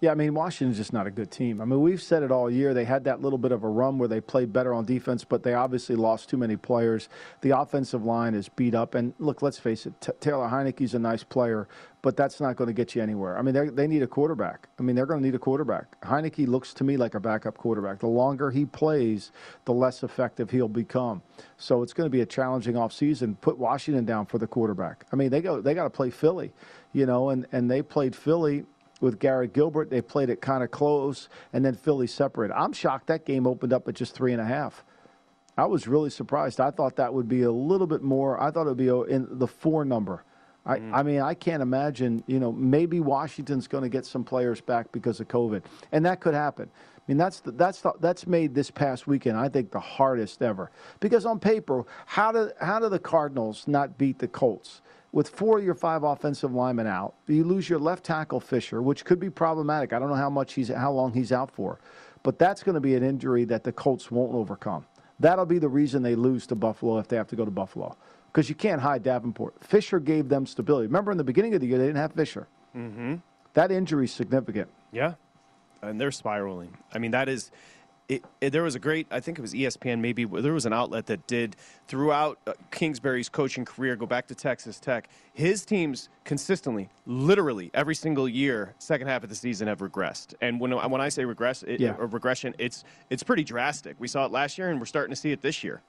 Yeah, 0.00 0.12
I 0.12 0.14
mean, 0.14 0.32
Washington's 0.32 0.76
just 0.76 0.92
not 0.92 1.08
a 1.08 1.10
good 1.10 1.32
team. 1.32 1.60
I 1.60 1.64
mean, 1.64 1.80
we've 1.80 2.00
said 2.00 2.22
it 2.22 2.30
all 2.30 2.48
year. 2.48 2.72
They 2.72 2.84
had 2.84 3.02
that 3.04 3.20
little 3.20 3.38
bit 3.38 3.50
of 3.50 3.64
a 3.64 3.68
run 3.68 3.98
where 3.98 4.06
they 4.06 4.20
played 4.20 4.52
better 4.52 4.72
on 4.72 4.84
defense, 4.84 5.24
but 5.24 5.42
they 5.42 5.54
obviously 5.54 5.96
lost 5.96 6.28
too 6.28 6.36
many 6.36 6.56
players. 6.56 7.08
The 7.40 7.50
offensive 7.50 8.04
line 8.04 8.34
is 8.34 8.48
beat 8.48 8.76
up. 8.76 8.94
And 8.94 9.12
look, 9.18 9.42
let's 9.42 9.58
face 9.58 9.86
it, 9.86 10.00
T- 10.00 10.12
Taylor 10.20 10.48
Heinicke's 10.48 10.94
a 10.94 11.00
nice 11.00 11.24
player, 11.24 11.66
but 12.00 12.16
that's 12.16 12.40
not 12.40 12.54
going 12.54 12.68
to 12.68 12.72
get 12.72 12.94
you 12.94 13.02
anywhere. 13.02 13.36
I 13.36 13.42
mean, 13.42 13.74
they 13.74 13.88
need 13.88 14.02
a 14.02 14.06
quarterback. 14.06 14.68
I 14.78 14.82
mean, 14.82 14.94
they're 14.94 15.04
going 15.04 15.20
to 15.20 15.26
need 15.26 15.34
a 15.34 15.38
quarterback. 15.40 16.00
Heineke 16.02 16.46
looks 16.46 16.72
to 16.74 16.84
me 16.84 16.96
like 16.96 17.16
a 17.16 17.20
backup 17.20 17.58
quarterback. 17.58 17.98
The 17.98 18.06
longer 18.06 18.52
he 18.52 18.66
plays, 18.66 19.32
the 19.64 19.72
less 19.72 20.04
effective 20.04 20.50
he'll 20.50 20.68
become. 20.68 21.22
So 21.56 21.82
it's 21.82 21.92
going 21.92 22.06
to 22.06 22.10
be 22.10 22.20
a 22.20 22.26
challenging 22.26 22.74
offseason. 22.74 23.40
Put 23.40 23.58
Washington 23.58 24.04
down 24.04 24.26
for 24.26 24.38
the 24.38 24.46
quarterback. 24.46 25.06
I 25.12 25.16
mean, 25.16 25.30
they 25.30 25.40
go 25.40 25.60
they 25.60 25.74
got 25.74 25.84
to 25.84 25.90
play 25.90 26.10
Philly, 26.10 26.52
you 26.92 27.04
know, 27.04 27.30
and, 27.30 27.48
and 27.50 27.68
they 27.68 27.82
played 27.82 28.14
Philly 28.14 28.64
with 29.00 29.18
Garrett 29.18 29.52
Gilbert. 29.52 29.90
They 29.90 30.00
played 30.00 30.30
it 30.30 30.40
kind 30.40 30.62
of 30.62 30.70
close, 30.70 31.28
and 31.52 31.64
then 31.64 31.74
Philly 31.74 32.06
separated. 32.06 32.54
I'm 32.54 32.72
shocked 32.72 33.06
that 33.08 33.24
game 33.24 33.46
opened 33.46 33.72
up 33.72 33.88
at 33.88 33.94
just 33.94 34.14
three 34.14 34.32
and 34.32 34.40
a 34.40 34.44
half. 34.44 34.84
I 35.56 35.66
was 35.66 35.88
really 35.88 36.10
surprised. 36.10 36.60
I 36.60 36.70
thought 36.70 36.96
that 36.96 37.12
would 37.12 37.28
be 37.28 37.42
a 37.42 37.50
little 37.50 37.88
bit 37.88 38.02
more. 38.02 38.40
I 38.40 38.50
thought 38.50 38.66
it 38.66 38.76
would 38.76 38.76
be 38.76 38.88
in 39.12 39.26
the 39.38 39.48
four 39.48 39.84
number. 39.84 40.24
I, 40.64 40.78
mm. 40.78 40.94
I 40.94 41.02
mean, 41.02 41.20
I 41.20 41.34
can't 41.34 41.62
imagine. 41.62 42.22
You 42.26 42.38
know, 42.38 42.52
maybe 42.52 43.00
Washington's 43.00 43.66
going 43.66 43.82
to 43.82 43.88
get 43.88 44.06
some 44.06 44.22
players 44.22 44.60
back 44.60 44.92
because 44.92 45.18
of 45.18 45.26
COVID, 45.26 45.64
and 45.90 46.06
that 46.06 46.20
could 46.20 46.34
happen. 46.34 46.70
I 46.74 47.00
mean, 47.08 47.16
that's 47.16 47.40
the, 47.40 47.52
that's 47.52 47.80
the, 47.80 47.92
that's 48.00 48.26
made 48.26 48.54
this 48.54 48.70
past 48.70 49.06
weekend, 49.06 49.38
I 49.38 49.48
think, 49.48 49.70
the 49.70 49.80
hardest 49.80 50.42
ever. 50.42 50.70
Because 51.00 51.24
on 51.24 51.40
paper, 51.40 51.84
how 52.06 52.30
do 52.30 52.50
how 52.60 52.78
do 52.78 52.88
the 52.88 52.98
Cardinals 52.98 53.66
not 53.66 53.98
beat 53.98 54.18
the 54.18 54.28
Colts? 54.28 54.82
With 55.10 55.30
four 55.30 55.58
of 55.58 55.64
your 55.64 55.74
five 55.74 56.02
offensive 56.02 56.52
linemen 56.52 56.86
out, 56.86 57.14
you 57.26 57.42
lose 57.42 57.68
your 57.68 57.78
left 57.78 58.04
tackle 58.04 58.40
Fisher, 58.40 58.82
which 58.82 59.04
could 59.04 59.18
be 59.18 59.30
problematic. 59.30 59.92
I 59.92 59.98
don't 59.98 60.08
know 60.10 60.14
how 60.14 60.28
much 60.28 60.52
he's 60.52 60.68
how 60.68 60.92
long 60.92 61.14
he's 61.14 61.32
out 61.32 61.50
for, 61.50 61.80
but 62.22 62.38
that's 62.38 62.62
going 62.62 62.74
to 62.74 62.80
be 62.80 62.94
an 62.94 63.02
injury 63.02 63.44
that 63.44 63.64
the 63.64 63.72
Colts 63.72 64.10
won't 64.10 64.34
overcome. 64.34 64.84
That'll 65.18 65.46
be 65.46 65.58
the 65.58 65.68
reason 65.68 66.02
they 66.02 66.14
lose 66.14 66.46
to 66.48 66.54
Buffalo 66.54 66.98
if 66.98 67.08
they 67.08 67.16
have 67.16 67.26
to 67.28 67.36
go 67.36 67.44
to 67.44 67.50
Buffalo, 67.50 67.96
because 68.30 68.48
you 68.48 68.54
can't 68.54 68.82
hide 68.82 69.02
Davenport. 69.02 69.54
Fisher 69.64 69.98
gave 69.98 70.28
them 70.28 70.46
stability. 70.46 70.86
Remember, 70.86 71.10
in 71.10 71.18
the 71.18 71.24
beginning 71.24 71.54
of 71.54 71.60
the 71.60 71.66
year, 71.66 71.78
they 71.78 71.86
didn't 71.86 71.98
have 71.98 72.12
Fisher. 72.12 72.46
Mm-hmm. 72.76 73.16
That 73.54 73.72
injury 73.72 74.04
is 74.04 74.12
significant. 74.12 74.68
Yeah, 74.92 75.14
and 75.80 75.98
they're 75.98 76.10
spiraling. 76.10 76.76
I 76.92 76.98
mean, 76.98 77.12
that 77.12 77.28
is. 77.28 77.50
It, 78.08 78.24
it- 78.40 78.50
there 78.50 78.62
was 78.62 78.74
a 78.74 78.78
great, 78.78 79.06
I 79.10 79.20
think 79.20 79.38
it 79.38 79.42
was 79.42 79.52
ESPN, 79.52 80.00
maybe 80.00 80.24
there 80.24 80.54
was 80.54 80.64
an 80.64 80.72
outlet 80.72 81.04
that 81.06 81.26
did 81.26 81.56
throughout 81.88 82.38
uh, 82.46 82.54
Kingsbury's 82.70 83.28
coaching 83.28 83.66
career. 83.66 83.96
Go 83.96 84.06
back 84.06 84.26
to 84.28 84.34
Texas 84.34 84.80
Tech. 84.80 85.08
His 85.34 85.64
teams 85.66 86.08
consistently, 86.24 86.88
literally 87.04 87.70
every 87.74 87.94
single 87.94 88.26
year, 88.26 88.74
second 88.78 89.08
half 89.08 89.22
of 89.24 89.28
the 89.28 89.34
season 89.34 89.68
have 89.68 89.80
regressed. 89.80 90.32
And 90.40 90.58
when 90.58 90.70
when 90.72 91.00
I 91.02 91.10
say 91.10 91.24
regress, 91.26 91.62
it, 91.64 91.80
Yeah. 91.80 91.96
or 91.98 92.06
regression, 92.06 92.54
it's 92.58 92.84
it's 93.10 93.22
pretty 93.22 93.44
drastic. 93.44 93.96
We 93.98 94.08
saw 94.08 94.24
it 94.24 94.32
last 94.32 94.56
year, 94.56 94.70
and 94.70 94.80
we're 94.80 94.86
starting 94.86 95.12
to 95.14 95.20
see 95.20 95.32
it 95.32 95.42
this 95.42 95.62
year. 95.62 95.82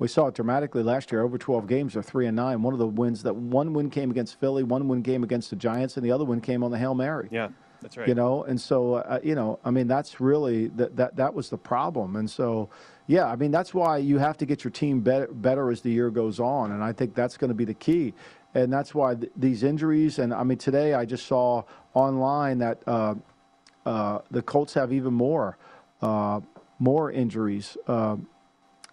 We 0.00 0.08
saw 0.08 0.26
it 0.26 0.34
dramatically 0.34 0.82
last 0.82 1.12
year. 1.12 1.22
Over 1.22 1.38
12 1.38 1.68
games, 1.68 1.94
they're 1.94 2.02
three 2.02 2.26
and 2.26 2.34
nine. 2.34 2.62
One 2.62 2.72
of 2.72 2.80
the 2.80 2.86
wins 2.86 3.22
that 3.22 3.34
one 3.36 3.72
win 3.74 3.90
came 3.90 4.10
against 4.10 4.40
Philly, 4.40 4.64
one 4.64 4.88
win 4.88 5.04
came 5.04 5.22
against 5.22 5.50
the 5.50 5.56
Giants, 5.56 5.96
and 5.96 6.04
the 6.04 6.10
other 6.10 6.24
one 6.24 6.40
came 6.40 6.64
on 6.64 6.72
the 6.72 6.78
Hail 6.78 6.96
Mary. 6.96 7.28
Yeah. 7.30 7.48
That's 7.84 7.96
right. 7.96 8.08
You 8.08 8.14
know, 8.14 8.44
and 8.44 8.60
so 8.60 8.94
uh, 8.94 9.20
you 9.22 9.34
know, 9.34 9.60
I 9.64 9.70
mean, 9.70 9.86
that's 9.86 10.20
really 10.20 10.68
that 10.68 10.96
that 10.96 11.16
that 11.16 11.34
was 11.34 11.50
the 11.50 11.58
problem, 11.58 12.16
and 12.16 12.28
so. 12.28 12.70
Yeah, 13.06 13.26
I 13.26 13.36
mean 13.36 13.50
that's 13.50 13.74
why 13.74 13.98
you 13.98 14.16
have 14.16 14.38
to 14.38 14.46
get 14.46 14.64
your 14.64 14.70
team 14.70 15.02
better, 15.02 15.26
better 15.26 15.70
as 15.70 15.82
the 15.82 15.90
year 15.90 16.08
goes 16.08 16.40
on, 16.40 16.72
and 16.72 16.82
I 16.82 16.94
think 16.94 17.14
that's 17.14 17.36
going 17.36 17.48
to 17.48 17.54
be 17.54 17.66
the 17.66 17.74
key 17.74 18.14
and 18.54 18.72
that's 18.72 18.94
why 18.94 19.14
th- 19.14 19.32
these 19.36 19.62
injuries. 19.62 20.18
And 20.18 20.32
I 20.32 20.42
mean, 20.44 20.58
today 20.58 20.94
I 20.94 21.04
just 21.04 21.26
saw 21.26 21.64
online 21.92 22.58
that 22.58 22.82
uh, 22.86 23.14
uh, 23.84 24.20
the 24.30 24.42
Colts 24.42 24.74
have 24.74 24.92
even 24.92 25.12
more 25.12 25.58
uh, 26.00 26.40
more 26.78 27.10
injuries, 27.10 27.76
uh, 27.86 28.16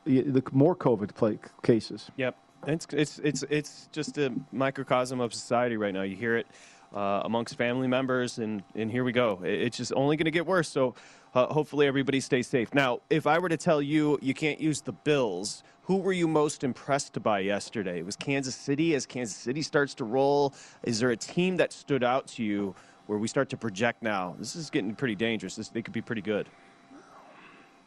the 0.06 0.44
more 0.52 0.76
COVID 0.76 1.14
play 1.14 1.40
cases. 1.64 2.10
Yep, 2.18 2.36
it's 2.68 2.88
it's 2.92 3.20
it's 3.20 3.44
it's 3.50 3.90
just 3.92 4.18
a 4.18 4.34
microcosm 4.52 5.20
of 5.20 5.34
society 5.34 5.78
right 5.78 5.94
now. 5.94 6.04
You 6.04 6.16
hear 6.16 6.38
it 6.38 6.48
uh, 6.96 7.22
amongst 7.24 7.56
family 7.56 7.88
members, 7.88 8.38
and 8.38 8.64
and 8.76 8.92
here 8.92 9.04
we 9.04 9.12
go. 9.12 9.40
It's 9.44 9.78
just 9.78 9.94
only 9.94 10.18
going 10.18 10.26
to 10.26 10.32
get 10.32 10.46
worse. 10.46 10.70
So. 10.70 10.96
Uh, 11.34 11.46
hopefully, 11.46 11.88
everybody 11.88 12.20
stays 12.20 12.46
safe. 12.46 12.74
Now, 12.74 13.00
if 13.10 13.26
I 13.26 13.40
were 13.40 13.48
to 13.48 13.56
tell 13.56 13.82
you 13.82 14.20
you 14.22 14.34
can't 14.34 14.60
use 14.60 14.82
the 14.82 14.92
Bills, 14.92 15.64
who 15.84 15.96
were 15.96 16.12
you 16.12 16.28
most 16.28 16.64
impressed 16.64 17.24
by 17.24 17.40
yesterday? 17.40 18.00
It 18.00 18.06
was 18.06 18.18
Kansas 18.18 18.54
City. 18.54 18.96
As 18.96 19.06
Kansas 19.06 19.38
City 19.38 19.62
starts 19.62 19.94
to 19.96 20.04
roll, 20.04 20.54
is 20.84 21.00
there 21.00 21.12
a 21.12 21.16
team 21.16 21.56
that 21.56 21.72
stood 21.72 22.04
out 22.04 22.28
to 22.28 22.44
you 22.44 22.76
where 23.08 23.18
we 23.18 23.30
start 23.30 23.50
to 23.50 23.58
project 23.58 24.04
now? 24.04 24.36
This 24.38 24.58
is 24.58 24.70
getting 24.70 24.94
pretty 24.94 25.16
dangerous. 25.16 25.56
This, 25.56 25.70
they 25.70 25.82
could 25.82 25.94
be 25.94 26.02
pretty 26.02 26.22
good. 26.22 26.48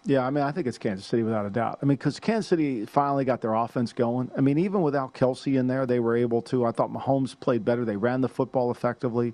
Yeah, 0.07 0.27
I 0.27 0.31
mean, 0.31 0.45
I 0.45 0.53
think 0.53 0.67
it's 0.67 0.77
Kansas 0.77 1.07
City 1.07 1.23
without 1.23 1.47
a 1.47 1.51
doubt. 1.51 1.79
I 1.81 1.87
mean, 1.87 1.97
because 1.97 2.21
Kansas 2.21 2.47
City 2.47 2.85
finally 2.85 3.25
got 3.25 3.41
their 3.41 3.55
offense 3.55 3.95
going. 3.95 4.31
I 4.37 4.43
mean, 4.43 4.59
even 4.59 4.83
without 4.83 5.15
Kelce 5.15 5.59
in 5.59 5.67
there, 5.67 5.87
they 5.87 5.99
were 5.99 6.15
able 6.15 6.43
to. 6.43 6.67
I 6.67 6.73
thought 6.73 6.93
Mahomes 6.93 7.39
played 7.39 7.65
better. 7.65 7.87
They 7.87 7.97
ran 7.97 8.21
the 8.21 8.29
football 8.29 8.71
effectively. 8.71 9.33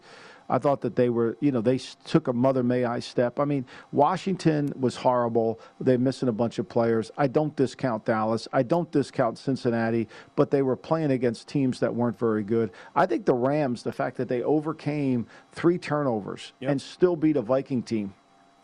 I 0.48 0.58
thought 0.58 0.80
that 0.82 0.96
they 0.96 1.08
were, 1.08 1.36
you 1.40 1.52
know, 1.52 1.60
they 1.60 1.78
took 1.78 2.28
a 2.28 2.32
mother 2.32 2.62
may 2.62 2.84
I 2.84 2.98
step. 3.00 3.38
I 3.38 3.44
mean, 3.44 3.64
Washington 3.92 4.72
was 4.78 4.96
horrible. 4.96 5.60
They're 5.80 5.98
missing 5.98 6.28
a 6.28 6.32
bunch 6.32 6.58
of 6.58 6.68
players. 6.68 7.10
I 7.16 7.28
don't 7.28 7.54
discount 7.54 8.04
Dallas. 8.04 8.48
I 8.52 8.64
don't 8.64 8.90
discount 8.90 9.38
Cincinnati, 9.38 10.08
but 10.34 10.50
they 10.50 10.62
were 10.62 10.76
playing 10.76 11.12
against 11.12 11.48
teams 11.48 11.78
that 11.80 11.94
weren't 11.94 12.18
very 12.18 12.42
good. 12.42 12.72
I 12.96 13.06
think 13.06 13.26
the 13.26 13.34
Rams, 13.34 13.84
the 13.84 13.92
fact 13.92 14.16
that 14.16 14.28
they 14.28 14.42
overcame 14.42 15.26
three 15.52 15.78
turnovers 15.78 16.52
yep. 16.60 16.72
and 16.72 16.82
still 16.82 17.14
beat 17.16 17.36
a 17.36 17.42
Viking 17.42 17.82
team 17.82 18.14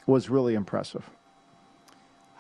was 0.07 0.29
really 0.29 0.55
impressive. 0.55 1.09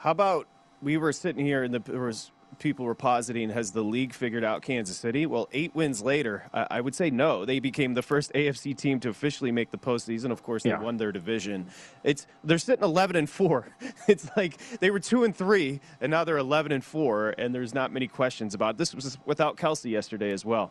How 0.07 0.13
about 0.13 0.47
we 0.83 0.99
were 0.99 1.13
sitting 1.13 1.45
here 1.45 1.65
and 1.65 1.75
the, 1.75 1.81
there 1.81 1.99
was 1.99 2.31
people 2.61 2.85
were 2.85 2.95
positing 2.95 3.51
has 3.51 3.73
the 3.73 3.83
league 3.83 4.15
figured 4.15 4.45
out 4.45 4.63
Kansas 4.63 4.97
City? 4.97 5.27
Well, 5.27 5.49
eight 5.51 5.75
wins 5.75 6.01
later, 6.01 6.45
I, 6.55 6.67
I 6.71 6.81
would 6.81 6.95
say 6.95 7.11
no. 7.11 7.45
They 7.45 7.59
became 7.59 7.95
the 7.95 8.03
first 8.03 8.33
AFC 8.33 8.77
team 8.77 9.01
to 9.01 9.09
officially 9.09 9.51
make 9.51 9.73
the 9.73 9.79
postseason. 9.79 10.31
Of 10.31 10.45
course, 10.45 10.63
they 10.63 10.71
yeah. 10.71 10.81
won 10.81 10.97
their 10.97 11.11
division. 11.11 11.67
It's 12.05 12.29
they're 12.45 12.59
sitting 12.59 12.85
eleven 12.85 13.17
and 13.17 13.29
four. 13.29 13.75
It's 14.07 14.31
like 14.37 14.59
they 14.79 14.93
were 14.93 15.01
two 15.01 15.25
and 15.25 15.35
three, 15.35 15.81
and 16.01 16.13
now 16.13 16.23
they're 16.23 16.39
eleven 16.39 16.71
and 16.71 16.85
four, 16.85 17.35
and 17.37 17.53
there's 17.53 17.75
not 17.75 17.93
many 17.93 18.07
questions 18.07 18.55
about 18.55 18.77
it. 18.77 18.79
This 18.79 18.95
was 18.95 19.19
without 19.27 19.57
Kelce 19.57 19.91
yesterday 19.91 20.31
as 20.31 20.45
well. 20.45 20.71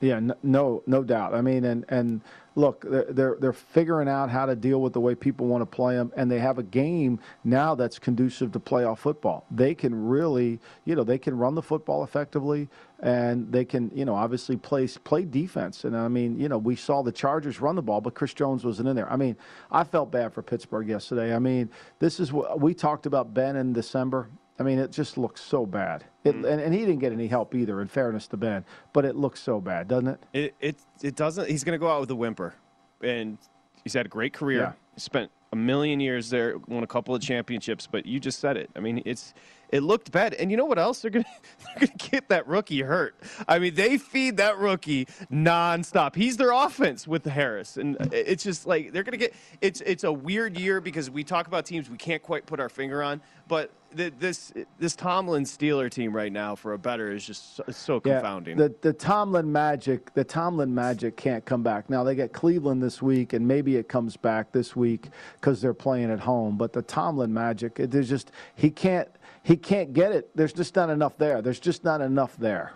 Yeah, 0.00 0.20
no, 0.42 0.82
no 0.86 1.02
doubt. 1.02 1.34
I 1.34 1.40
mean, 1.40 1.64
and 1.64 1.84
and 1.88 2.20
look, 2.54 2.84
they're 2.86 3.36
they're 3.40 3.54
figuring 3.54 4.08
out 4.08 4.28
how 4.28 4.44
to 4.44 4.54
deal 4.54 4.82
with 4.82 4.92
the 4.92 5.00
way 5.00 5.14
people 5.14 5.46
want 5.46 5.62
to 5.62 5.66
play 5.66 5.94
them, 5.96 6.12
and 6.16 6.30
they 6.30 6.38
have 6.38 6.58
a 6.58 6.62
game 6.62 7.18
now 7.44 7.74
that's 7.74 7.98
conducive 7.98 8.52
to 8.52 8.60
playoff 8.60 8.98
football. 8.98 9.46
They 9.50 9.74
can 9.74 10.08
really, 10.08 10.60
you 10.84 10.96
know, 10.96 11.02
they 11.02 11.16
can 11.16 11.38
run 11.38 11.54
the 11.54 11.62
football 11.62 12.04
effectively, 12.04 12.68
and 13.00 13.50
they 13.50 13.64
can, 13.64 13.90
you 13.94 14.04
know, 14.04 14.14
obviously 14.14 14.58
play 14.58 14.86
play 14.86 15.24
defense. 15.24 15.84
And 15.84 15.96
I 15.96 16.08
mean, 16.08 16.38
you 16.38 16.50
know, 16.50 16.58
we 16.58 16.76
saw 16.76 17.02
the 17.02 17.12
Chargers 17.12 17.58
run 17.62 17.74
the 17.76 17.82
ball, 17.82 18.02
but 18.02 18.14
Chris 18.14 18.34
Jones 18.34 18.66
wasn't 18.66 18.88
in 18.88 18.96
there. 18.96 19.10
I 19.10 19.16
mean, 19.16 19.34
I 19.70 19.82
felt 19.84 20.10
bad 20.12 20.34
for 20.34 20.42
Pittsburgh 20.42 20.88
yesterday. 20.88 21.34
I 21.34 21.38
mean, 21.38 21.70
this 22.00 22.20
is 22.20 22.34
what 22.34 22.60
we 22.60 22.74
talked 22.74 23.06
about 23.06 23.32
Ben 23.32 23.56
in 23.56 23.72
December. 23.72 24.28
I 24.58 24.62
mean, 24.62 24.78
it 24.78 24.90
just 24.90 25.18
looks 25.18 25.42
so 25.42 25.66
bad. 25.66 26.04
It, 26.24 26.34
mm. 26.34 26.50
and, 26.50 26.60
and, 26.60 26.72
he 26.72 26.80
didn't 26.80 26.98
get 26.98 27.12
any 27.12 27.26
help 27.26 27.54
either, 27.54 27.82
in 27.82 27.88
fairness 27.88 28.26
to 28.28 28.36
Ben. 28.36 28.64
But 28.92 29.04
it 29.04 29.14
looks 29.14 29.40
so 29.40 29.60
bad, 29.60 29.88
doesn't 29.88 30.08
it? 30.08 30.22
It 30.32 30.54
it, 30.60 30.76
it 31.02 31.16
doesn't. 31.16 31.48
He's 31.48 31.62
going 31.62 31.78
to 31.78 31.78
go 31.78 31.90
out 31.90 32.00
with 32.00 32.10
a 32.10 32.16
whimper. 32.16 32.54
And 33.02 33.36
he's 33.84 33.92
had 33.92 34.06
a 34.06 34.08
great 34.08 34.32
career. 34.32 34.60
Yeah. 34.60 34.72
Spent 34.96 35.30
a 35.52 35.56
million 35.56 36.00
years 36.00 36.30
there, 36.30 36.58
won 36.68 36.82
a 36.82 36.86
couple 36.86 37.14
of 37.14 37.20
championships. 37.20 37.86
But 37.86 38.06
you 38.06 38.18
just 38.18 38.40
said 38.40 38.56
it. 38.56 38.70
I 38.74 38.80
mean, 38.80 39.02
it's 39.04 39.34
it 39.70 39.82
looked 39.82 40.10
bad. 40.10 40.34
And 40.34 40.50
you 40.50 40.56
know 40.56 40.64
what 40.64 40.78
else? 40.78 41.00
They're 41.00 41.10
gonna 41.10 41.24
they're 41.64 41.86
gonna 41.86 42.10
get 42.10 42.28
that 42.30 42.46
rookie 42.46 42.80
hurt. 42.80 43.14
I 43.46 43.58
mean, 43.58 43.74
they 43.74 43.98
feed 43.98 44.38
that 44.38 44.58
rookie 44.58 45.06
nonstop. 45.30 46.14
He's 46.14 46.36
their 46.36 46.52
offense 46.52 47.06
with 47.06 47.26
Harris, 47.26 47.76
and 47.76 47.96
it's 48.12 48.42
just 48.42 48.66
like 48.66 48.92
they're 48.92 49.02
gonna 49.02 49.16
get. 49.16 49.34
It's 49.60 49.80
it's 49.82 50.04
a 50.04 50.12
weird 50.12 50.58
year 50.58 50.80
because 50.80 51.10
we 51.10 51.24
talk 51.24 51.46
about 51.46 51.66
teams 51.66 51.90
we 51.90 51.98
can't 51.98 52.22
quite 52.22 52.46
put 52.46 52.58
our 52.58 52.68
finger 52.68 53.02
on, 53.02 53.20
but 53.48 53.70
the, 53.96 54.12
this 54.18 54.52
this 54.78 54.94
Tomlin 54.94 55.44
Steeler 55.44 55.90
team 55.90 56.14
right 56.14 56.32
now 56.32 56.54
for 56.54 56.74
a 56.74 56.78
better 56.78 57.10
is 57.10 57.26
just 57.26 57.56
so, 57.56 57.64
so 57.70 58.00
confounding. 58.00 58.58
Yeah, 58.58 58.68
the 58.68 58.74
the 58.82 58.92
Tomlin 58.92 59.50
magic, 59.50 60.12
the 60.14 60.24
Tomlin 60.24 60.74
magic 60.74 61.16
can't 61.16 61.44
come 61.44 61.62
back. 61.62 61.90
Now 61.90 62.04
they 62.04 62.14
get 62.14 62.32
Cleveland 62.32 62.82
this 62.82 63.00
week, 63.02 63.32
and 63.32 63.46
maybe 63.46 63.76
it 63.76 63.88
comes 63.88 64.16
back 64.16 64.52
this 64.52 64.76
week 64.76 65.08
because 65.40 65.60
they're 65.60 65.74
playing 65.74 66.10
at 66.10 66.20
home. 66.20 66.56
But 66.56 66.72
the 66.72 66.82
Tomlin 66.82 67.32
magic, 67.32 67.76
there's 67.76 68.08
just 68.08 68.30
he 68.54 68.70
can't 68.70 69.08
he 69.42 69.56
can't 69.56 69.92
get 69.92 70.12
it. 70.12 70.30
There's 70.36 70.52
just 70.52 70.76
not 70.76 70.90
enough 70.90 71.16
there. 71.18 71.40
There's 71.40 71.60
just 71.60 71.82
not 71.84 72.00
enough 72.00 72.36
there. 72.36 72.72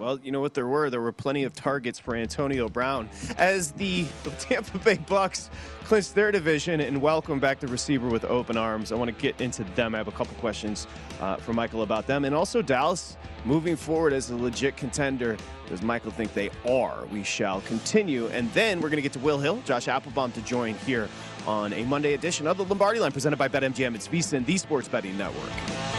Well, 0.00 0.18
you 0.24 0.32
know 0.32 0.40
what 0.40 0.54
there 0.54 0.66
were? 0.66 0.88
There 0.88 1.02
were 1.02 1.12
plenty 1.12 1.44
of 1.44 1.52
targets 1.52 1.98
for 1.98 2.16
Antonio 2.16 2.70
Brown 2.70 3.10
as 3.36 3.72
the 3.72 4.06
Tampa 4.38 4.78
Bay 4.78 4.98
Bucks 5.06 5.50
clinch 5.84 6.14
their 6.14 6.32
division 6.32 6.80
and 6.80 7.02
welcome 7.02 7.38
back 7.38 7.60
the 7.60 7.66
receiver 7.66 8.08
with 8.08 8.24
open 8.24 8.56
arms. 8.56 8.92
I 8.92 8.94
want 8.94 9.14
to 9.14 9.22
get 9.22 9.38
into 9.42 9.62
them. 9.74 9.94
I 9.94 9.98
have 9.98 10.08
a 10.08 10.12
couple 10.12 10.34
questions 10.36 10.86
uh, 11.20 11.36
for 11.36 11.52
Michael 11.52 11.82
about 11.82 12.06
them, 12.06 12.24
and 12.24 12.34
also 12.34 12.62
Dallas 12.62 13.18
moving 13.44 13.76
forward 13.76 14.14
as 14.14 14.30
a 14.30 14.36
legit 14.36 14.74
contender. 14.78 15.36
Does 15.68 15.82
Michael 15.82 16.12
think 16.12 16.32
they 16.32 16.48
are? 16.66 17.04
We 17.12 17.22
shall 17.22 17.60
continue, 17.60 18.28
and 18.28 18.50
then 18.54 18.80
we're 18.80 18.88
going 18.88 18.96
to 18.96 19.02
get 19.02 19.12
to 19.12 19.18
Will 19.18 19.38
Hill, 19.38 19.60
Josh 19.66 19.84
Appelbaum 19.84 20.32
to 20.32 20.40
join 20.40 20.76
here 20.76 21.10
on 21.46 21.74
a 21.74 21.84
Monday 21.84 22.14
edition 22.14 22.46
of 22.46 22.56
the 22.56 22.64
Lombardi 22.64 23.00
Line 23.00 23.12
presented 23.12 23.36
by 23.36 23.48
BetMGM. 23.48 23.94
It's 23.94 24.08
VSIN, 24.08 24.46
the 24.46 24.56
Sports 24.56 24.88
Betting 24.88 25.18
Network. 25.18 25.89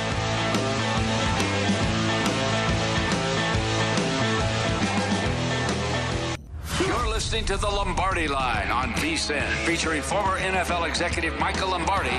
Listening 7.32 7.46
to 7.46 7.56
the 7.56 7.66
Lombardi 7.66 8.28
Line 8.28 8.70
on 8.72 8.92
VSIN, 8.96 9.48
featuring 9.66 10.02
former 10.02 10.38
NFL 10.40 10.86
executive 10.86 11.40
Michael 11.40 11.70
Lombardi 11.70 12.18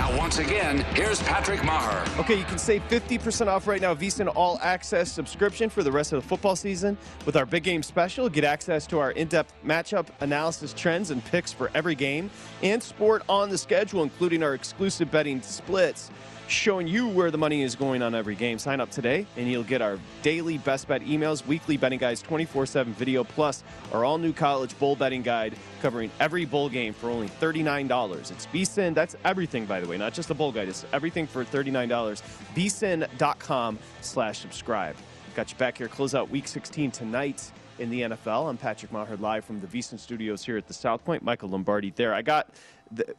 now, 0.00 0.16
once 0.16 0.38
again, 0.38 0.78
here's 0.94 1.20
Patrick 1.24 1.62
Maher. 1.62 2.06
Okay, 2.18 2.38
you 2.38 2.44
can 2.44 2.56
save 2.56 2.80
50% 2.88 3.48
off 3.48 3.66
right 3.66 3.82
now 3.82 3.94
VSIN 3.94 4.32
All 4.34 4.58
Access 4.62 5.12
subscription 5.12 5.68
for 5.68 5.82
the 5.82 5.92
rest 5.92 6.14
of 6.14 6.22
the 6.22 6.26
football 6.26 6.56
season. 6.56 6.96
With 7.26 7.36
our 7.36 7.44
big 7.44 7.64
game 7.64 7.82
special, 7.82 8.30
get 8.30 8.42
access 8.42 8.86
to 8.86 8.98
our 8.98 9.10
in 9.10 9.28
depth 9.28 9.52
matchup 9.62 10.06
analysis, 10.20 10.72
trends, 10.72 11.10
and 11.10 11.22
picks 11.26 11.52
for 11.52 11.70
every 11.74 11.94
game 11.94 12.30
and 12.62 12.82
sport 12.82 13.24
on 13.28 13.50
the 13.50 13.58
schedule, 13.58 14.02
including 14.02 14.42
our 14.42 14.54
exclusive 14.54 15.10
betting 15.10 15.42
splits 15.42 16.10
showing 16.50 16.86
you 16.86 17.08
where 17.08 17.30
the 17.30 17.38
money 17.38 17.62
is 17.62 17.74
going 17.74 18.02
on 18.02 18.14
every 18.14 18.34
game. 18.34 18.58
Sign 18.58 18.80
up 18.80 18.90
today 18.90 19.26
and 19.36 19.48
you'll 19.48 19.62
get 19.62 19.80
our 19.80 19.98
daily 20.22 20.58
best 20.58 20.88
bet 20.88 21.02
emails, 21.02 21.46
weekly 21.46 21.76
betting 21.76 21.98
guides, 21.98 22.20
24 22.22 22.66
7 22.66 22.92
video, 22.94 23.24
plus 23.24 23.62
our 23.92 24.04
all 24.04 24.18
new 24.18 24.32
college 24.32 24.78
bowl 24.78 24.96
betting 24.96 25.22
guide 25.22 25.54
covering 25.80 26.10
every 26.20 26.44
bowl 26.44 26.68
game 26.68 26.92
for 26.92 27.08
only 27.08 27.28
$39. 27.28 28.30
It's 28.30 28.46
VSIN. 28.46 28.94
That's 28.94 29.16
everything, 29.24 29.64
by 29.66 29.80
the 29.80 29.88
way, 29.88 29.96
not 29.96 30.12
just 30.12 30.30
a 30.30 30.34
bowl 30.34 30.52
guide. 30.52 30.68
It's 30.68 30.84
everything 30.92 31.26
for 31.26 31.44
$39. 31.44 32.22
VSIN.com 32.54 33.78
slash 34.00 34.38
subscribe. 34.38 34.96
Got 35.34 35.50
you 35.50 35.56
back 35.58 35.78
here. 35.78 35.88
Close 35.88 36.14
out 36.14 36.28
week 36.30 36.48
16 36.48 36.90
tonight 36.90 37.50
in 37.78 37.88
the 37.88 38.02
NFL. 38.02 38.48
I'm 38.48 38.56
Patrick 38.56 38.92
Maher 38.92 39.16
live 39.16 39.44
from 39.44 39.60
the 39.60 39.66
VSIN 39.66 39.98
studios 39.98 40.44
here 40.44 40.56
at 40.56 40.68
the 40.68 40.74
South 40.74 41.04
Point. 41.04 41.22
Michael 41.22 41.48
Lombardi 41.48 41.92
there. 41.96 42.12
I 42.12 42.22
got 42.22 42.50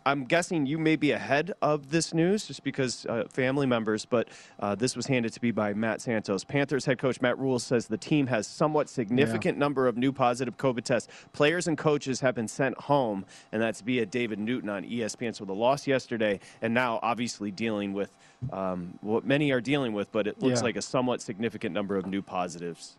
I'm 0.06 0.26
guessing 0.26 0.66
you 0.66 0.78
may 0.78 0.96
be 0.96 1.12
ahead 1.12 1.54
of 1.62 1.92
this 1.92 2.14
news 2.14 2.46
just 2.46 2.64
because 2.64 3.06
uh, 3.06 3.24
family 3.32 3.66
members, 3.66 4.06
but 4.06 4.28
uh, 4.60 4.76
this 4.76 4.96
was 4.96 5.08
handed 5.08 5.32
to 5.34 5.40
me 5.42 5.52
by 5.52 5.74
Matt 5.74 6.02
Santos. 6.02 6.44
Panthers 6.44 6.86
head 6.86 6.98
coach 6.98 7.22
Matt 7.22 7.40
Rhule 7.40 7.60
says 7.60 7.88
the 7.88 7.98
team 7.98 8.28
has 8.28 8.48
somewhat 8.48 8.90
significant 8.90 9.58
yeah. 9.58 9.60
number 9.60 9.88
of 9.88 9.98
new 9.98 10.12
positive 10.12 10.58
COVID 10.58 10.84
tests. 10.84 11.12
Players 11.34 11.68
and 11.68 11.78
coaches 11.78 12.20
have 12.20 12.36
been 12.36 12.48
sent 12.48 12.78
home, 12.80 13.26
and 13.52 13.62
that's 13.62 13.82
via 13.82 14.06
David 14.06 14.40
Newton 14.40 14.70
on 14.70 14.84
ESPN. 14.84 15.36
So 15.36 15.46
the 15.46 15.54
loss 15.54 15.88
yesterday, 15.88 16.40
and 16.62 16.74
now 16.74 17.00
obviously 17.02 17.52
dealing 17.52 17.94
with 17.94 18.12
um, 18.52 18.98
what 19.02 19.26
many 19.26 19.52
are 19.52 19.62
dealing 19.62 19.94
with, 19.94 20.12
but 20.12 20.28
it 20.28 20.42
looks 20.42 20.60
yeah. 20.60 20.66
like 20.66 20.76
a 20.76 20.82
somewhat 20.82 21.22
significant 21.22 21.74
number 21.74 21.96
of 21.96 22.06
new 22.06 22.22
positives 22.22 22.98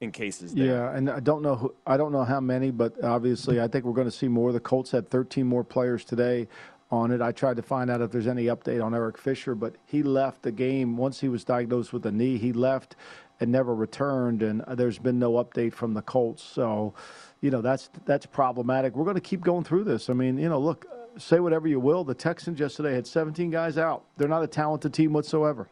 in 0.00 0.10
cases 0.12 0.54
there. 0.54 0.66
Yeah, 0.66 0.96
and 0.96 1.10
I 1.10 1.20
don't 1.20 1.42
know 1.42 1.56
who, 1.56 1.74
I 1.86 1.96
don't 1.96 2.12
know 2.12 2.24
how 2.24 2.40
many, 2.40 2.70
but 2.70 3.02
obviously 3.04 3.60
I 3.60 3.68
think 3.68 3.84
we're 3.84 3.92
going 3.92 4.06
to 4.06 4.16
see 4.16 4.28
more. 4.28 4.52
The 4.52 4.60
Colts 4.60 4.90
had 4.90 5.10
13 5.10 5.46
more 5.46 5.62
players 5.62 6.04
today 6.04 6.48
on 6.90 7.10
it. 7.10 7.20
I 7.20 7.32
tried 7.32 7.56
to 7.56 7.62
find 7.62 7.90
out 7.90 8.00
if 8.00 8.10
there's 8.10 8.26
any 8.26 8.46
update 8.46 8.82
on 8.82 8.94
Eric 8.94 9.18
Fisher, 9.18 9.54
but 9.54 9.76
he 9.86 10.02
left 10.02 10.42
the 10.42 10.52
game 10.52 10.96
once 10.96 11.20
he 11.20 11.28
was 11.28 11.44
diagnosed 11.44 11.92
with 11.92 12.06
a 12.06 12.12
knee. 12.12 12.38
He 12.38 12.52
left 12.52 12.96
and 13.40 13.52
never 13.52 13.74
returned, 13.74 14.42
and 14.42 14.62
there's 14.76 14.98
been 14.98 15.18
no 15.18 15.32
update 15.32 15.72
from 15.72 15.94
the 15.94 16.02
Colts. 16.02 16.42
So, 16.42 16.94
you 17.40 17.50
know, 17.50 17.62
that's 17.62 17.90
that's 18.04 18.26
problematic. 18.26 18.94
We're 18.94 19.04
going 19.04 19.14
to 19.14 19.20
keep 19.20 19.40
going 19.42 19.64
through 19.64 19.84
this. 19.84 20.10
I 20.10 20.14
mean, 20.14 20.36
you 20.36 20.48
know, 20.48 20.58
look, 20.58 20.86
say 21.16 21.40
whatever 21.40 21.68
you 21.68 21.80
will. 21.80 22.04
The 22.04 22.14
Texans 22.14 22.60
yesterday 22.60 22.94
had 22.94 23.06
17 23.06 23.50
guys 23.50 23.78
out. 23.78 24.04
They're 24.16 24.28
not 24.28 24.42
a 24.42 24.46
talented 24.46 24.92
team 24.92 25.12
whatsoever, 25.12 25.68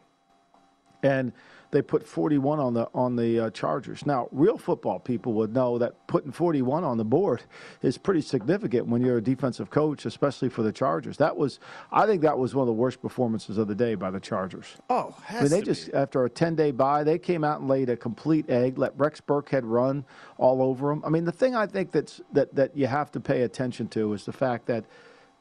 and 1.03 1.31
they 1.71 1.81
put 1.81 2.07
41 2.07 2.59
on 2.59 2.73
the 2.73 2.89
on 2.95 3.15
the 3.15 3.39
uh, 3.39 3.49
Chargers. 3.51 4.05
Now, 4.05 4.27
real 4.31 4.57
football 4.57 4.99
people 4.99 5.33
would 5.33 5.53
know 5.53 5.77
that 5.77 6.07
putting 6.07 6.31
41 6.31 6.83
on 6.83 6.97
the 6.97 7.05
board 7.05 7.43
is 7.83 7.97
pretty 7.97 8.21
significant 8.21 8.87
when 8.87 9.03
you're 9.03 9.17
a 9.17 9.21
defensive 9.21 9.69
coach, 9.69 10.05
especially 10.05 10.49
for 10.49 10.63
the 10.63 10.71
Chargers. 10.71 11.17
That 11.17 11.37
was, 11.37 11.59
I 11.91 12.07
think, 12.07 12.23
that 12.23 12.37
was 12.37 12.55
one 12.55 12.63
of 12.63 12.67
the 12.67 12.73
worst 12.73 13.01
performances 13.01 13.57
of 13.57 13.67
the 13.67 13.75
day 13.75 13.93
by 13.95 14.09
the 14.09 14.19
Chargers. 14.19 14.77
Oh, 14.89 15.15
I 15.29 15.41
mean, 15.41 15.49
they 15.49 15.61
just 15.61 15.87
be. 15.87 15.93
after 15.93 16.25
a 16.25 16.29
10 16.29 16.55
day 16.55 16.71
bye, 16.71 17.03
they 17.03 17.19
came 17.19 17.43
out 17.43 17.59
and 17.59 17.69
laid 17.69 17.89
a 17.89 17.97
complete 17.97 18.49
egg. 18.49 18.79
Let 18.79 18.97
Rex 18.97 19.21
Burkhead 19.21 19.61
run 19.63 20.05
all 20.37 20.63
over 20.63 20.89
them. 20.89 21.03
I 21.05 21.09
mean, 21.09 21.25
the 21.25 21.31
thing 21.31 21.55
I 21.55 21.67
think 21.67 21.91
that's 21.91 22.19
that 22.33 22.53
that 22.55 22.75
you 22.75 22.87
have 22.87 23.11
to 23.11 23.19
pay 23.19 23.43
attention 23.43 23.87
to 23.89 24.13
is 24.13 24.25
the 24.25 24.33
fact 24.33 24.65
that, 24.67 24.85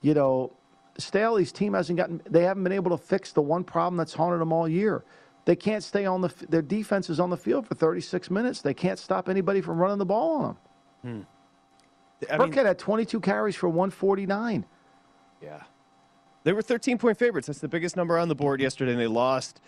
you 0.03 0.15
know. 0.15 0.53
Staley's 1.01 1.53
team 1.53 1.75
hasn't 1.75 1.97
gotten, 1.97 2.21
they 2.29 2.43
haven't 2.43 2.65
been 2.65 2.73
able 2.73 2.91
to 2.91 3.01
fix 3.01 3.31
the 3.31 3.41
one 3.41 3.63
problem 3.63 3.97
that's 3.97 4.15
haunted 4.15 4.41
them 4.41 4.53
all 4.53 4.69
year. 4.69 5.05
They 5.49 5.57
can't 5.57 5.83
stay 5.83 6.05
on 6.05 6.21
the. 6.21 6.31
Their 6.51 6.61
defense 6.61 7.09
is 7.09 7.19
on 7.19 7.31
the 7.31 7.37
field 7.39 7.67
for 7.67 7.75
36 7.75 8.31
minutes. 8.31 8.61
They 8.61 8.75
can't 8.75 8.99
stop 8.99 9.31
anybody 9.31 9.63
from 9.63 9.79
running 9.79 9.97
the 9.97 10.05
ball 10.05 10.37
on 10.37 10.43
them. 10.43 11.27
Hmm. 12.21 12.31
I 12.31 12.37
Burkhead 12.37 12.57
mean- 12.57 12.67
had 12.67 12.79
22 12.79 13.19
carries 13.21 13.57
for 13.57 13.67
149. 13.71 14.67
Yeah. 15.43 15.63
They 16.45 16.53
were 16.53 16.61
13 16.61 16.99
point 16.99 17.17
favorites. 17.19 17.47
That's 17.47 17.61
the 17.61 17.69
biggest 17.69 17.97
number 17.97 18.19
on 18.19 18.29
the 18.29 18.35
board 18.35 18.61
yesterday, 18.61 18.91
and 18.93 19.01
they 19.01 19.07
lost 19.07 19.63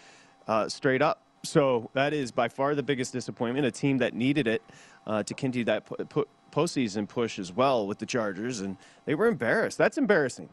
uh, 0.46 0.68
straight 0.68 1.00
up. 1.00 1.22
So 1.44 1.88
that 1.94 2.12
is 2.12 2.30
by 2.30 2.48
far 2.48 2.74
the 2.74 2.82
biggest 2.82 3.14
disappointment. 3.14 3.64
A 3.64 3.70
team 3.70 3.96
that 3.98 4.12
needed 4.12 4.46
it 4.46 4.62
uh, 5.06 5.22
to 5.22 5.32
continue 5.32 5.64
that 5.64 5.86
po- 5.86 6.04
po- 6.04 6.26
postseason 6.52 7.08
push 7.08 7.38
as 7.38 7.54
well 7.54 7.86
with 7.86 8.00
the 8.00 8.04
Chargers, 8.06 8.60
and 8.60 8.76
they 9.06 9.14
were 9.14 9.28
embarrassed. 9.28 9.78
That's 9.78 9.96
embarrassing. 9.96 10.50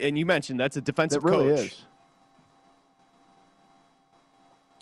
And 0.00 0.18
you 0.18 0.26
mentioned 0.26 0.58
that's 0.58 0.76
a 0.76 0.80
defensive 0.80 1.24
It 1.24 1.28
really 1.28 1.50
coach. 1.54 1.66
is. 1.66 1.84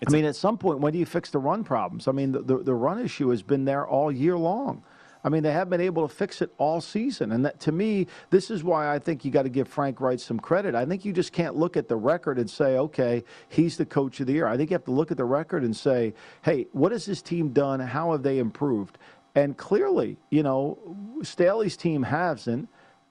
I 0.05 0.11
mean, 0.11 0.25
at 0.25 0.35
some 0.35 0.57
point, 0.57 0.79
when 0.79 0.93
do 0.93 0.99
you 0.99 1.05
fix 1.05 1.29
the 1.29 1.39
run 1.39 1.63
problems? 1.63 2.07
I 2.07 2.11
mean, 2.11 2.31
the, 2.31 2.41
the, 2.41 2.57
the 2.57 2.73
run 2.73 2.99
issue 2.99 3.29
has 3.29 3.41
been 3.41 3.65
there 3.65 3.87
all 3.87 4.11
year 4.11 4.37
long. 4.37 4.83
I 5.23 5.29
mean, 5.29 5.43
they 5.43 5.53
have 5.53 5.69
been 5.69 5.79
able 5.79 6.07
to 6.07 6.13
fix 6.13 6.41
it 6.41 6.51
all 6.57 6.81
season. 6.81 7.31
And 7.31 7.45
that, 7.45 7.59
to 7.61 7.71
me, 7.71 8.07
this 8.29 8.51
is 8.51 8.63
why 8.63 8.93
I 8.93 8.99
think 8.99 9.23
you 9.23 9.31
got 9.31 9.43
to 9.43 9.49
give 9.49 9.69
Frank 9.69 10.01
Reich 10.01 10.19
some 10.19 10.39
credit. 10.39 10.75
I 10.75 10.85
think 10.85 11.05
you 11.05 11.13
just 11.13 11.31
can't 11.31 11.55
look 11.55 11.77
at 11.77 11.87
the 11.87 11.95
record 11.95 12.37
and 12.37 12.49
say, 12.49 12.77
okay, 12.77 13.23
he's 13.47 13.77
the 13.77 13.85
coach 13.85 14.19
of 14.19 14.27
the 14.27 14.33
year. 14.33 14.47
I 14.47 14.57
think 14.57 14.69
you 14.69 14.75
have 14.75 14.83
to 14.85 14.91
look 14.91 15.11
at 15.11 15.17
the 15.17 15.25
record 15.25 15.63
and 15.63 15.75
say, 15.75 16.13
hey, 16.41 16.67
what 16.73 16.91
has 16.91 17.05
this 17.05 17.21
team 17.21 17.49
done? 17.49 17.79
How 17.79 18.11
have 18.11 18.23
they 18.23 18.39
improved? 18.39 18.97
And 19.35 19.57
clearly, 19.57 20.17
you 20.29 20.43
know, 20.43 20.77
Staley's 21.23 21.77
team 21.77 22.03
hasn't. 22.03 22.67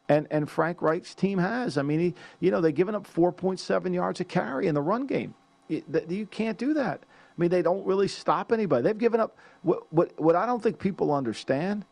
And, 0.08 0.26
and 0.30 0.50
Frank 0.50 0.82
Reich's 0.82 1.14
team 1.14 1.38
has. 1.38 1.78
I 1.78 1.82
mean, 1.82 2.00
he, 2.00 2.14
you 2.40 2.50
know, 2.50 2.60
they've 2.60 2.74
given 2.74 2.94
up 2.94 3.06
4.7 3.06 3.94
yards 3.94 4.20
a 4.20 4.24
carry 4.24 4.66
in 4.66 4.74
the 4.74 4.82
run 4.82 5.06
game. 5.06 5.34
You, 5.68 5.82
you 6.08 6.26
can't 6.26 6.58
do 6.58 6.74
that. 6.74 7.02
I 7.04 7.40
mean, 7.40 7.50
they 7.50 7.62
don't 7.62 7.84
really 7.86 8.08
stop 8.08 8.52
anybody. 8.52 8.82
They've 8.82 8.98
given 8.98 9.20
up 9.20 9.36
what 9.62 9.90
what, 9.92 10.18
what 10.20 10.36
I 10.36 10.46
don't 10.46 10.62
think 10.62 10.78
people 10.78 11.12
understand 11.12 11.84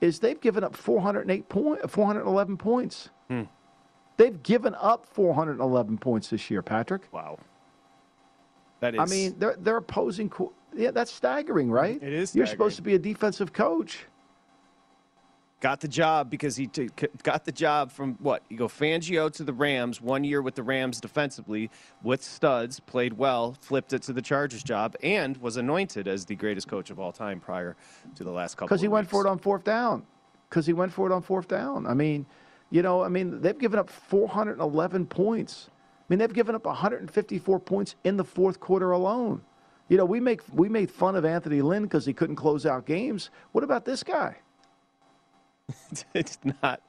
is 0.00 0.18
they've 0.18 0.40
given 0.40 0.64
up 0.64 0.76
408 0.76 1.48
point, 1.48 1.90
411 1.90 2.56
points. 2.56 3.10
Hmm. 3.28 3.42
They've 4.16 4.42
given 4.42 4.74
up 4.78 5.06
411 5.06 5.96
points 5.98 6.28
this 6.28 6.50
year, 6.50 6.60
Patrick. 6.60 7.02
Wow. 7.12 7.38
That 8.80 8.94
is. 8.94 9.00
I 9.00 9.04
mean, 9.06 9.36
they're 9.38 9.56
they're 9.58 9.76
opposing. 9.78 10.30
Yeah, 10.74 10.90
that's 10.90 11.12
staggering, 11.12 11.70
right? 11.70 12.02
It 12.02 12.12
is 12.12 12.34
You're 12.34 12.46
supposed 12.46 12.76
to 12.76 12.82
be 12.82 12.94
a 12.94 12.98
defensive 12.98 13.52
coach. 13.52 14.06
Got 15.62 15.80
the 15.80 15.88
job 15.88 16.28
because 16.28 16.56
he 16.56 16.66
t- 16.66 16.90
got 17.22 17.44
the 17.44 17.52
job 17.52 17.92
from 17.92 18.14
what? 18.14 18.42
You 18.50 18.58
go 18.58 18.66
Fangio 18.66 19.32
to 19.32 19.44
the 19.44 19.52
Rams 19.52 20.00
one 20.00 20.24
year 20.24 20.42
with 20.42 20.56
the 20.56 20.62
Rams 20.62 21.00
defensively 21.00 21.70
with 22.02 22.22
studs, 22.22 22.80
played 22.80 23.12
well, 23.12 23.56
flipped 23.60 23.92
it 23.92 24.02
to 24.02 24.12
the 24.12 24.20
Chargers 24.20 24.64
job, 24.64 24.96
and 25.04 25.36
was 25.36 25.56
anointed 25.56 26.08
as 26.08 26.26
the 26.26 26.34
greatest 26.34 26.66
coach 26.66 26.90
of 26.90 26.98
all 26.98 27.12
time 27.12 27.38
prior 27.38 27.76
to 28.16 28.24
the 28.24 28.30
last 28.30 28.56
couple. 28.56 28.66
Because 28.66 28.80
he 28.80 28.88
of 28.88 28.92
went 28.92 29.08
for 29.08 29.24
it 29.24 29.28
on 29.28 29.38
fourth 29.38 29.62
down. 29.62 30.04
Because 30.50 30.66
he 30.66 30.72
went 30.72 30.92
for 30.92 31.08
it 31.08 31.14
on 31.14 31.22
fourth 31.22 31.46
down. 31.46 31.86
I 31.86 31.94
mean, 31.94 32.26
you 32.70 32.82
know, 32.82 33.02
I 33.02 33.08
mean, 33.08 33.40
they've 33.40 33.56
given 33.56 33.78
up 33.78 33.88
411 33.88 35.06
points. 35.06 35.70
I 35.70 36.04
mean, 36.08 36.18
they've 36.18 36.32
given 36.32 36.56
up 36.56 36.66
154 36.66 37.60
points 37.60 37.94
in 38.02 38.16
the 38.16 38.24
fourth 38.24 38.58
quarter 38.58 38.90
alone. 38.90 39.40
You 39.88 39.96
know, 39.96 40.04
we 40.04 40.18
make 40.18 40.40
we 40.52 40.68
made 40.68 40.90
fun 40.90 41.14
of 41.14 41.24
Anthony 41.24 41.62
Lynn 41.62 41.84
because 41.84 42.04
he 42.04 42.12
couldn't 42.12 42.36
close 42.36 42.66
out 42.66 42.84
games. 42.84 43.30
What 43.52 43.62
about 43.62 43.84
this 43.84 44.02
guy? 44.02 44.36
it's 46.14 46.38
not. 46.62 46.80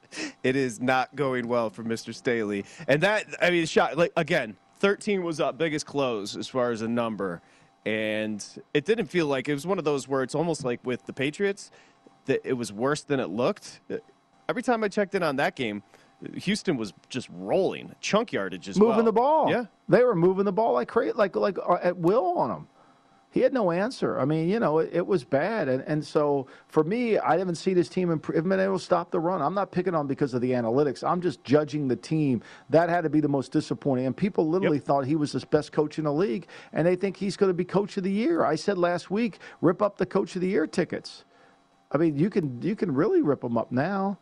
It 0.42 0.56
is 0.56 0.80
not 0.80 1.14
going 1.16 1.48
well 1.48 1.70
for 1.70 1.82
Mr. 1.84 2.14
Staley, 2.14 2.64
and 2.86 3.02
that 3.02 3.26
I 3.40 3.50
mean, 3.50 3.66
shot 3.66 3.96
like 3.96 4.12
again, 4.16 4.56
thirteen 4.78 5.22
was 5.22 5.40
up 5.40 5.58
biggest 5.58 5.86
close 5.86 6.36
as 6.36 6.48
far 6.48 6.70
as 6.70 6.82
a 6.82 6.88
number, 6.88 7.42
and 7.86 8.44
it 8.72 8.84
didn't 8.84 9.06
feel 9.06 9.26
like 9.26 9.48
it 9.48 9.54
was 9.54 9.66
one 9.66 9.78
of 9.78 9.84
those 9.84 10.08
where 10.08 10.22
it's 10.22 10.34
almost 10.34 10.64
like 10.64 10.84
with 10.84 11.06
the 11.06 11.12
Patriots 11.12 11.70
that 12.26 12.40
it 12.44 12.54
was 12.54 12.72
worse 12.72 13.02
than 13.02 13.20
it 13.20 13.28
looked. 13.28 13.80
Every 14.48 14.62
time 14.62 14.84
I 14.84 14.88
checked 14.88 15.14
in 15.14 15.22
on 15.22 15.36
that 15.36 15.56
game, 15.56 15.82
Houston 16.34 16.76
was 16.76 16.92
just 17.08 17.28
rolling, 17.32 17.94
chunk 18.00 18.32
yardage 18.32 18.68
as 18.68 18.78
moving 18.78 18.96
well. 18.96 19.04
the 19.04 19.12
ball. 19.12 19.50
Yeah, 19.50 19.64
they 19.88 20.04
were 20.04 20.14
moving 20.14 20.44
the 20.44 20.52
ball 20.52 20.72
like 20.72 20.88
crazy, 20.88 21.12
like 21.12 21.36
like 21.36 21.58
uh, 21.58 21.78
at 21.82 21.96
will 21.96 22.38
on 22.38 22.50
him. 22.50 22.66
He 23.34 23.40
had 23.40 23.52
no 23.52 23.72
answer. 23.72 24.20
I 24.20 24.24
mean, 24.24 24.48
you 24.48 24.60
know, 24.60 24.78
it, 24.78 24.90
it 24.92 25.04
was 25.04 25.24
bad, 25.24 25.68
and 25.68 25.82
and 25.88 26.06
so 26.06 26.46
for 26.68 26.84
me, 26.84 27.18
I 27.18 27.36
haven't 27.36 27.56
seen 27.56 27.76
his 27.76 27.88
team 27.88 28.12
improve. 28.12 28.36
Haven't 28.36 28.48
been 28.48 28.60
able 28.60 28.78
to 28.78 28.84
stop 28.84 29.10
the 29.10 29.18
run. 29.18 29.42
I'm 29.42 29.54
not 29.54 29.72
picking 29.72 29.92
on 29.92 30.06
because 30.06 30.34
of 30.34 30.40
the 30.40 30.52
analytics. 30.52 31.02
I'm 31.02 31.20
just 31.20 31.42
judging 31.42 31.88
the 31.88 31.96
team. 31.96 32.44
That 32.70 32.88
had 32.88 33.00
to 33.00 33.10
be 33.10 33.18
the 33.18 33.28
most 33.28 33.50
disappointing. 33.50 34.06
And 34.06 34.16
people 34.16 34.48
literally 34.48 34.78
thought 34.78 35.04
he 35.04 35.16
was 35.16 35.32
the 35.32 35.44
best 35.48 35.72
coach 35.72 35.98
in 35.98 36.04
the 36.04 36.12
league, 36.12 36.46
and 36.72 36.86
they 36.86 36.94
think 36.94 37.16
he's 37.16 37.36
going 37.36 37.50
to 37.50 37.54
be 37.54 37.64
coach 37.64 37.96
of 37.96 38.04
the 38.04 38.12
year. 38.12 38.44
I 38.44 38.54
said 38.54 38.78
last 38.78 39.10
week, 39.10 39.40
rip 39.60 39.82
up 39.82 39.96
the 39.96 40.06
coach 40.06 40.36
of 40.36 40.40
the 40.40 40.48
year 40.48 40.68
tickets. 40.68 41.24
I 41.90 41.98
mean, 41.98 42.16
you 42.16 42.30
can 42.30 42.62
you 42.62 42.76
can 42.76 42.94
really 42.94 43.20
rip 43.20 43.42
him 43.42 43.58
up 43.58 43.72
now. 43.72 44.16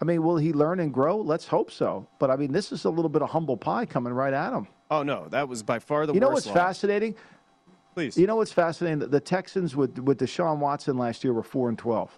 I 0.00 0.04
mean, 0.04 0.24
will 0.24 0.38
he 0.38 0.52
learn 0.52 0.80
and 0.80 0.92
grow? 0.92 1.18
Let's 1.18 1.46
hope 1.46 1.70
so. 1.70 2.08
But 2.18 2.32
I 2.32 2.36
mean, 2.36 2.50
this 2.50 2.72
is 2.72 2.84
a 2.84 2.90
little 2.90 3.10
bit 3.10 3.22
of 3.22 3.30
humble 3.30 3.56
pie 3.56 3.86
coming 3.86 4.12
right 4.12 4.34
at 4.34 4.52
him. 4.52 4.66
Oh 4.90 5.04
no, 5.04 5.28
that 5.28 5.48
was 5.48 5.62
by 5.62 5.78
far 5.78 6.04
the 6.04 6.12
worst. 6.12 6.14
you 6.16 6.20
know 6.20 6.30
what's 6.30 6.48
fascinating? 6.48 7.14
Please. 7.96 8.18
You 8.18 8.26
know 8.26 8.36
what's 8.36 8.52
fascinating? 8.52 8.98
The- 9.08 9.20
Texans 9.20 9.74
with 9.74 9.98
with 9.98 10.18
Deshaun 10.18 10.58
Watson 10.58 10.98
last 10.98 11.24
year 11.24 11.32
were 11.32 11.42
four 11.42 11.70
and 11.70 11.78
twelve. 11.78 12.16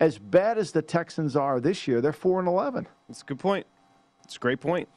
As 0.00 0.18
bad 0.18 0.56
as 0.56 0.72
the 0.72 0.80
Texans 0.80 1.36
are 1.36 1.60
this 1.60 1.86
year, 1.86 2.00
they're 2.00 2.12
four 2.14 2.38
and 2.38 2.48
eleven. 2.48 2.88
That's 3.06 3.20
a 3.20 3.24
good 3.26 3.38
point. 3.38 3.66
It's 4.24 4.36
a 4.36 4.38
great 4.38 4.60
point. 4.60 4.88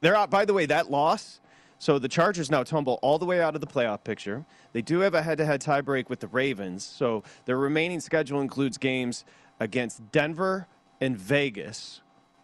They're 0.00 0.16
out. 0.16 0.30
By 0.30 0.46
the 0.46 0.54
way, 0.54 0.64
that 0.66 0.90
loss. 0.90 1.40
So 1.78 1.98
the 1.98 2.08
Chargers 2.08 2.50
now 2.50 2.62
tumble 2.62 2.98
all 3.02 3.18
the 3.18 3.26
way 3.26 3.42
out 3.42 3.54
of 3.54 3.60
the 3.60 3.66
playoff 3.66 4.02
picture. 4.04 4.46
They 4.72 4.80
do 4.80 5.00
have 5.00 5.14
a 5.14 5.22
head-to-head 5.22 5.60
tiebreak 5.60 6.08
with 6.08 6.20
the 6.20 6.26
Ravens. 6.28 6.82
So 6.82 7.22
their 7.44 7.58
remaining 7.58 8.00
schedule 8.00 8.40
includes 8.40 8.78
games 8.78 9.24
against 9.60 10.10
Denver 10.10 10.66
and 11.00 11.16
Vegas. 11.16 12.00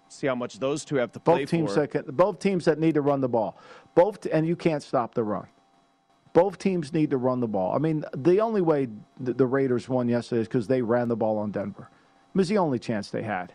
See 0.09 0.27
how 0.29 0.37
much 0.37 0.61
those 0.61 0.85
two 0.85 0.97
have 0.97 1.11
to 1.13 1.21
play 1.21 1.41
Both 1.41 1.51
teams 1.51 1.75
for. 1.75 1.81
that 1.81 1.91
can, 1.91 2.05
both 2.15 2.39
teams 2.39 2.67
that 2.67 2.79
need 2.79 2.95
to 2.95 3.01
run 3.01 3.23
the 3.23 3.29
ball. 3.29 3.59
Both 3.97 4.27
and 4.31 4.47
you 4.47 4.55
can't 4.55 4.83
stop 4.83 5.15
the 5.15 5.25
run. 5.25 5.47
Both 6.35 6.59
teams 6.59 6.93
need 6.93 7.11
to 7.11 7.17
run 7.17 7.41
the 7.41 7.49
ball. 7.49 7.75
I 7.75 7.79
mean, 7.79 8.05
the 8.15 8.41
only 8.41 8.61
way 8.61 8.89
the, 9.19 9.33
the 9.33 9.47
Raiders 9.47 9.89
won 9.89 10.09
yesterday 10.09 10.43
is 10.43 10.49
because 10.49 10.67
they 10.67 10.83
ran 10.83 11.09
the 11.09 11.17
ball 11.17 11.39
on 11.39 11.53
Denver. 11.53 11.89
It 12.35 12.37
was 12.37 12.49
the 12.49 12.59
only 12.59 12.79
chance 12.79 13.09
they 13.09 13.23
had. 13.23 13.55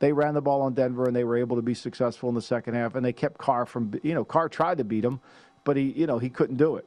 They 0.00 0.12
ran 0.12 0.34
the 0.34 0.42
ball 0.42 0.60
on 0.62 0.74
Denver 0.74 1.06
and 1.06 1.14
they 1.14 1.24
were 1.24 1.36
able 1.38 1.56
to 1.56 1.62
be 1.62 1.72
successful 1.72 2.28
in 2.28 2.34
the 2.34 2.42
second 2.42 2.74
half. 2.74 2.96
And 2.96 3.06
they 3.06 3.12
kept 3.12 3.38
Carr 3.38 3.64
from, 3.64 3.92
you 4.02 4.12
know, 4.12 4.24
Carr 4.24 4.48
tried 4.48 4.78
to 4.78 4.84
beat 4.84 5.04
him, 5.04 5.20
but 5.64 5.76
he, 5.76 5.84
you 5.92 6.06
know, 6.06 6.18
he 6.18 6.28
couldn't 6.28 6.56
do 6.56 6.76
it. 6.76 6.86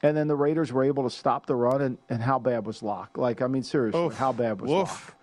And 0.00 0.16
then 0.16 0.28
the 0.28 0.36
Raiders 0.36 0.72
were 0.72 0.84
able 0.84 1.02
to 1.02 1.10
stop 1.10 1.46
the 1.46 1.56
run. 1.56 1.82
And, 1.82 1.98
and 2.08 2.22
how 2.22 2.38
bad 2.38 2.64
was 2.64 2.80
Lock? 2.80 3.18
Like, 3.18 3.42
I 3.42 3.48
mean, 3.48 3.64
seriously, 3.64 4.00
Oof. 4.00 4.16
how 4.16 4.32
bad 4.32 4.60
was 4.60 4.70
Woof. 4.70 5.16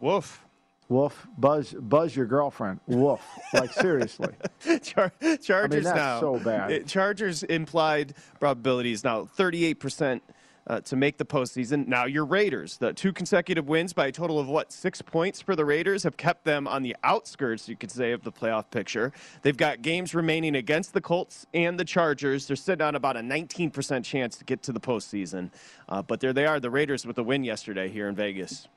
Lock? 0.00 0.14
Woof. 0.14 0.44
Woof. 0.92 1.26
Buzz, 1.38 1.74
buzz 1.78 2.14
your 2.14 2.26
girlfriend. 2.26 2.80
Woof. 2.86 3.20
Like, 3.54 3.72
seriously. 3.72 4.34
Char- 4.82 5.12
Chargers 5.42 5.84
that's 5.84 5.96
now. 5.96 6.20
so 6.20 6.38
bad. 6.38 6.70
It- 6.70 6.86
Chargers 6.86 7.42
implied 7.44 8.14
probability 8.38 8.92
is 8.92 9.02
now 9.02 9.22
38% 9.24 10.20
uh, 10.66 10.80
to 10.80 10.96
make 10.96 11.18
the 11.18 11.24
postseason. 11.24 11.88
Now, 11.88 12.04
your 12.04 12.24
Raiders, 12.24 12.76
the 12.76 12.92
two 12.92 13.12
consecutive 13.12 13.68
wins 13.68 13.92
by 13.92 14.06
a 14.06 14.12
total 14.12 14.38
of 14.38 14.48
what, 14.48 14.70
six 14.70 15.02
points 15.02 15.40
for 15.40 15.56
the 15.56 15.64
Raiders, 15.64 16.02
have 16.04 16.16
kept 16.16 16.44
them 16.44 16.68
on 16.68 16.82
the 16.82 16.94
outskirts, 17.02 17.68
you 17.68 17.76
could 17.76 17.90
say, 17.90 18.12
of 18.12 18.22
the 18.22 18.30
playoff 18.30 18.70
picture. 18.70 19.12
They've 19.42 19.56
got 19.56 19.82
games 19.82 20.14
remaining 20.14 20.54
against 20.56 20.92
the 20.92 21.00
Colts 21.00 21.46
and 21.52 21.80
the 21.80 21.84
Chargers. 21.84 22.46
They're 22.46 22.54
sitting 22.56 22.86
on 22.86 22.94
about 22.94 23.16
a 23.16 23.20
19% 23.20 24.04
chance 24.04 24.36
to 24.36 24.44
get 24.44 24.62
to 24.64 24.72
the 24.72 24.80
postseason. 24.80 25.50
Uh, 25.88 26.02
but 26.02 26.20
there 26.20 26.32
they 26.32 26.46
are, 26.46 26.60
the 26.60 26.70
Raiders 26.70 27.06
with 27.06 27.16
the 27.16 27.24
win 27.24 27.42
yesterday 27.42 27.88
here 27.88 28.08
in 28.08 28.14
Vegas. 28.14 28.68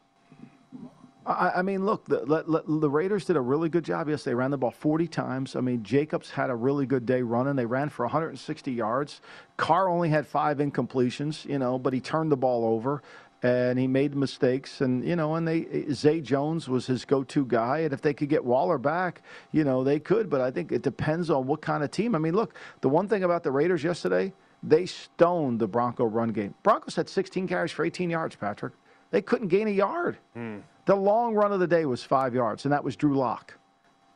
I, 1.26 1.54
I 1.58 1.62
mean, 1.64 1.86
look, 1.86 2.06
the, 2.06 2.64
the, 2.68 2.90
Raiders 2.90 3.26
did 3.26 3.36
a 3.36 3.42
really 3.42 3.68
good 3.68 3.84
job. 3.84 4.10
Yes, 4.10 4.24
they 4.24 4.36
ran 4.36 4.52
the 4.52 4.58
ball 4.58 4.72
40 4.72 5.08
times. 5.08 5.56
I 5.56 5.62
mean, 5.62 5.82
Jacobs 5.82 6.30
had 6.30 6.52
a 6.52 6.56
really 6.56 6.86
good 6.86 7.06
day 7.06 7.24
running. 7.24 7.56
They 7.56 7.66
ran 7.66 7.90
for 7.90 8.06
160 8.06 8.72
yards. 8.72 9.22
Carr 9.58 9.90
only 9.90 10.10
had 10.10 10.28
five 10.28 10.60
incompletions, 10.60 11.46
you 11.46 11.58
know, 11.58 11.80
but 11.80 11.94
he 11.94 12.00
turned 12.00 12.32
the 12.32 12.38
ball 12.38 12.64
over 12.66 13.02
and 13.44 13.78
he 13.78 13.86
made 13.86 14.16
mistakes 14.16 14.82
and 14.82 15.06
you 15.06 15.16
know 15.16 15.36
and 15.36 15.48
they 15.48 15.86
Zay 15.92 16.22
Jones 16.22 16.68
was 16.68 16.88
his 16.88 17.06
go-to 17.06 17.46
guy 17.46 17.80
and 17.80 17.94
if 17.94 18.02
they 18.02 18.14
could 18.14 18.30
get 18.30 18.44
Waller 18.44 18.78
back 18.78 19.22
you 19.52 19.64
know 19.64 19.84
they 19.84 20.00
could 20.00 20.30
but 20.30 20.42
I 20.42 20.50
think 20.50 20.72
it 20.72 20.82
depends 20.82 21.30
on 21.30 21.46
what 21.46 21.62
kind 21.62 21.84
of 21.84 21.92
team 21.92 22.16
I 22.16 22.18
mean 22.18 22.34
look 22.34 22.56
the 22.82 22.90
one 22.90 23.08
thing 23.08 23.24
about 23.24 23.44
the 23.44 23.52
Raiders 23.52 23.84
yesterday 23.84 24.34
they 24.64 24.86
stoned 24.86 25.60
the 25.60 25.68
Bronco 25.68 26.06
run 26.06 26.30
game 26.30 26.56
Broncos 26.64 26.96
had 26.96 27.10
16 27.10 27.48
carries 27.48 27.72
for 27.72 27.86
18 27.86 28.10
yards 28.10 28.36
Patrick 28.36 28.74
they 29.12 29.22
couldn't 29.22 29.50
gain 29.50 29.68
a 29.68 29.72
yard 29.72 30.18
Hmm. 30.34 30.60
The 30.86 30.96
long 30.96 31.34
run 31.34 31.52
of 31.52 31.60
the 31.60 31.68
day 31.68 31.86
was 31.86 32.04
5 32.04 32.34
yards 32.34 32.66
and 32.66 32.72
that 32.72 32.84
was 32.84 32.96
Drew 32.96 33.16
Lock 33.16 33.58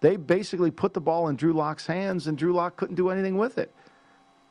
they 0.01 0.15
basically 0.15 0.72
put 0.72 0.93
the 0.93 1.01
ball 1.01 1.28
in 1.28 1.36
Drew 1.36 1.53
Lock's 1.53 1.88
hands 1.88 2.28
and 2.28 2.38
Drew 2.38 2.53
Lock 2.53 2.76
couldn't 2.78 2.95
do 2.95 3.09
anything 3.09 3.38
with 3.38 3.57
it 3.57 3.74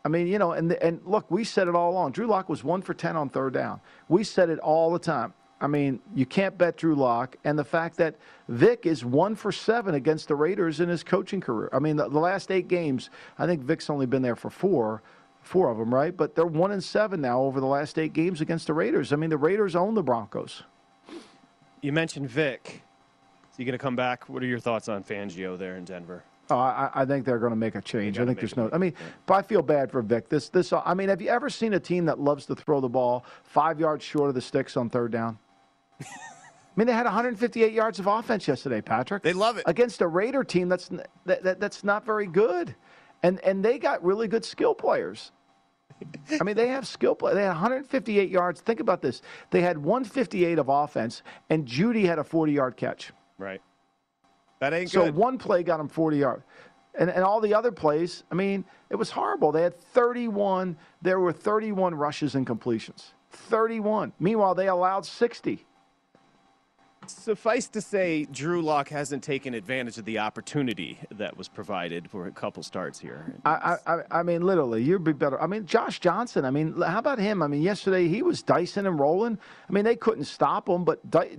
I 0.05 0.09
mean, 0.09 0.27
you 0.27 0.39
know, 0.39 0.53
and 0.53 0.73
and 0.75 1.01
look, 1.05 1.31
we 1.31 1.45
said 1.45 1.69
it 1.69 1.75
all 1.75 1.91
along. 1.91 2.13
Drew 2.13 2.27
Lock 2.27 2.49
was 2.49 2.63
one 2.65 2.83
for 2.83 2.95
ten 2.95 3.17
on 3.17 3.29
third 3.29 3.53
down. 3.53 3.81
We 4.09 4.25
said 4.25 4.49
it 4.49 4.59
all 4.61 4.91
the 4.91 4.99
time. 4.99 5.35
I 5.61 5.67
mean, 5.67 6.01
you 6.15 6.25
can't 6.25 6.57
bet 6.57 6.77
Drew 6.77 6.95
Lock, 6.95 7.37
and 7.45 7.59
the 7.59 7.65
fact 7.65 7.97
that 7.97 8.15
Vic 8.49 8.87
is 8.87 9.05
one 9.05 9.35
for 9.35 9.51
seven 9.51 9.97
against 9.97 10.29
the 10.29 10.37
Raiders 10.37 10.81
in 10.81 10.89
his 10.89 11.03
coaching 11.03 11.41
career. 11.41 11.69
I 11.73 11.81
mean, 11.81 11.97
the, 11.97 12.09
the 12.09 12.19
last 12.19 12.53
eight 12.53 12.69
games, 12.69 13.11
I 13.39 13.47
think 13.47 13.63
Vic's 13.63 13.91
only 13.91 14.07
been 14.07 14.23
there 14.23 14.37
for 14.37 14.51
four, 14.51 15.03
four 15.43 15.69
of 15.69 15.77
them, 15.79 15.93
right? 15.93 16.17
But 16.17 16.37
they're 16.37 16.47
one 16.47 16.71
and 16.71 16.83
seven 16.83 17.21
now 17.21 17.43
over 17.43 17.59
the 17.59 17.67
last 17.67 17.99
eight 17.99 18.13
games 18.13 18.41
against 18.41 18.69
the 18.69 18.75
Raiders. 18.75 19.13
I 19.13 19.17
mean, 19.17 19.31
the 19.31 19.37
Raiders 19.37 19.75
own 19.75 19.95
the 19.95 20.03
Broncos. 20.03 20.63
You 21.81 21.93
mentioned 21.93 22.29
Vic. 22.29 22.83
Is 23.51 23.57
he 23.57 23.65
going 23.65 23.73
to 23.73 23.79
come 23.79 23.97
back? 23.97 24.29
What 24.29 24.43
are 24.43 24.47
your 24.47 24.59
thoughts 24.59 24.89
on 24.89 25.05
Fangio 25.05 25.57
there 25.57 25.77
in 25.77 25.85
Denver? 25.85 26.25
Oh, 26.51 26.57
I, 26.57 26.91
I 26.95 27.05
think 27.05 27.27
they're 27.27 27.39
going 27.39 27.51
to 27.51 27.57
make 27.57 27.75
a 27.75 27.83
change. 27.83 28.19
I 28.19 28.25
think 28.25 28.39
there's 28.39 28.57
no. 28.57 28.71
I 28.73 28.79
mean, 28.79 28.95
but 29.27 29.35
I 29.35 29.43
feel 29.43 29.61
bad 29.61 29.91
for 29.91 30.01
Vic. 30.01 30.29
This, 30.29 30.49
this. 30.49 30.73
I 30.73 30.95
mean, 30.95 31.11
have 31.11 31.21
you 31.21 31.29
ever 31.29 31.51
seen 31.51 31.75
a 31.75 31.81
team 31.81 32.07
that 32.07 32.19
loves 32.19 32.47
to 32.47 32.55
throw 32.55 32.81
the 32.81 32.89
ball 32.89 33.25
five 33.45 33.79
yards 33.79 34.05
short 34.05 34.31
of 34.31 34.35
the 34.35 34.41
sticks 34.41 34.77
on 34.77 34.89
third 34.89 35.13
down? 35.13 35.39
I 36.01 36.07
mean, 36.77 36.87
they 36.87 36.93
had 36.95 37.05
158 37.05 37.73
yards 37.73 37.99
of 37.99 38.07
offense 38.07 38.49
yesterday, 38.49 38.81
Patrick. 38.81 39.23
They 39.23 39.33
love 39.33 39.59
it 39.59 39.65
against 39.67 40.01
a 40.01 40.07
Raider 40.07 40.45
team 40.45 40.69
that's 40.69 40.89
that, 41.27 41.43
that, 41.43 41.61
that's 41.61 41.85
not 41.85 42.07
very 42.07 42.27
good, 42.27 42.75
and 43.23 43.41
and 43.41 43.63
they 43.65 43.79
got 43.79 44.03
really 44.03 44.29
good 44.29 44.45
skill 44.45 44.75
players. 44.75 45.33
I 46.41 46.45
mean, 46.45 46.57
they 46.57 46.69
have 46.69 46.87
skill 46.87 47.15
play. 47.15 47.35
They 47.35 47.43
had 47.43 47.49
158 47.49 48.31
yards. 48.31 48.61
Think 48.61 48.81
about 48.81 49.03
this. 49.03 49.23
They 49.51 49.63
had 49.63 49.79
158 49.79 50.59
of 50.59 50.69
offense, 50.69 51.23
and 51.51 51.67
Jeudy 51.67 52.05
had 52.05 52.19
a 52.19 52.25
40 52.25 52.53
yard 52.53 52.77
catch. 52.77 53.13
Right. 53.39 53.61
That 54.61 54.73
ain't 54.75 54.91
So 54.91 55.05
good. 55.07 55.15
one 55.15 55.39
play 55.39 55.63
got 55.63 55.81
him 55.81 55.89
40 55.89 56.19
yards. 56.19 56.45
And, 56.99 57.11
and 57.11 57.23
all 57.23 57.41
the 57.41 57.55
other 57.55 57.71
plays, 57.71 58.25
I 58.31 58.35
mean, 58.35 58.65
it 58.91 58.97
was 58.97 59.11
horrible. 59.11 59.53
They 59.53 59.63
had 59.63 59.79
31, 59.81 60.77
there 61.01 61.21
were 61.21 61.33
31 61.33 61.95
rushes 61.95 62.35
and 62.35 62.47
completions. 62.47 63.13
31. 63.31 64.13
Meanwhile, 64.19 64.55
they 64.57 64.69
allowed 64.69 65.07
60. 65.07 65.65
Suffice 67.11 67.69
to 67.69 67.81
say, 67.81 68.25
Drew 68.25 68.61
Lock 68.63 68.89
hasn't 68.89 69.23
taken 69.23 69.55
advantage 69.55 69.99
of 69.99 70.05
the 70.05 70.19
opportunity 70.19 70.99
that 71.13 71.37
was 71.37 71.49
provided 71.49 72.11
for 72.11 72.27
a 72.27 72.31
couple 72.31 72.63
starts 72.63 72.99
here. 72.99 73.35
I, 73.45 73.77
I, 73.87 73.99
I- 74.11 74.23
mean, 74.23 74.43
literally, 74.43 74.83
you'd 74.83 75.05
be 75.05 75.13
better. 75.13 75.41
I 75.41 75.47
mean, 75.47 75.67
Josh 75.67 76.01
Johnson, 76.01 76.45
I 76.45 76.51
mean, 76.51 76.81
how 76.81 76.99
about 76.99 77.19
him? 77.19 77.43
I 77.43 77.47
mean, 77.47 77.63
yesterday 77.63 78.09
he 78.09 78.23
was 78.23 78.43
dicing 78.43 78.87
and 78.87 78.99
rolling. 78.99 79.39
I 79.69 79.73
mean, 79.73 79.85
they 79.85 79.97
couldn't 79.97 80.25
stop 80.25 80.69
him, 80.69 80.85
but 80.85 81.09
Di- 81.11 81.37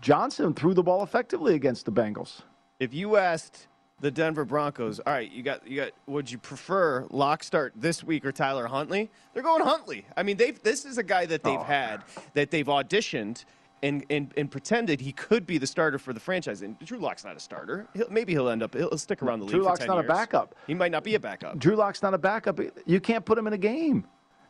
Johnson 0.00 0.54
threw 0.54 0.74
the 0.74 0.82
ball 0.82 1.02
effectively 1.02 1.54
against 1.54 1.84
the 1.86 1.92
Bengals. 1.92 2.40
If 2.80 2.92
you 2.92 3.16
asked 3.16 3.68
the 4.00 4.10
Denver 4.10 4.44
Broncos, 4.44 4.98
all 5.00 5.12
right, 5.12 5.30
you 5.30 5.44
got 5.44 5.64
you 5.64 5.76
got 5.82 5.92
would 6.08 6.28
you 6.28 6.36
prefer 6.38 7.06
Lock 7.10 7.44
start 7.44 7.72
this 7.76 8.02
week 8.02 8.24
or 8.26 8.32
Tyler 8.32 8.66
Huntley? 8.66 9.08
They're 9.32 9.44
going 9.44 9.62
Huntley. 9.62 10.04
I 10.16 10.24
mean, 10.24 10.36
they've 10.36 10.60
this 10.64 10.84
is 10.84 10.98
a 10.98 11.04
guy 11.04 11.26
that 11.26 11.44
they've 11.44 11.60
Oh. 11.60 11.62
had 11.62 12.02
that 12.34 12.50
they've 12.50 12.66
auditioned 12.66 13.44
and, 13.82 14.04
and 14.10 14.32
and 14.36 14.50
pretended 14.50 15.00
he 15.00 15.12
could 15.12 15.46
be 15.46 15.58
the 15.58 15.66
starter 15.66 15.98
for 15.98 16.12
the 16.12 16.20
franchise. 16.20 16.62
And 16.62 16.78
Drew 16.80 16.98
Lock's 16.98 17.24
not 17.24 17.36
a 17.36 17.40
starter. 17.40 17.86
He'll, 17.94 18.08
maybe 18.10 18.32
he'll 18.32 18.48
end 18.48 18.62
up 18.62 18.74
he'll 18.74 18.96
stick 18.98 19.22
around 19.22 19.40
the 19.40 19.46
league. 19.46 19.54
Drew 19.54 19.62
Lock's 19.62 19.80
10 19.80 19.88
not 19.88 19.98
a 19.98 20.02
backup. 20.08 20.54
He 20.66 20.74
might 20.74 20.92
not 20.92 21.04
be 21.04 21.14
a 21.14 21.20
backup. 21.20 21.58
Drew 21.58 21.74
Lock's 21.76 22.02
not 22.02 22.14
a 22.14 22.18
backup. 22.18 22.60
You 22.86 23.00
can't 23.00 23.24
put 23.24 23.36
him 23.38 23.46
in 23.46 23.52
a 23.52 23.58
game. 23.58 24.06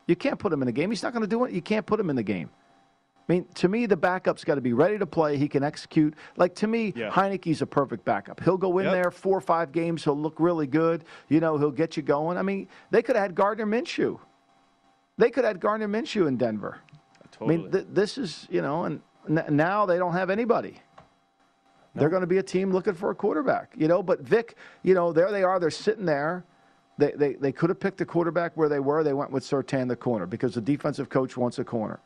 You 0.07 0.17
can't 0.17 0.39
put 0.39 0.53
him 0.53 0.63
in 0.63 0.69
a 0.69 0.73
game. 0.73 0.91
He's 0.91 1.03
not 1.03 1.13
going 1.13 1.23
to 1.23 1.29
do 1.29 1.45
it. 1.45 1.53
You 1.53 1.63
can't 1.63 1.87
put 1.87 1.99
him 1.99 2.11
in 2.11 2.17
the 2.17 2.23
game. 2.23 2.51
I 3.29 3.33
mean, 3.33 3.47
to 3.55 3.69
me, 3.69 3.87
the 3.87 3.97
backup's 3.97 4.43
got 4.43 4.57
to 4.57 4.61
be 4.61 4.73
ready 4.73 4.99
to 4.99 5.07
play. 5.07 5.37
He 5.39 5.47
can 5.49 5.63
execute. 5.63 6.15
Like 6.37 6.57
to 6.57 6.67
me, 6.67 6.93
Yeah. 6.97 7.09
Heinicke's 7.09 7.63
a 7.63 7.67
perfect 7.67 8.05
backup. 8.05 8.43
He'll 8.43 8.59
go 8.59 8.79
in 8.79 8.87
Yep. 8.87 8.93
there 8.95 9.11
four 9.13 9.39
or 9.39 9.41
five 9.41 9.71
games. 9.71 10.03
He'll 10.03 10.19
look 10.19 10.35
really 10.41 10.67
good. 10.67 11.05
You 11.29 11.39
know, 11.41 11.57
he'll 11.57 11.71
get 11.71 11.97
you 11.97 12.03
going. 12.03 12.37
I 12.37 12.43
mean, 12.43 12.69
they 12.91 13.01
could 13.01 13.15
have 13.15 13.23
had 13.23 13.35
Gardner 13.37 13.65
Minshew. 13.65 14.19
They 15.19 15.31
could 15.31 15.45
have 15.45 15.55
had 15.55 15.61
Gardner 15.61 15.87
Minshew 15.89 16.27
in 16.27 16.37
Denver. 16.37 16.79
I 17.41 17.45
mean, 17.45 17.71
th- 17.71 17.87
this 17.93 18.19
is 18.19 18.47
you 18.51 18.61
know, 18.61 18.85
and 18.85 19.01
n- 19.29 19.45
now 19.51 19.87
they 19.87 19.99
don't 19.99 20.13
have 20.13 20.31
anybody. 20.31 20.81
They're 21.95 22.09
going 22.09 22.23
to 22.23 22.27
be 22.27 22.39
a 22.39 22.43
team 22.43 22.73
looking 22.73 22.95
for 22.95 23.11
a 23.11 23.15
quarterback, 23.15 23.75
you 23.77 23.87
know. 23.87 24.03
But 24.03 24.21
Vic, 24.21 24.57
you 24.83 24.95
know, 24.95 25.13
there 25.13 25.31
they 25.31 25.43
are. 25.43 25.61
They're 25.61 25.71
sitting 25.71 26.07
there. 26.07 26.45
They, 26.99 27.13
they, 27.13 27.35
they 27.35 27.53
could 27.53 27.69
have 27.71 27.81
picked 27.81 28.01
a 28.01 28.07
quarterback 28.07 28.57
where 28.57 28.69
they 28.69 28.81
were. 28.81 29.05
They 29.05 29.13
went 29.13 29.31
with 29.31 29.45
Surtain 29.45 29.89
the 29.89 29.97
corner 29.97 30.27
because 30.27 30.55
the 30.55 30.61
defensive 30.61 31.09
coach 31.09 31.37
wants 31.37 31.59
a 31.59 31.65
corner. 31.65 32.01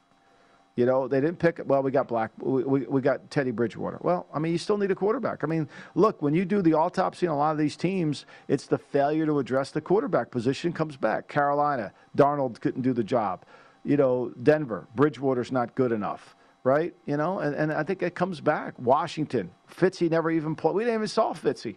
You 0.77 0.85
know, 0.85 1.09
they 1.09 1.23
didn't 1.23 1.39
pick. 1.39 1.61
Well, 1.65 1.83
we 1.83 1.91
got 1.91 2.07
Black. 2.07 2.31
We, 2.39 2.63
we, 2.63 2.81
we 2.81 3.01
got 3.01 3.31
Teddy 3.31 3.51
Bridgewater. 3.51 3.99
Well, 4.03 4.27
I 4.33 4.39
mean, 4.39 4.53
you 4.53 4.59
still 4.59 4.77
need 4.77 4.91
a 4.91 4.95
quarterback. 4.95 5.43
I 5.43 5.47
mean, 5.47 5.69
look, 5.95 6.21
when 6.21 6.35
you 6.35 6.45
do 6.45 6.61
the 6.61 6.75
autopsy 6.75 7.27
on 7.27 7.35
a 7.35 7.39
lot 7.39 7.53
of 7.53 7.59
these 7.59 7.77
teams, 7.77 8.27
it's 8.47 8.67
the 8.67 8.77
failure 8.77 9.25
to 9.25 9.39
address 9.39 9.71
the 9.71 9.81
quarterback 9.81 10.31
position 10.31 10.75
comes 10.75 10.97
back. 10.99 11.29
Carolina, 11.29 11.93
Darnold 12.17 12.61
couldn't 12.61 12.83
do 12.83 12.93
the 12.93 13.05
job. 13.05 13.47
You 13.85 13.97
know, 13.97 14.33
Denver, 14.43 14.87
Bridgewater's 14.95 15.51
not 15.51 15.75
good 15.75 15.93
enough, 15.93 16.36
right? 16.67 16.93
You 17.07 17.17
know, 17.17 17.39
and, 17.39 17.55
and 17.55 17.73
I 17.73 17.85
think 17.85 18.03
it 18.03 18.15
comes 18.17 18.41
back. 18.41 18.75
Washington, 18.79 19.51
Fitzy 19.73 20.11
never 20.11 20.31
even 20.33 20.57
played. 20.57 20.75
We 20.75 20.83
didn't 20.85 20.97
even 20.97 21.09
saw 21.09 21.33
Fitzy. 21.33 21.77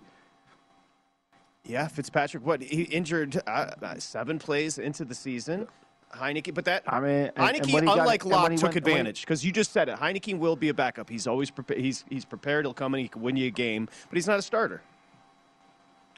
Yeah, 1.63 1.87
Fitzpatrick. 1.87 2.43
What 2.43 2.61
he 2.63 2.83
injured 2.83 3.39
uh, 3.45 3.49
uh, 3.81 3.99
seven 3.99 4.39
plays 4.39 4.79
into 4.79 5.05
the 5.05 5.13
season. 5.13 5.67
Heinicke, 6.15 6.55
but 6.55 6.65
that 6.65 6.81
I 6.87 6.99
mean, 6.99 7.09
and- 7.11 7.31
and 7.35 7.55
Heinicke, 7.55 7.71
got- 7.85 7.99
unlike 7.99 8.23
and 8.23 8.31
when 8.31 8.41
Locke, 8.41 8.51
took 8.55 8.63
went- 8.63 8.77
advantage 8.77 9.21
because 9.21 9.45
you 9.45 9.51
just 9.51 9.71
said 9.71 9.89
it. 9.89 9.97
Heinicke 9.99 10.37
will 10.39 10.55
be 10.55 10.69
a 10.69 10.73
backup. 10.73 11.07
He's 11.07 11.27
always 11.27 11.51
prepared. 11.51 11.79
He's 11.79 12.03
he's 12.09 12.25
prepared. 12.25 12.65
He'll 12.65 12.73
come 12.73 12.95
and 12.95 13.01
He 13.03 13.07
can 13.09 13.21
win 13.21 13.35
you 13.35 13.47
a 13.47 13.51
game, 13.51 13.87
but 14.09 14.15
he's 14.17 14.25
not 14.27 14.39
a 14.39 14.41
starter. 14.41 14.81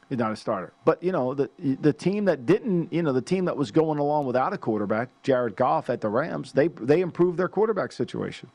He's 0.08 0.18
not 0.18 0.32
a 0.32 0.36
starter. 0.38 0.72
But 0.86 1.04
you 1.04 1.12
know, 1.12 1.34
the 1.34 1.50
the 1.60 1.92
team 1.92 2.24
that 2.26 2.46
didn't, 2.46 2.94
you 2.94 3.02
know, 3.04 3.12
the 3.12 3.22
team 3.22 3.44
that 3.46 3.58
was 3.58 3.70
going 3.72 4.00
along 4.00 4.28
without 4.28 4.54
a 4.54 4.58
quarterback, 4.58 5.10
Jared 5.24 5.58
Goff 5.58 5.90
at 5.90 6.00
the 6.00 6.08
Rams, 6.08 6.54
they 6.54 6.70
they 6.70 7.02
improved 7.02 7.38
their 7.38 7.50
quarterback 7.50 7.92
situation. 7.92 8.50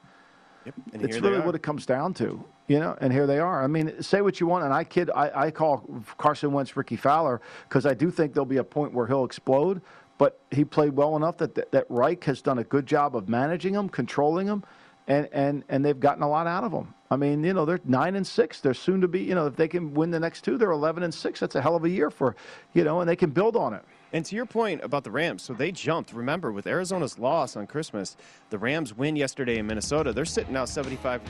Yep, 0.67 0.75
and 0.93 1.03
It's 1.03 1.19
really 1.21 1.41
what 1.41 1.55
it 1.55 1.63
comes 1.63 1.87
down 1.87 2.13
to, 2.15 2.45
you 2.67 2.81
know. 2.81 2.97
And 3.01 3.13
here 3.13 3.27
they 3.27 3.39
are. 3.39 3.63
I 3.63 3.69
mean, 3.69 4.03
say 4.03 4.21
what 4.21 4.41
you 4.41 4.47
want, 4.49 4.65
and 4.65 4.75
I 4.75 4.83
kid, 4.85 5.11
I, 5.15 5.47
I 5.47 5.51
call 5.53 6.05
Carson 6.19 6.53
Wentz 6.53 6.77
Rickie 6.77 6.97
Fowler 6.97 7.41
because 7.69 7.87
I 7.87 7.95
do 7.95 8.11
think 8.11 8.35
there'll 8.35 8.45
be 8.45 8.57
a 8.57 8.65
point 8.65 8.93
where 8.93 9.07
he'll 9.07 9.25
explode. 9.25 9.81
But 10.19 10.41
he 10.51 10.65
played 10.65 10.95
well 10.95 11.15
enough 11.17 11.37
that, 11.39 11.55
that 11.55 11.71
that 11.73 11.87
Reich 11.89 12.25
has 12.25 12.43
done 12.43 12.59
a 12.59 12.65
good 12.65 12.87
job 12.87 13.15
of 13.15 13.29
managing 13.29 13.75
him, 13.75 13.89
controlling 13.89 14.47
him, 14.47 14.65
and 15.07 15.29
and 15.33 15.63
and 15.69 15.85
they've 15.85 16.01
gotten 16.01 16.23
a 16.23 16.29
lot 16.29 16.47
out 16.47 16.65
of 16.65 16.73
him. 16.73 16.95
I 17.11 17.17
mean, 17.17 17.45
you 17.45 17.53
know, 17.55 17.65
they're 17.65 17.81
nine 17.85 18.17
and 18.17 18.27
six. 18.27 18.61
They're 18.61 18.75
soon 18.75 19.01
to 19.03 19.09
be, 19.09 19.21
you 19.21 19.35
know, 19.35 19.47
if 19.47 19.55
they 19.55 19.69
can 19.69 19.95
win 19.95 20.11
the 20.11 20.19
next 20.19 20.43
two, 20.43 20.59
they're 20.59 20.73
eleven 20.73 21.05
and 21.05 21.15
six. 21.15 21.39
That's 21.39 21.55
a 21.55 21.63
hell 21.63 21.77
of 21.77 21.85
a 21.85 21.89
year 21.89 22.11
for, 22.11 22.35
you 22.73 22.83
know, 22.83 23.01
and 23.01 23.09
they 23.09 23.15
can 23.15 23.31
build 23.31 23.57
on 23.57 23.75
it. 23.75 23.85
And 24.13 24.25
to 24.25 24.37
your 24.37 24.47
point 24.47 24.83
about 24.83 25.05
the 25.05 25.11
Rams, 25.11 25.43
so 25.43 25.53
they 25.53 25.73
jumped. 25.73 26.13
Remember, 26.13 26.53
with 26.53 26.67
Arizona's 26.67 27.19
loss 27.19 27.57
on 27.57 27.67
Christmas, 27.67 28.17
the 28.51 28.59
Rams 28.59 28.97
win 28.97 29.17
yesterday 29.17 29.59
in 29.59 29.67
Minnesota. 29.67 30.13
They're 30.13 30.25
sitting 30.25 30.53
now 30.53 30.65
75 30.65 31.21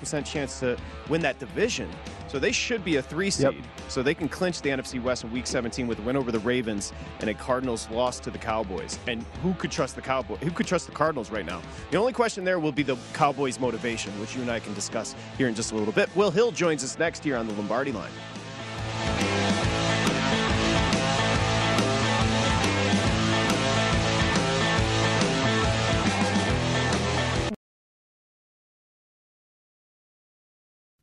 percent 0.00 0.26
chance 0.26 0.60
to 0.60 0.76
win 1.08 1.20
that 1.22 1.38
division. 1.38 1.88
So 2.28 2.38
they 2.40 2.52
should 2.52 2.84
be 2.84 2.96
a 2.96 3.02
three 3.02 3.30
seed. 3.30 3.54
Yep. 3.54 3.64
So 3.88 4.02
they 4.02 4.14
can 4.14 4.28
clinch 4.28 4.60
the 4.62 4.70
NFC 4.70 5.00
West 5.00 5.24
in 5.24 5.32
Week 5.32 5.46
17 5.46 5.86
with 5.86 5.98
a 6.00 6.02
win 6.02 6.16
over 6.16 6.32
the 6.32 6.40
Ravens 6.40 6.92
and 7.20 7.30
a 7.30 7.34
Cardinals 7.34 7.88
loss 7.90 8.18
to 8.20 8.30
the 8.30 8.38
Cowboys. 8.38 8.98
And 9.06 9.22
who 9.42 9.54
could 9.54 9.70
trust 9.70 9.94
the 9.94 10.02
Cowboys? 10.02 10.40
Who 10.40 10.50
could 10.50 10.66
trust 10.66 10.86
the 10.86 10.92
Cardinals 10.92 11.30
right 11.30 11.46
now? 11.46 11.62
The 11.92 11.98
only 11.98 12.12
question 12.12 12.44
there 12.44 12.58
will 12.58 12.72
be 12.72 12.82
the 12.82 12.96
Cowboys' 13.12 13.60
motivation, 13.60 14.12
which 14.20 14.34
you 14.34 14.42
and 14.42 14.50
I 14.50 14.58
can 14.58 14.74
discuss 14.74 15.14
here 15.38 15.48
in 15.48 15.54
just 15.54 15.72
a 15.72 15.76
little 15.76 15.92
bit. 15.92 16.14
Will 16.16 16.30
Hill 16.30 16.50
joins 16.50 16.82
us 16.82 16.98
next 16.98 17.22
here 17.22 17.36
on 17.36 17.46
the 17.46 17.54
Lombardi 17.54 17.92
Line. 17.92 18.10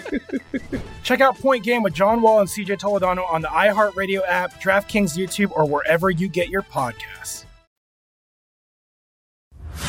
Check 1.02 1.20
out 1.20 1.38
Point 1.38 1.64
Game 1.64 1.82
with 1.82 1.94
John 1.94 2.22
Wall 2.22 2.40
and 2.40 2.48
CJ 2.48 2.78
Toledano 2.78 3.30
on 3.30 3.42
the 3.42 3.48
iHeartRadio 3.48 4.22
app, 4.26 4.60
DraftKings 4.60 5.16
YouTube, 5.16 5.50
or 5.52 5.66
wherever 5.66 6.10
you 6.10 6.28
get 6.28 6.48
your 6.48 6.62
podcasts. 6.62 7.44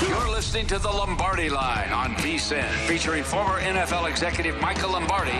You're 0.01 0.29
listening 0.29 0.67
to 0.67 0.79
the 0.79 0.89
Lombardi 0.89 1.49
Line 1.49 1.91
on 1.91 2.15
VSIN, 2.15 2.67
featuring 2.87 3.23
former 3.23 3.59
NFL 3.61 4.09
executive 4.09 4.59
Michael 4.59 4.91
Lombardi. 4.91 5.37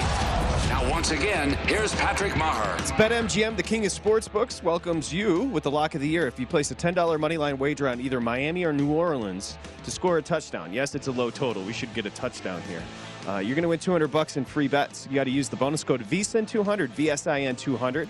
Now, 0.70 0.90
once 0.90 1.12
again, 1.12 1.54
here's 1.68 1.94
Patrick 1.96 2.34
Meagher. 2.34 2.80
It's 2.80 2.92
BetMGM, 2.94 3.58
the 3.58 3.64
king 3.64 3.86
of 3.86 3.92
sportsbooks, 3.92 4.64
welcomes 4.64 5.14
you 5.14 5.44
with 5.44 5.64
the 5.64 5.72
lock 5.72 5.96
of 5.96 6.02
the 6.02 6.08
year. 6.08 6.28
If 6.28 6.40
you 6.40 6.46
place 6.48 6.72
a 6.72 6.76
$10 6.76 6.96
moneyline 6.96 7.58
wager 7.58 7.88
on 7.88 8.00
either 8.00 8.22
Miami 8.22 8.64
or 8.64 8.74
New 8.74 8.92
Orleans 8.92 9.58
to 9.84 9.92
score 9.92 10.18
a 10.18 10.22
touchdown, 10.22 10.72
yes, 10.72 10.96
it's 10.96 11.08
a 11.08 11.12
low 11.12 11.30
total. 11.30 11.64
We 11.64 11.74
should 11.74 11.94
get 11.94 12.06
a 12.06 12.10
touchdown 12.12 12.62
here. 12.64 12.82
Uh, 13.28 13.38
you're 13.38 13.56
going 13.56 13.64
to 13.64 13.70
win 13.70 13.80
200 13.80 14.10
bucks 14.10 14.38
in 14.38 14.44
free 14.44 14.68
bets. 14.68 15.08
You 15.10 15.16
got 15.16 15.24
to 15.24 15.32
use 15.32 15.50
the 15.50 15.56
bonus 15.56 15.84
code 15.84 16.04
VSIN200, 16.04 16.90
VSIN200. 16.90 18.08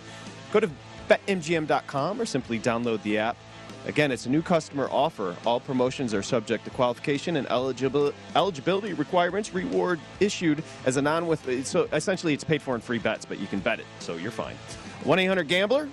Go 0.51 0.59
to 0.59 0.69
betmgm.com 1.09 2.19
or 2.19 2.25
simply 2.25 2.59
download 2.59 3.01
the 3.03 3.17
app. 3.19 3.37
Again, 3.85 4.11
it's 4.11 4.25
a 4.25 4.29
new 4.29 4.41
customer 4.41 4.87
offer. 4.91 5.35
All 5.45 5.59
promotions 5.59 6.13
are 6.13 6.23
subject 6.23 6.63
to 6.65 6.71
qualification 6.71 7.35
and 7.35 7.45
eligibility, 7.51 8.15
eligibility 8.35 8.93
requirements. 8.93 9.53
Reward 9.53 9.99
issued 10.19 10.63
as 10.85 10.95
a 10.95 11.01
non 11.01 11.27
with 11.27 11.67
so 11.67 11.89
essentially 11.91 12.33
it's 12.33 12.45
paid 12.45 12.61
for 12.61 12.75
in 12.75 12.81
free 12.81 12.97
bets, 12.99 13.25
but 13.25 13.39
you 13.39 13.47
can 13.47 13.59
bet 13.59 13.79
it, 13.79 13.85
so 13.99 14.15
you're 14.15 14.31
fine. 14.31 14.55
1 15.03 15.19
800 15.19 15.47
Gambler. 15.47 15.89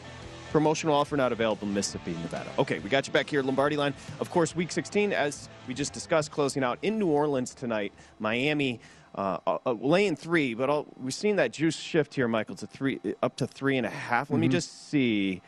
Promotional 0.53 0.97
offer 0.97 1.17
not 1.17 1.31
available 1.31 1.67
in 1.67 1.75
Mississippi, 1.75 2.13
Nevada. 2.23 2.51
Okay, 2.59 2.81
we 2.81 2.91
got 2.91 3.07
you 3.07 3.13
back 3.13 3.31
here, 3.31 3.41
Lombardi 3.41 3.77
line. 3.77 3.95
Of 4.19 4.31
course, 4.31 4.55
Week 4.57 4.73
16, 4.73 5.13
as 5.13 5.49
we 5.69 5.75
just 5.75 5.93
discussed, 5.93 6.33
closing 6.33 6.65
out 6.65 6.79
in 6.83 6.99
New 6.99 7.07
Orleans 7.07 7.55
tonight. 7.55 7.93
Miami 8.19 8.81
uh, 9.15 9.39
uh, 9.47 9.59
uh 9.67 9.73
lane 9.73 10.17
three, 10.17 10.55
but 10.55 10.71
I'll, 10.71 10.87
we've 10.97 11.15
seen 11.15 11.37
that 11.37 11.53
juice 11.53 11.77
shift 11.77 12.15
here, 12.15 12.29
Michael, 12.29 12.57
to 12.57 12.67
three, 12.67 13.01
up 13.23 13.37
to 13.37 13.47
three 13.47 13.77
and 13.77 13.87
a 13.87 13.91
half. 13.91 14.31
Let 14.31 14.37
mm-hmm. 14.37 14.41
me 14.43 14.49
just 14.49 14.89
see. 14.89 15.43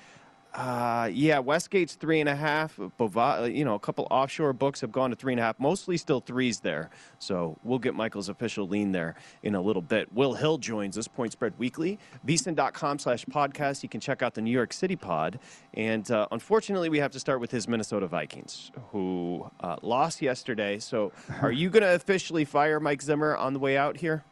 Uh, 0.55 1.09
yeah, 1.13 1.39
Westgate's 1.39 1.95
three 1.95 2.21
and 2.21 2.29
a 2.29 2.37
half. 2.37 2.79
Bova, 2.99 3.21
uh, 3.21 3.45
you 3.45 3.65
know, 3.65 3.75
a 3.75 3.79
couple 3.79 4.07
offshore 4.11 4.53
books 4.53 4.83
have 4.83 4.93
gone 4.93 5.11
to 5.11 5.17
three 5.17 5.33
and 5.33 5.41
a 5.41 5.43
half. 5.43 5.59
Mostly 5.59 5.97
still 5.97 6.21
threes 6.21 6.61
there. 6.61 6.91
So 7.19 7.59
we'll 7.65 7.79
get 7.79 7.95
Michael's 7.95 8.29
official 8.29 8.69
lean 8.69 8.93
there 8.93 9.15
in 9.43 9.55
a 9.55 9.61
little 9.61 9.81
bit. 9.81 10.13
Will 10.13 10.35
Hill 10.35 10.59
joins 10.59 10.99
us, 10.99 11.09
Point 11.09 11.33
Spread 11.33 11.55
Weekly. 11.59 11.99
VSIN.com 12.27 12.99
slash 12.99 13.25
podcast. 13.27 13.83
You 13.83 13.89
can 13.89 14.01
check 14.01 14.23
out 14.23 14.35
the 14.35 14.43
New 14.43 14.51
York 14.51 14.73
City 14.73 14.97
pod. 14.97 15.39
And 15.75 16.11
uh, 16.11 16.29
unfortunately, 16.31 16.91
we 16.91 16.99
have 16.99 17.13
to 17.13 17.21
start 17.21 17.41
with 17.41 17.51
his 17.51 17.67
Minnesota 17.67 18.07
Vikings, 18.07 18.71
who 18.91 19.51
uh, 19.61 19.77
lost 19.81 20.21
yesterday. 20.21 20.79
So 20.79 21.13
are 21.41 21.53
you 21.53 21.71
going 21.71 21.83
to 21.83 21.95
officially 21.95 22.45
fire 22.45 22.79
Mike 22.79 23.01
Zimmer 23.01 23.37
on 23.37 23.55
the 23.55 23.59
way 23.59 23.79
out 23.79 23.97
here? 23.97 24.25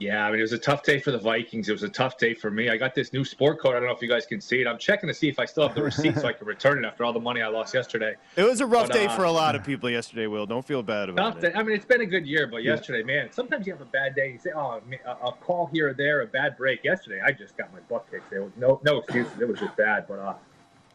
Yeah, 0.00 0.24
I 0.24 0.30
mean, 0.30 0.38
it 0.38 0.42
was 0.44 0.54
a 0.54 0.58
tough 0.58 0.82
day 0.82 0.98
for 0.98 1.10
the 1.10 1.18
Vikings. 1.18 1.68
It 1.68 1.72
was 1.72 1.82
a 1.82 1.88
tough 1.88 2.16
day 2.16 2.32
for 2.32 2.50
me. 2.50 2.70
I 2.70 2.78
got 2.78 2.94
this 2.94 3.12
new 3.12 3.22
sport 3.22 3.60
coat. 3.60 3.72
I 3.76 3.80
don't 3.80 3.84
know 3.84 3.94
if 3.94 4.00
you 4.00 4.08
guys 4.08 4.24
can 4.24 4.40
see 4.40 4.62
it. 4.62 4.66
I'm 4.66 4.78
checking 4.78 5.08
to 5.08 5.14
see 5.14 5.28
if 5.28 5.38
I 5.38 5.44
still 5.44 5.66
have 5.66 5.74
the 5.76 5.82
receipt 5.82 6.16
so 6.18 6.26
I 6.26 6.32
can 6.32 6.46
return 6.46 6.82
it 6.82 6.86
after 6.88 7.04
all 7.04 7.12
the 7.12 7.20
money 7.20 7.42
I 7.42 7.48
lost 7.48 7.74
yesterday. 7.74 8.14
It 8.34 8.44
was 8.44 8.62
a 8.62 8.66
rough 8.66 8.88
But, 8.88 8.94
day 8.94 9.04
uh, 9.04 9.14
for 9.14 9.24
a 9.24 9.30
lot 9.30 9.54
of 9.54 9.62
people 9.62 9.90
yesterday, 9.90 10.26
Will. 10.26 10.46
Don't 10.46 10.64
feel 10.64 10.82
bad 10.82 11.10
about 11.10 11.36
it. 11.36 11.52
day. 11.52 11.52
I 11.54 11.62
mean, 11.62 11.76
it's 11.76 11.84
been 11.84 12.00
a 12.00 12.06
good 12.06 12.26
year, 12.26 12.46
but 12.46 12.62
Yeah. 12.62 12.76
yesterday, 12.76 13.02
man, 13.02 13.30
sometimes 13.30 13.66
you 13.66 13.74
have 13.74 13.82
a 13.82 13.90
bad 13.90 14.14
day. 14.14 14.32
You 14.32 14.38
say, 14.38 14.52
oh, 14.56 14.80
a 15.04 15.32
call 15.32 15.66
here 15.70 15.90
or 15.90 15.92
there, 15.94 16.22
a 16.22 16.26
bad 16.26 16.56
break. 16.56 16.82
Yesterday, 16.82 17.20
I 17.22 17.32
just 17.32 17.58
got 17.58 17.70
my 17.70 17.80
butt 17.80 18.06
kicked. 18.10 18.30
There 18.30 18.42
was 18.42 18.52
no 18.56 18.80
no 18.82 19.00
excuses. 19.00 19.38
It 19.38 19.46
was 19.48 19.60
just 19.60 19.76
bad. 19.76 20.06
But 20.08 20.18
uh, 20.18 20.34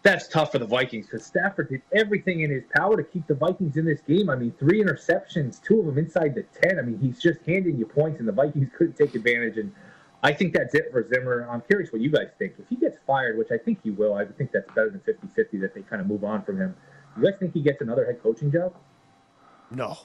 that's 0.06 0.28
tough 0.28 0.52
for 0.52 0.60
the 0.60 0.68
Vikings 0.68 1.08
because 1.08 1.26
Stafford 1.26 1.70
did 1.70 1.82
everything 1.92 2.42
in 2.42 2.52
his 2.52 2.64
power 2.76 2.96
to 2.96 3.04
keep 3.04 3.26
the 3.26 3.34
Vikings 3.34 3.76
in 3.76 3.86
this 3.86 4.02
game. 4.02 4.30
I 4.30 4.36
mean, 4.36 4.54
three 4.60 4.82
interceptions, 4.82 5.60
two 5.64 5.80
of 5.80 5.88
them 5.88 5.98
inside 5.98 6.36
the 6.36 6.44
10. 6.62 6.78
I 6.78 6.84
mean, 6.84 7.00
he's 7.00 7.20
just 7.20 7.40
handing 7.48 7.76
you 7.80 7.88
points, 7.88 8.20
and 8.20 8.28
the 8.28 8.32
Vikings 8.32 8.70
couldn't 8.78 8.96
take 8.96 9.16
advantage. 9.16 9.58
And 9.58 9.74
I 10.22 10.32
think 10.32 10.54
that's 10.54 10.76
it 10.76 10.92
for 10.92 11.08
Zimmer. 11.10 11.48
I'm 11.50 11.62
curious 11.62 11.92
what 11.92 12.04
you 12.04 12.12
guys 12.12 12.28
think. 12.38 12.54
If 12.60 12.70
he 12.70 12.76
gets 12.76 13.00
fired, 13.08 13.36
which 13.36 13.50
I 13.52 13.58
think 13.58 13.80
he 13.82 13.90
will, 13.90 14.14
I 14.14 14.26
think 14.26 14.52
that's 14.52 14.68
better 14.76 14.92
than 14.92 15.00
50 15.00 15.28
50 15.36 15.58
that 15.58 15.74
they 15.74 15.82
kind 15.82 16.00
of 16.00 16.08
move 16.08 16.24
on 16.24 16.44
from 16.44 16.58
him. 16.62 16.76
You 17.18 17.24
guys 17.24 17.40
think 17.40 17.56
he 17.56 17.62
gets 17.62 17.82
another 17.82 18.06
head 18.06 18.22
coaching 18.22 18.52
job? 18.52 18.76
No. 19.72 19.98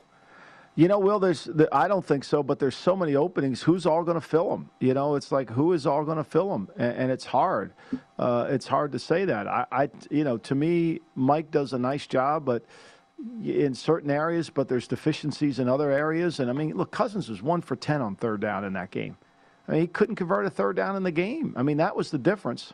You 0.80 0.88
know, 0.88 0.98
Will, 0.98 1.18
there's, 1.18 1.44
the, 1.44 1.68
I 1.72 1.88
don't 1.88 2.02
think 2.02 2.24
so, 2.24 2.42
but 2.42 2.58
there's 2.58 2.74
so 2.74 2.96
many 2.96 3.14
openings. 3.14 3.60
Who's 3.60 3.84
all 3.84 4.02
going 4.02 4.14
to 4.14 4.26
fill 4.26 4.48
them? 4.48 4.70
You 4.78 4.94
know, 4.94 5.14
it's 5.14 5.30
like, 5.30 5.50
who 5.50 5.74
is 5.74 5.86
all 5.86 6.06
going 6.06 6.16
to 6.16 6.24
fill 6.24 6.48
them? 6.48 6.70
And, 6.78 6.96
and 6.96 7.12
it's 7.12 7.26
hard. 7.26 7.74
Uh, 8.18 8.46
it's 8.48 8.66
hard 8.66 8.92
to 8.92 8.98
say 8.98 9.26
that. 9.26 9.46
I, 9.46 9.66
I, 9.70 9.90
you 10.10 10.24
know, 10.24 10.38
to 10.38 10.54
me, 10.54 11.00
Mike 11.14 11.50
does 11.50 11.74
a 11.74 11.78
nice 11.78 12.06
job, 12.06 12.46
but 12.46 12.64
in 13.44 13.74
certain 13.74 14.10
areas, 14.10 14.48
but 14.48 14.68
there's 14.68 14.88
deficiencies 14.88 15.58
in 15.58 15.68
other 15.68 15.90
areas. 15.90 16.40
And 16.40 16.48
I 16.48 16.54
mean, 16.54 16.74
look, 16.74 16.90
Cousins 16.90 17.28
was 17.28 17.42
one 17.42 17.60
for 17.60 17.76
10 17.76 18.00
on 18.00 18.16
third 18.16 18.40
down 18.40 18.64
in 18.64 18.72
that 18.72 18.90
game. 18.90 19.18
I 19.68 19.72
mean, 19.72 19.80
he 19.82 19.86
couldn't 19.86 20.16
convert 20.16 20.46
a 20.46 20.50
third 20.50 20.76
down 20.76 20.96
in 20.96 21.02
the 21.02 21.12
game. 21.12 21.52
I 21.58 21.62
mean, 21.62 21.76
that 21.76 21.94
was 21.94 22.10
the 22.10 22.16
difference. 22.16 22.72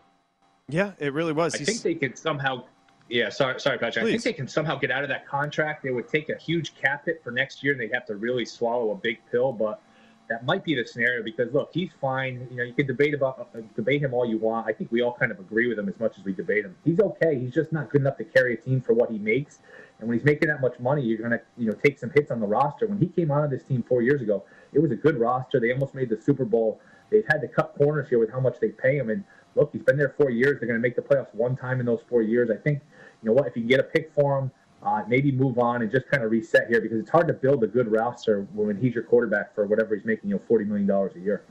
Yeah, 0.69 0.93
it 1.01 1.13
really 1.13 1.33
was. 1.33 1.57
I 1.57 1.59
think 1.59 1.83
they 1.83 1.95
could 1.97 2.17
somehow. 2.17 2.67
Yeah, 3.09 3.29
sorry, 3.29 3.61
sorry, 3.61 3.79
Patrick. 3.79 4.05
I 4.05 4.11
think 4.11 4.23
they 4.23 4.33
can 4.33 4.49
somehow 4.49 4.77
get 4.77 4.91
out 4.91 5.05
of 5.05 5.09
that 5.11 5.29
contract. 5.29 5.85
They 5.85 5.91
would 5.91 6.09
take 6.09 6.29
a 6.29 6.37
huge 6.37 6.75
cap 6.75 7.07
hit 7.07 7.23
for 7.23 7.31
next 7.31 7.63
year, 7.63 7.73
and 7.73 7.81
they'd 7.81 7.93
have 7.93 8.07
to 8.07 8.17
really 8.17 8.45
swallow 8.45 8.91
a 8.91 8.97
big 8.97 9.19
pill. 9.31 9.53
But 9.53 9.81
that 10.29 10.45
might 10.45 10.65
be 10.65 10.75
the 10.75 10.85
scenario 10.85 11.23
because 11.23 11.53
look, 11.53 11.71
he's 11.73 11.91
fine. 12.01 12.49
You 12.51 12.57
know, 12.57 12.63
you 12.65 12.73
can 12.73 12.87
debate 12.87 13.15
about 13.15 13.49
uh, 13.55 13.61
debate 13.77 14.03
him 14.03 14.13
all 14.13 14.27
you 14.27 14.39
want. 14.39 14.67
I 14.69 14.73
think 14.73 14.91
we 14.91 15.03
all 15.03 15.15
kind 15.15 15.31
of 15.31 15.39
agree 15.39 15.69
with 15.69 15.79
him 15.79 15.89
as 15.89 15.99
much 16.01 16.19
as 16.19 16.25
we 16.25 16.33
debate 16.33 16.65
him. 16.65 16.75
He's 16.85 16.99
okay. 16.99 17.39
He's 17.39 17.55
just 17.55 17.73
not 17.73 17.91
good 17.91 18.01
enough 18.01 18.17
to 18.19 18.25
carry 18.25 18.55
a 18.55 18.57
team 18.57 18.81
for 18.81 18.93
what 18.93 19.11
he 19.11 19.19
makes. 19.19 19.61
And 20.01 20.09
when 20.09 20.19
he's 20.19 20.27
making 20.27 20.49
that 20.49 20.61
much 20.61 20.79
money, 20.81 21.03
you're 21.03 21.23
gonna 21.23 21.41
you 21.57 21.69
know 21.69 21.75
take 21.75 21.99
some 22.01 22.11
hits 22.11 22.33
on 22.33 22.41
the 22.41 22.47
roster. 22.47 22.87
When 22.87 22.99
he 22.99 23.07
came 23.07 23.31
onto 23.31 23.57
this 23.57 23.65
team 23.65 23.85
four 23.85 24.03
years 24.03 24.21
ago, 24.21 24.45
it 24.73 24.81
was 24.81 24.91
a 24.91 24.97
good 24.97 25.19
roster. 25.19 25.61
They 25.61 25.73
almost 25.73 25.95
made 25.95 26.09
the 26.09 26.21
Super 26.21 26.45
Bowl. 26.45 26.81
They've 27.11 27.25
had 27.29 27.41
to 27.43 27.49
cut 27.49 27.75
corners 27.79 28.09
here 28.09 28.19
with 28.19 28.31
how 28.31 28.41
much 28.41 28.59
they 28.59 28.71
pay 28.71 28.97
him. 28.97 29.11
And 29.11 29.23
look, 29.55 29.71
he's 29.73 29.83
been 29.83 29.97
there 29.97 30.15
four 30.17 30.31
years. 30.31 30.59
They're 30.59 30.69
going 30.69 30.81
to 30.81 30.83
make 30.83 30.97
the 30.97 31.03
playoffs 31.03 31.33
one 31.35 31.57
time 31.57 31.81
in 31.81 31.87
those 31.87 32.01
four 32.09 32.23
years. 32.23 32.51
I 32.51 32.57
think 32.57 32.83
you 33.27 33.33
know 33.35 33.35
what? 33.35 33.49
If 33.49 33.57
you 33.57 33.63
can 33.63 33.69
get 33.69 33.81
a 33.81 33.83
pick 33.83 34.13
for 34.13 34.39
him, 34.39 34.51
uh, 34.85 35.03
maybe 35.09 35.33
move 35.33 35.59
on 35.59 35.83
and 35.83 35.91
just 35.91 36.09
kind 36.09 36.23
of 36.23 36.31
reset 36.31 36.69
here 36.69 36.81
because 36.81 37.01
it's 37.01 37.11
hard 37.11 37.27
to 37.27 37.35
build 37.35 37.65
a 37.65 37.67
good 37.67 37.91
roster 37.91 38.47
when 38.55 38.77
he's 38.77 38.95
your 38.95 39.03
quarterback 39.03 39.53
for 39.53 39.67
whatever 39.67 39.97
he's 39.97 40.05
making, 40.05 40.31
you 40.31 40.37
know, 40.37 40.43
forty 40.47 40.65
million 40.65 40.87
dollars 40.87 41.13
a 41.17 41.21
year. 41.21 41.43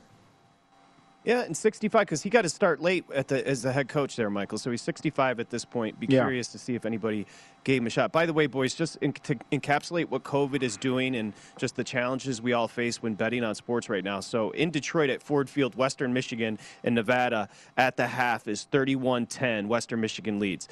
Yeah, 1.24 1.40
and 1.42 1.56
65 1.56 2.02
because 2.02 2.22
he 2.22 2.30
got 2.30 2.42
to 2.42 2.48
start 2.48 2.80
late 2.80 3.04
at 3.12 3.26
the, 3.26 3.44
as 3.48 3.60
the 3.60 3.72
head 3.72 3.88
coach 3.88 4.14
there, 4.14 4.30
Michael. 4.30 4.58
So 4.58 4.70
he's 4.70 4.80
65 4.82 5.40
at 5.40 5.50
this 5.50 5.64
point. 5.64 5.98
Be 5.98 6.06
Yeah. 6.08 6.20
curious 6.20 6.46
to 6.52 6.58
see 6.58 6.76
if 6.76 6.86
anybody 6.86 7.26
gave 7.64 7.82
him 7.82 7.88
a 7.88 7.90
shot. 7.90 8.12
By 8.12 8.26
the 8.26 8.32
way, 8.32 8.46
boys, 8.46 8.76
just 8.76 8.94
in, 8.98 9.12
to 9.12 9.34
encapsulate 9.50 10.08
what 10.08 10.22
COVID 10.22 10.62
is 10.62 10.76
doing 10.76 11.16
and 11.16 11.32
just 11.58 11.74
the 11.74 11.82
challenges 11.82 12.40
we 12.40 12.52
all 12.52 12.68
face 12.68 13.02
when 13.02 13.14
betting 13.14 13.42
on 13.42 13.56
sports 13.56 13.88
right 13.88 14.04
now. 14.04 14.20
So 14.20 14.52
in 14.52 14.70
Detroit 14.70 15.10
at 15.10 15.20
Ford 15.20 15.50
Field, 15.50 15.74
Western 15.74 16.12
Michigan 16.12 16.60
and 16.84 16.94
Nevada 16.94 17.48
at 17.76 17.96
the 17.96 18.06
half 18.06 18.46
is 18.46 18.64
31-10. 18.70 19.66
Western 19.66 20.00
Michigan 20.00 20.38
leads. 20.38 20.68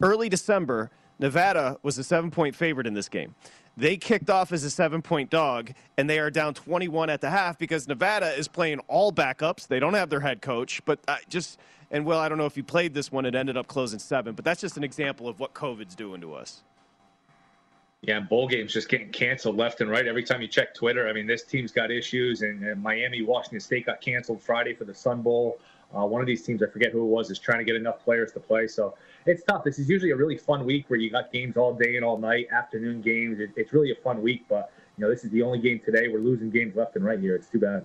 Early 0.00 0.28
December, 0.28 0.90
Nevada 1.18 1.76
was 1.82 1.98
a 1.98 2.04
seven-point 2.04 2.54
favorite 2.54 2.86
in 2.86 2.94
this 2.94 3.08
game. 3.08 3.34
They 3.76 3.96
kicked 3.96 4.30
off 4.30 4.52
as 4.52 4.62
a 4.64 4.70
seven 4.70 5.02
point 5.02 5.30
dog, 5.30 5.72
and 5.96 6.08
they 6.08 6.18
are 6.18 6.30
down 6.30 6.54
21 6.54 7.10
at 7.10 7.20
the 7.20 7.30
half 7.30 7.58
because 7.58 7.86
Nevada 7.86 8.32
is 8.36 8.48
playing 8.48 8.80
all 8.88 9.12
backups. 9.12 9.66
They 9.66 9.80
don't 9.80 9.94
have 9.94 10.10
their 10.10 10.20
head 10.20 10.40
coach, 10.40 10.84
but 10.84 11.00
I 11.06 11.18
just, 11.28 11.58
and 11.90 12.04
well, 12.04 12.18
I 12.18 12.28
don't 12.28 12.38
know 12.38 12.46
if 12.46 12.56
you 12.56 12.64
played 12.64 12.94
this 12.94 13.10
one, 13.10 13.24
it 13.24 13.34
ended 13.34 13.56
up 13.56 13.66
closing 13.66 13.98
seven, 13.98 14.34
but 14.34 14.44
that's 14.44 14.60
just 14.60 14.76
an 14.76 14.84
example 14.84 15.28
of 15.28 15.40
what 15.40 15.54
COVID's 15.54 15.94
doing 15.94 16.20
to 16.20 16.34
us. 16.34 16.62
Yeah, 18.02 18.20
bowl 18.20 18.46
games 18.46 18.72
just 18.72 18.88
getting 18.88 19.10
canceled 19.10 19.56
left 19.56 19.80
and 19.80 19.90
right. 19.90 20.06
Every 20.06 20.22
time 20.22 20.40
you 20.40 20.48
check 20.48 20.74
Twitter, 20.74 21.08
I 21.08 21.12
mean, 21.12 21.26
this 21.26 21.42
team's 21.42 21.72
got 21.72 21.90
issues, 21.90 22.42
and, 22.42 22.62
and 22.62 22.80
Miami, 22.80 23.22
Washington 23.22 23.60
State 23.60 23.86
got 23.86 24.00
canceled 24.00 24.40
Friday 24.40 24.74
for 24.74 24.84
the 24.84 24.94
Sun 24.94 25.22
Bowl. 25.22 25.58
Uh, 25.96 26.04
one 26.04 26.20
of 26.20 26.26
these 26.26 26.42
teams, 26.42 26.62
I 26.62 26.66
forget 26.66 26.92
who 26.92 27.02
it 27.02 27.06
was, 27.08 27.30
is 27.30 27.38
trying 27.38 27.58
to 27.58 27.64
get 27.64 27.74
enough 27.74 28.04
players 28.04 28.32
to 28.32 28.40
play. 28.40 28.66
So 28.66 28.94
it's 29.24 29.42
tough. 29.44 29.64
This 29.64 29.78
is 29.78 29.88
usually 29.88 30.10
a 30.10 30.16
really 30.16 30.36
fun 30.36 30.66
week 30.66 30.84
where 30.88 30.98
you 30.98 31.10
got 31.10 31.32
games 31.32 31.56
all 31.56 31.74
day 31.74 31.96
and 31.96 32.04
all 32.04 32.18
night, 32.18 32.48
afternoon 32.52 33.00
games. 33.00 33.40
It, 33.40 33.50
it's 33.56 33.72
really 33.72 33.90
a 33.90 33.96
fun 33.96 34.20
week, 34.22 34.44
but 34.48 34.70
you 34.96 35.04
know, 35.04 35.10
this 35.10 35.24
is 35.24 35.30
the 35.30 35.42
only 35.42 35.58
game 35.58 35.80
today. 35.84 36.08
We're 36.08 36.18
losing 36.20 36.50
games 36.50 36.76
left 36.76 36.96
and 36.96 37.04
right 37.04 37.18
here. 37.18 37.34
It's 37.34 37.48
too 37.48 37.60
bad. 37.60 37.84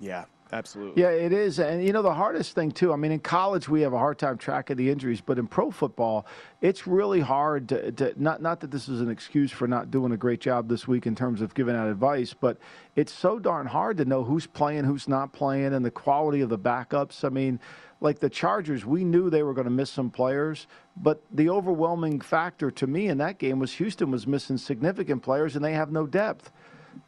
Yeah, 0.00 0.24
absolutely. 0.52 1.02
Yeah, 1.02 1.10
it 1.10 1.32
is. 1.32 1.58
And, 1.58 1.84
you 1.84 1.92
know, 1.92 2.02
the 2.02 2.14
hardest 2.14 2.54
thing, 2.54 2.70
too, 2.70 2.92
I 2.92 2.96
mean, 2.96 3.12
in 3.12 3.20
college, 3.20 3.68
we 3.68 3.82
have 3.82 3.92
a 3.92 3.98
hard 3.98 4.18
time 4.18 4.38
tracking 4.38 4.76
the 4.76 4.90
injuries, 4.90 5.20
but 5.20 5.38
in 5.38 5.46
pro 5.46 5.70
football, 5.70 6.26
it's 6.60 6.86
really 6.86 7.20
hard 7.20 7.68
to, 7.70 7.92
to 7.92 8.14
not, 8.16 8.42
not 8.42 8.60
that 8.60 8.70
this 8.70 8.88
is 8.88 9.00
an 9.00 9.10
excuse 9.10 9.50
for 9.50 9.66
not 9.66 9.90
doing 9.90 10.12
a 10.12 10.16
great 10.16 10.40
job 10.40 10.68
this 10.68 10.86
week 10.88 11.06
in 11.06 11.14
terms 11.14 11.40
of 11.40 11.54
giving 11.54 11.76
out 11.76 11.88
advice, 11.88 12.34
but 12.34 12.58
it's 12.96 13.12
so 13.12 13.38
darn 13.38 13.66
hard 13.66 13.96
to 13.98 14.04
know 14.04 14.24
who's 14.24 14.46
playing, 14.46 14.84
who's 14.84 15.08
not 15.08 15.32
playing, 15.32 15.72
and 15.72 15.84
the 15.84 15.90
quality 15.90 16.40
of 16.40 16.48
the 16.48 16.58
backups. 16.58 17.24
I 17.24 17.28
mean, 17.28 17.60
like 18.00 18.18
the 18.18 18.30
Chargers, 18.30 18.84
we 18.84 19.04
knew 19.04 19.30
they 19.30 19.42
were 19.42 19.54
going 19.54 19.66
to 19.66 19.70
miss 19.70 19.90
some 19.90 20.10
players, 20.10 20.66
but 20.96 21.22
the 21.30 21.50
overwhelming 21.50 22.20
factor 22.20 22.70
to 22.70 22.86
me 22.86 23.08
in 23.08 23.18
that 23.18 23.38
game 23.38 23.58
was 23.58 23.72
Houston 23.74 24.10
was 24.10 24.26
missing 24.26 24.56
significant 24.56 25.22
players, 25.22 25.54
and 25.54 25.64
they 25.64 25.74
have 25.74 25.92
no 25.92 26.06
depth 26.06 26.50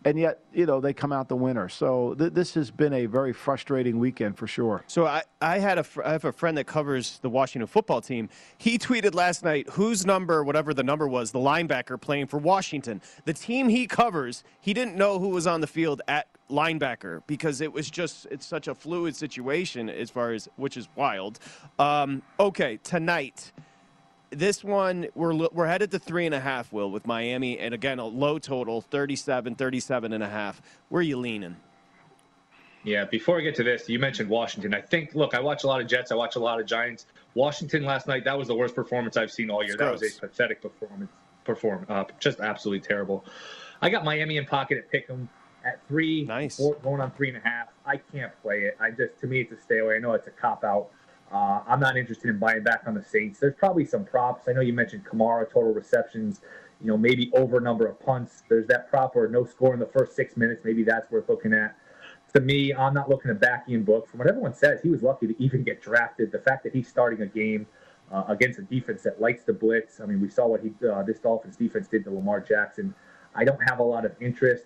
and 0.05 0.19
yet 0.19 0.41
you 0.53 0.67
know 0.67 0.81
they 0.81 0.93
come 0.93 1.13
out 1.13 1.29
the 1.29 1.37
winner. 1.37 1.69
So 1.69 2.15
th- 2.15 2.33
this 2.33 2.55
has 2.55 2.71
been 2.71 2.93
a 2.93 3.07
very 3.07 3.33
frustrating 3.33 3.99
weekend 3.99 4.37
for 4.37 4.47
sure. 4.47 4.85
So 4.87 5.07
I, 5.07 5.23
I 5.41 5.59
had 5.59 5.79
a 5.79 5.85
fr- 5.85 6.03
I 6.03 6.13
have 6.13 6.25
a 6.25 6.33
friend 6.33 6.57
that 6.59 6.67
covers 6.67 7.19
the 7.21 7.31
Washington 7.31 7.67
football 7.67 8.01
team. 8.01 8.29
He 8.59 8.79
tweeted 8.79 9.15
last 9.15 9.45
night 9.45 9.69
whose 9.71 10.05
number, 10.05 10.45
whatever 10.45 10.75
the 10.75 10.83
number 10.83 11.07
was, 11.07 11.33
the 11.33 11.39
linebacker 11.39 12.01
playing 12.01 12.27
for 12.27 12.39
Washington. 12.39 13.01
The 13.25 13.35
team 13.35 13.69
he 13.69 13.87
covers, 13.87 14.45
he 14.61 14.75
didn't 14.75 14.97
know 14.97 15.19
who 15.19 15.29
was 15.29 15.47
on 15.47 15.61
the 15.61 15.67
field 15.67 16.03
at 16.09 16.27
linebacker 16.51 17.23
because 17.27 17.61
it 17.61 17.73
was 17.73 17.91
just 17.91 18.27
it's 18.31 18.47
such 18.47 18.69
a 18.69 18.75
fluid 18.75 19.17
situation 19.17 19.89
as 19.89 20.11
far 20.11 20.33
as 20.33 20.49
which 20.57 20.77
is 20.77 20.89
wild. 20.97 21.39
Um, 21.79 22.23
okay, 22.39 22.79
tonight. 22.83 23.53
This 24.33 24.65
one, 24.65 25.09
we're, 25.15 25.35
we're 25.35 25.67
headed 25.67 25.91
to 25.91 25.99
three 25.99 26.25
and 26.25 26.35
a 26.35 26.41
half, 26.41 26.73
Will, 26.73 26.91
with 26.91 27.07
Miami. 27.07 27.59
And 27.59 27.75
again, 27.75 27.99
a 27.99 28.07
low 28.07 28.39
total, 28.39 28.81
37, 28.81 29.55
37 29.57 30.13
and 30.13 30.25
a 30.25 30.29
half. 30.29 30.63
Where 30.89 31.01
are 31.01 31.03
you 31.03 31.19
leaning? 31.19 31.57
Yeah, 32.85 33.05
before 33.05 33.39
I 33.39 33.43
get 33.43 33.55
to 33.57 33.63
this, 33.63 33.89
you 33.89 33.99
mentioned 33.99 34.29
Washington. 34.29 34.75
I 34.75 34.81
think, 34.81 35.15
look, 35.15 35.35
I 35.35 35.41
watch 35.41 35.65
a 35.65 35.67
lot 35.67 35.81
of 35.81 35.87
Jets. 35.87 36.11
I 36.11 36.15
watch 36.17 36.37
a 36.37 36.41
lot 36.41 36.61
of 36.61 36.67
Giants. 36.67 37.07
Washington 37.35 37.85
last 37.85 38.09
night, 38.09 38.25
that 38.25 38.37
was 38.37 38.49
the 38.49 38.55
worst 38.55 38.75
performance 38.75 39.17
I've 39.17 39.31
seen 39.31 39.51
all 39.51 39.63
year. 39.63 39.77
That 39.77 39.93
was 39.93 40.03
a 40.03 40.21
pathetic 40.21 40.61
performance. 40.61 41.11
Perform, 41.45 41.87
uh, 41.89 42.05
just 42.21 42.39
absolutely 42.39 42.87
terrible. 42.87 43.25
I 43.81 43.91
got 43.91 44.05
Miami 44.05 44.37
in 44.37 44.47
pocket 44.47 44.79
at 44.79 44.93
Pick'em 44.93 45.27
at 45.65 45.85
three, 45.89 46.25
nice. 46.25 46.57
four, 46.57 46.77
going 46.77 47.01
on 47.01 47.11
three 47.13 47.29
and 47.29 47.37
a 47.37 47.41
half. 47.41 47.69
I 47.85 47.97
can't 47.97 48.33
play 48.43 48.61
it. 48.61 48.77
I 48.81 48.91
just, 48.91 49.19
to 49.21 49.27
me, 49.27 49.41
it's 49.41 49.53
a 49.53 49.61
stay 49.61 49.79
away. 49.79 49.97
I 49.97 49.99
know 49.99 50.13
it's 50.13 50.29
a 50.29 50.31
cop 50.31 50.63
out. 50.63 50.91
Uh, 51.33 51.63
I'm 51.67 51.81
not 51.81 51.97
interested 51.97 52.29
in 52.29 52.39
buying 52.39 52.63
back 52.63 52.83
on 52.87 52.95
the 52.95 53.03
Saints. 53.03 53.41
There's 53.41 53.55
probably 53.55 53.87
some 53.87 54.05
props. 54.05 54.49
I 54.49 54.53
know 54.53 54.61
you 54.61 54.75
mentioned 54.75 55.05
Kamara 55.05 55.51
total 55.51 55.73
receptions. 55.73 56.43
You 56.81 56.89
know, 56.89 56.99
maybe 56.99 57.31
over 57.35 57.61
number 57.61 57.87
of 57.87 57.99
punts. 58.01 58.43
There's 58.49 58.67
that 58.67 58.91
prop 58.91 59.17
or 59.17 59.29
no 59.29 59.45
score 59.45 59.73
in 59.73 59.81
the 59.81 59.87
first 59.87 60.15
six 60.15 60.37
minutes. 60.37 60.63
Maybe 60.65 60.83
that's 60.83 61.11
worth 61.11 61.29
looking 61.29 61.55
at 61.55 61.77
to 62.35 62.41
me, 62.41 62.73
I'm 62.73 62.95
not 62.95 63.09
looking 63.09 63.31
at 63.31 63.41
back 63.41 63.67
Ian 63.69 63.85
Book. 63.85 64.09
From 64.09 64.19
what 64.19 64.29
everyone 64.29 64.55
says, 64.55 64.81
he 64.83 64.89
was 64.89 65.03
lucky 65.03 65.27
to 65.27 65.43
even 65.43 65.63
get 65.63 65.83
drafted. 65.83 66.33
The 66.33 66.39
fact 66.39 66.65
that 66.65 66.75
he's 66.75 66.89
starting 66.89 67.21
a 67.21 67.27
game 67.27 67.67
uh, 68.11 68.25
against 68.29 68.59
a 68.59 68.63
defense 68.63 69.03
that 69.03 69.21
likes 69.21 69.43
the 69.45 69.53
blitz. 69.53 70.01
I 70.01 70.07
mean, 70.07 70.21
we 70.21 70.29
saw 70.29 70.47
what 70.47 70.63
he 70.63 70.73
uh, 70.87 71.03
this 71.03 71.19
Dolphins 71.19 71.57
defense 71.57 71.89
did 71.89 72.05
to 72.05 72.11
Lamar 72.11 72.41
Jackson. 72.41 72.95
I 73.35 73.45
don't 73.45 73.61
have 73.69 73.79
a 73.79 73.83
lot 73.83 74.05
of 74.05 74.13
interest. 74.21 74.65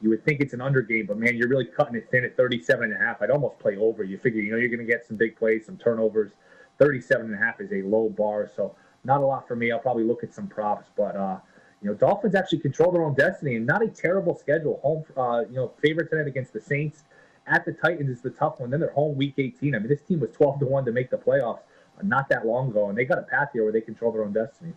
You 0.00 0.10
would 0.10 0.24
think 0.24 0.40
it's 0.40 0.52
an 0.52 0.60
under 0.60 0.82
game, 0.82 1.06
but 1.06 1.16
man, 1.16 1.36
you're 1.36 1.48
really 1.48 1.64
cutting 1.64 1.94
it 1.94 2.08
thin 2.10 2.24
at 2.24 2.36
37 2.36 2.84
and 2.84 2.92
a 2.92 2.98
half. 2.98 3.22
I'd 3.22 3.30
almost 3.30 3.58
play 3.58 3.76
over. 3.76 4.04
You 4.04 4.18
figure, 4.18 4.42
you 4.42 4.52
know, 4.52 4.58
you're 4.58 4.68
going 4.68 4.78
to 4.78 4.84
get 4.84 5.06
some 5.06 5.16
big 5.16 5.36
plays, 5.36 5.64
some 5.66 5.78
turnovers. 5.78 6.32
37 6.78 7.26
and 7.26 7.34
a 7.34 7.38
half 7.38 7.60
is 7.60 7.72
a 7.72 7.82
low 7.82 8.08
bar, 8.10 8.50
so 8.54 8.74
not 9.04 9.20
a 9.20 9.24
lot 9.24 9.48
for 9.48 9.56
me. 9.56 9.72
I'll 9.72 9.78
probably 9.78 10.04
look 10.04 10.22
at 10.22 10.34
some 10.34 10.46
props, 10.46 10.88
but 10.96 11.16
uh, 11.16 11.38
you 11.82 11.88
know, 11.88 11.94
Dolphins 11.94 12.34
actually 12.34 12.58
control 12.58 12.92
their 12.92 13.02
own 13.02 13.14
destiny 13.14 13.56
and 13.56 13.66
not 13.66 13.82
a 13.82 13.88
terrible 13.88 14.36
schedule. 14.36 14.80
Home, 14.82 15.04
uh, 15.16 15.44
you 15.48 15.56
know, 15.56 15.72
favorite 15.82 16.10
tonight 16.10 16.26
against 16.26 16.52
the 16.52 16.60
Saints. 16.60 17.04
At 17.46 17.64
the 17.64 17.72
Titans 17.72 18.10
is 18.10 18.20
the 18.22 18.30
tough 18.30 18.58
one. 18.58 18.70
Then 18.70 18.80
they're 18.80 18.90
home 18.90 19.16
week 19.16 19.34
18. 19.38 19.74
I 19.74 19.78
mean, 19.78 19.88
this 19.88 20.02
team 20.02 20.18
was 20.18 20.30
12 20.32 20.60
to 20.60 20.66
one 20.66 20.84
to 20.84 20.92
make 20.92 21.10
the 21.10 21.16
playoffs 21.16 21.60
uh, 21.98 22.02
not 22.02 22.28
that 22.30 22.44
long 22.44 22.70
ago, 22.70 22.88
and 22.88 22.98
they 22.98 23.04
got 23.04 23.18
a 23.18 23.22
path 23.22 23.50
here 23.52 23.62
where 23.62 23.72
they 23.72 23.80
control 23.80 24.10
their 24.10 24.24
own 24.24 24.32
destiny. 24.32 24.72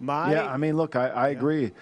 My 0.00 0.32
yeah, 0.32 0.46
I 0.46 0.56
mean, 0.56 0.76
look, 0.76 0.96
I, 0.96 1.08
I 1.08 1.28
agree. 1.28 1.72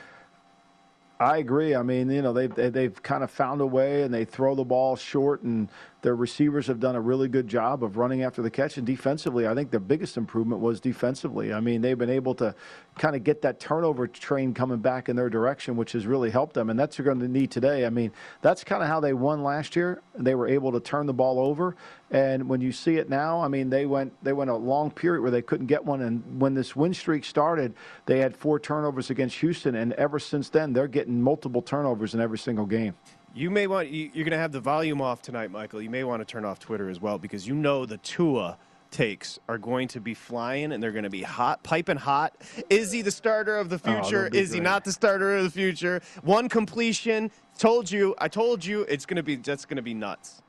I 1.21 1.39
agree. 1.39 1.75
I 1.75 1.83
mean, 1.83 2.11
you 2.11 2.23
know, 2.23 2.33
they've 2.33 2.55
they, 2.55 2.71
they've 2.71 3.03
kind 3.03 3.25
of 3.25 3.31
found 3.31 3.61
a 3.61 3.67
way, 3.67 4.03
and 4.03 4.15
they 4.15 4.25
throw 4.25 4.55
the 4.55 4.65
ball 4.65 4.97
short, 4.97 5.43
and 5.43 5.69
their 6.03 6.15
receivers 6.15 6.67
have 6.69 6.79
done 6.81 6.95
a 6.95 7.01
really 7.01 7.29
good 7.29 7.49
job 7.49 7.83
of 7.83 7.97
running 7.97 8.23
after 8.23 8.41
the 8.41 8.51
catch. 8.51 8.77
And 8.77 8.87
defensively, 8.87 9.49
I 9.49 9.55
think 9.55 9.71
the 9.71 9.81
biggest 9.81 10.17
improvement 10.17 10.61
was 10.61 10.81
defensively. 10.81 11.53
I 11.53 11.61
mean, 11.61 11.81
they've 11.81 11.99
been 11.99 12.11
able 12.11 12.35
to 12.37 12.55
kind 12.97 13.17
of 13.17 13.25
get 13.25 13.43
that 13.43 13.59
turnover 13.59 14.07
train 14.07 14.55
coming 14.55 14.79
back 14.79 15.09
in 15.09 15.17
their 15.17 15.29
direction, 15.29 15.77
which 15.77 15.93
has 15.93 16.07
really 16.07 16.31
helped 16.31 16.55
them. 16.55 16.71
And 16.71 16.79
that's 16.79 16.95
what 16.95 17.05
you're 17.05 17.15
going 17.15 17.27
to 17.27 17.33
need 17.33 17.51
today. 17.51 17.85
I 17.85 17.91
mean, 17.91 18.13
that's 18.43 18.63
kind 18.65 18.83
of 18.83 18.89
how 18.89 19.01
they 19.01 19.13
won 19.13 19.43
last 19.43 19.75
year. 19.77 20.03
They 20.17 20.35
were 20.35 20.49
able 20.49 20.73
to 20.73 20.81
turn 20.81 21.07
the 21.07 21.13
ball 21.13 21.41
over, 21.41 21.77
and 22.11 22.49
when 22.49 22.61
you 22.61 22.73
see 22.73 22.97
it 22.97 23.09
now, 23.09 23.41
I 23.41 23.49
mean, 23.49 23.71
they 23.71 23.87
went 23.87 24.13
they 24.23 24.33
went 24.33 24.51
a 24.51 24.57
long 24.57 24.91
period 24.91 25.23
where 25.23 25.31
they 25.31 25.43
couldn't 25.43 25.67
get 25.67 25.85
one. 25.85 26.03
And 26.03 26.41
when 26.41 26.55
this 26.55 26.75
win 26.75 26.95
streak 26.95 27.25
started, 27.25 27.75
they 28.07 28.19
had 28.19 28.37
four 28.37 28.59
turnovers 28.59 29.11
against 29.11 29.37
Houston, 29.39 29.75
and 29.75 29.93
ever 29.95 30.19
since 30.19 30.49
then, 30.49 30.73
they're 30.73 30.89
getting 30.89 31.21
multiple 31.21 31.63
turnovers 31.63 32.15
in 32.15 32.21
every 32.21 32.39
single 32.39 32.67
game. 32.67 32.95
You 33.35 33.51
may 33.51 33.67
want 33.67 33.89
you- 33.89 34.11
you're 34.15 34.25
going 34.25 34.33
to 34.33 34.39
have 34.39 34.53
the 34.53 34.61
volume 34.61 35.01
off 35.01 35.23
tonight, 35.23 35.51
Michael. 35.51 35.81
You 35.83 35.91
may 35.91 36.05
want 36.05 36.21
to 36.21 36.25
turn 36.25 36.45
off 36.45 36.59
Twitter 36.59 36.89
as 36.89 37.01
well 37.01 37.19
because 37.19 37.47
you 37.47 37.55
know 37.55 37.87
the 37.87 37.99
Tua 37.99 38.57
takes 38.91 39.39
are 39.49 39.59
going 39.59 39.87
to 39.89 40.01
be 40.01 40.15
flying 40.15 40.73
and 40.73 40.83
they're 40.83 40.93
going 40.93 41.05
to 41.05 41.11
be 41.11 41.23
hot, 41.23 41.63
piping 41.63 41.99
hot. 41.99 42.35
Is 42.71 42.91
he 42.91 43.03
the 43.03 43.11
starter 43.11 43.57
of 43.59 43.69
the 43.69 43.81
Oh, 43.85 44.03
future? 44.03 44.31
be 44.31 44.39
Is 44.39 44.51
he 44.53 44.61
not 44.61 44.85
the 44.85 44.93
starter 44.93 45.37
of 45.37 45.45
the 45.45 45.51
future? 45.51 46.01
One 46.23 46.49
completion. 46.49 47.31
Told 47.59 47.91
you. 47.91 48.15
I 48.19 48.29
told 48.29 48.65
you. 48.65 48.83
It's 48.83 49.05
going 49.05 49.17
to 49.17 49.23
be. 49.23 49.37
That's 49.37 49.67
going 49.67 49.77
to 49.77 49.83
be 49.83 49.95
nuts. 49.95 50.43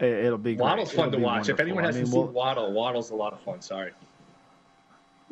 It- 0.00 0.06
It'll 0.06 0.36
be 0.38 0.54
great. 0.56 0.64
Waddle's 0.64 0.90
fun 0.90 1.00
It'll 1.08 1.12
to 1.12 1.16
be 1.18 1.22
watch. 1.22 1.48
If 1.48 1.60
anyone 1.60 1.84
hasn't 1.84 2.06
mean, 2.06 2.12
seen 2.12 2.22
we'll- 2.22 2.32
Waddle, 2.32 2.72
Waddle's 2.72 3.10
a 3.10 3.14
lot 3.14 3.32
of 3.32 3.40
fun. 3.40 3.60
Sorry. 3.62 3.92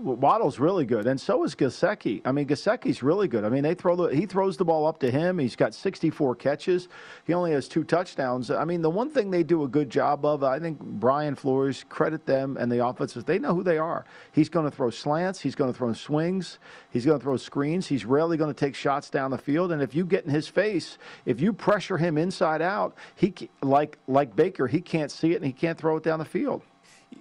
Waddle's 0.00 0.58
really 0.58 0.86
good, 0.86 1.06
and 1.06 1.20
so 1.20 1.44
is 1.44 1.54
Gesicki. 1.54 2.22
I 2.24 2.32
mean, 2.32 2.46
Gesicki's 2.46 3.02
really 3.02 3.28
good. 3.28 3.44
I 3.44 3.48
mean, 3.48 3.62
they 3.62 3.74
throw 3.74 3.96
the 3.96 4.08
he 4.08 4.26
throws 4.26 4.56
the 4.56 4.64
ball 4.64 4.86
up 4.86 5.00
to 5.00 5.10
him. 5.10 5.38
He's 5.38 5.56
got 5.56 5.74
64 5.74 6.36
catches. 6.36 6.88
He 7.24 7.34
only 7.34 7.52
has 7.52 7.68
two 7.68 7.84
touchdowns. 7.84 8.50
I 8.50 8.64
mean, 8.64 8.82
the 8.82 8.90
one 8.90 9.10
thing 9.10 9.30
they 9.30 9.42
do 9.42 9.64
a 9.64 9.68
good 9.68 9.90
job 9.90 10.24
of, 10.24 10.42
I 10.42 10.58
think 10.58 10.80
Brian 10.80 11.34
Flores 11.34 11.84
credit 11.88 12.26
them 12.26 12.56
and 12.56 12.70
the 12.70 12.84
offenses. 12.84 13.24
They 13.24 13.38
know 13.38 13.54
who 13.54 13.62
they 13.62 13.78
are. 13.78 14.04
He's 14.32 14.48
going 14.48 14.68
to 14.68 14.74
throw 14.74 14.90
slants. 14.90 15.40
He's 15.40 15.54
going 15.54 15.72
to 15.72 15.76
throw 15.76 15.92
swings. 15.92 16.58
He's 16.90 17.04
going 17.04 17.18
to 17.18 17.22
throw 17.22 17.36
screens. 17.36 17.86
He's 17.86 18.04
rarely 18.04 18.36
going 18.36 18.52
to 18.52 18.58
take 18.58 18.74
shots 18.74 19.10
down 19.10 19.30
the 19.30 19.38
field. 19.38 19.72
And 19.72 19.82
if 19.82 19.94
you 19.94 20.04
get 20.04 20.24
in 20.24 20.30
his 20.30 20.48
face, 20.48 20.98
if 21.26 21.40
you 21.40 21.52
pressure 21.52 21.98
him 21.98 22.16
inside 22.16 22.62
out, 22.62 22.96
he 23.14 23.34
like 23.62 23.98
like 24.08 24.34
Baker, 24.34 24.66
he 24.66 24.80
can't 24.80 25.10
see 25.10 25.32
it 25.32 25.36
and 25.36 25.44
he 25.44 25.52
can't 25.52 25.78
throw 25.78 25.96
it 25.96 26.02
down 26.02 26.18
the 26.18 26.24
field. 26.24 26.62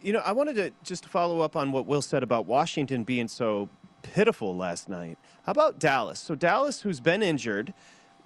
You 0.01 0.13
know, 0.13 0.19
I 0.19 0.31
wanted 0.31 0.55
to 0.55 0.71
just 0.83 1.05
follow 1.05 1.41
up 1.41 1.55
on 1.55 1.71
what 1.71 1.85
Will 1.85 2.01
said 2.01 2.23
about 2.23 2.45
Washington 2.45 3.03
being 3.03 3.27
so 3.27 3.69
pitiful 4.01 4.55
last 4.55 4.87
night. 4.87 5.17
How 5.43 5.51
about 5.51 5.79
Dallas? 5.79 6.19
So 6.19 6.35
Dallas, 6.35 6.81
who's 6.81 6.99
been 6.99 7.21
injured, 7.21 7.73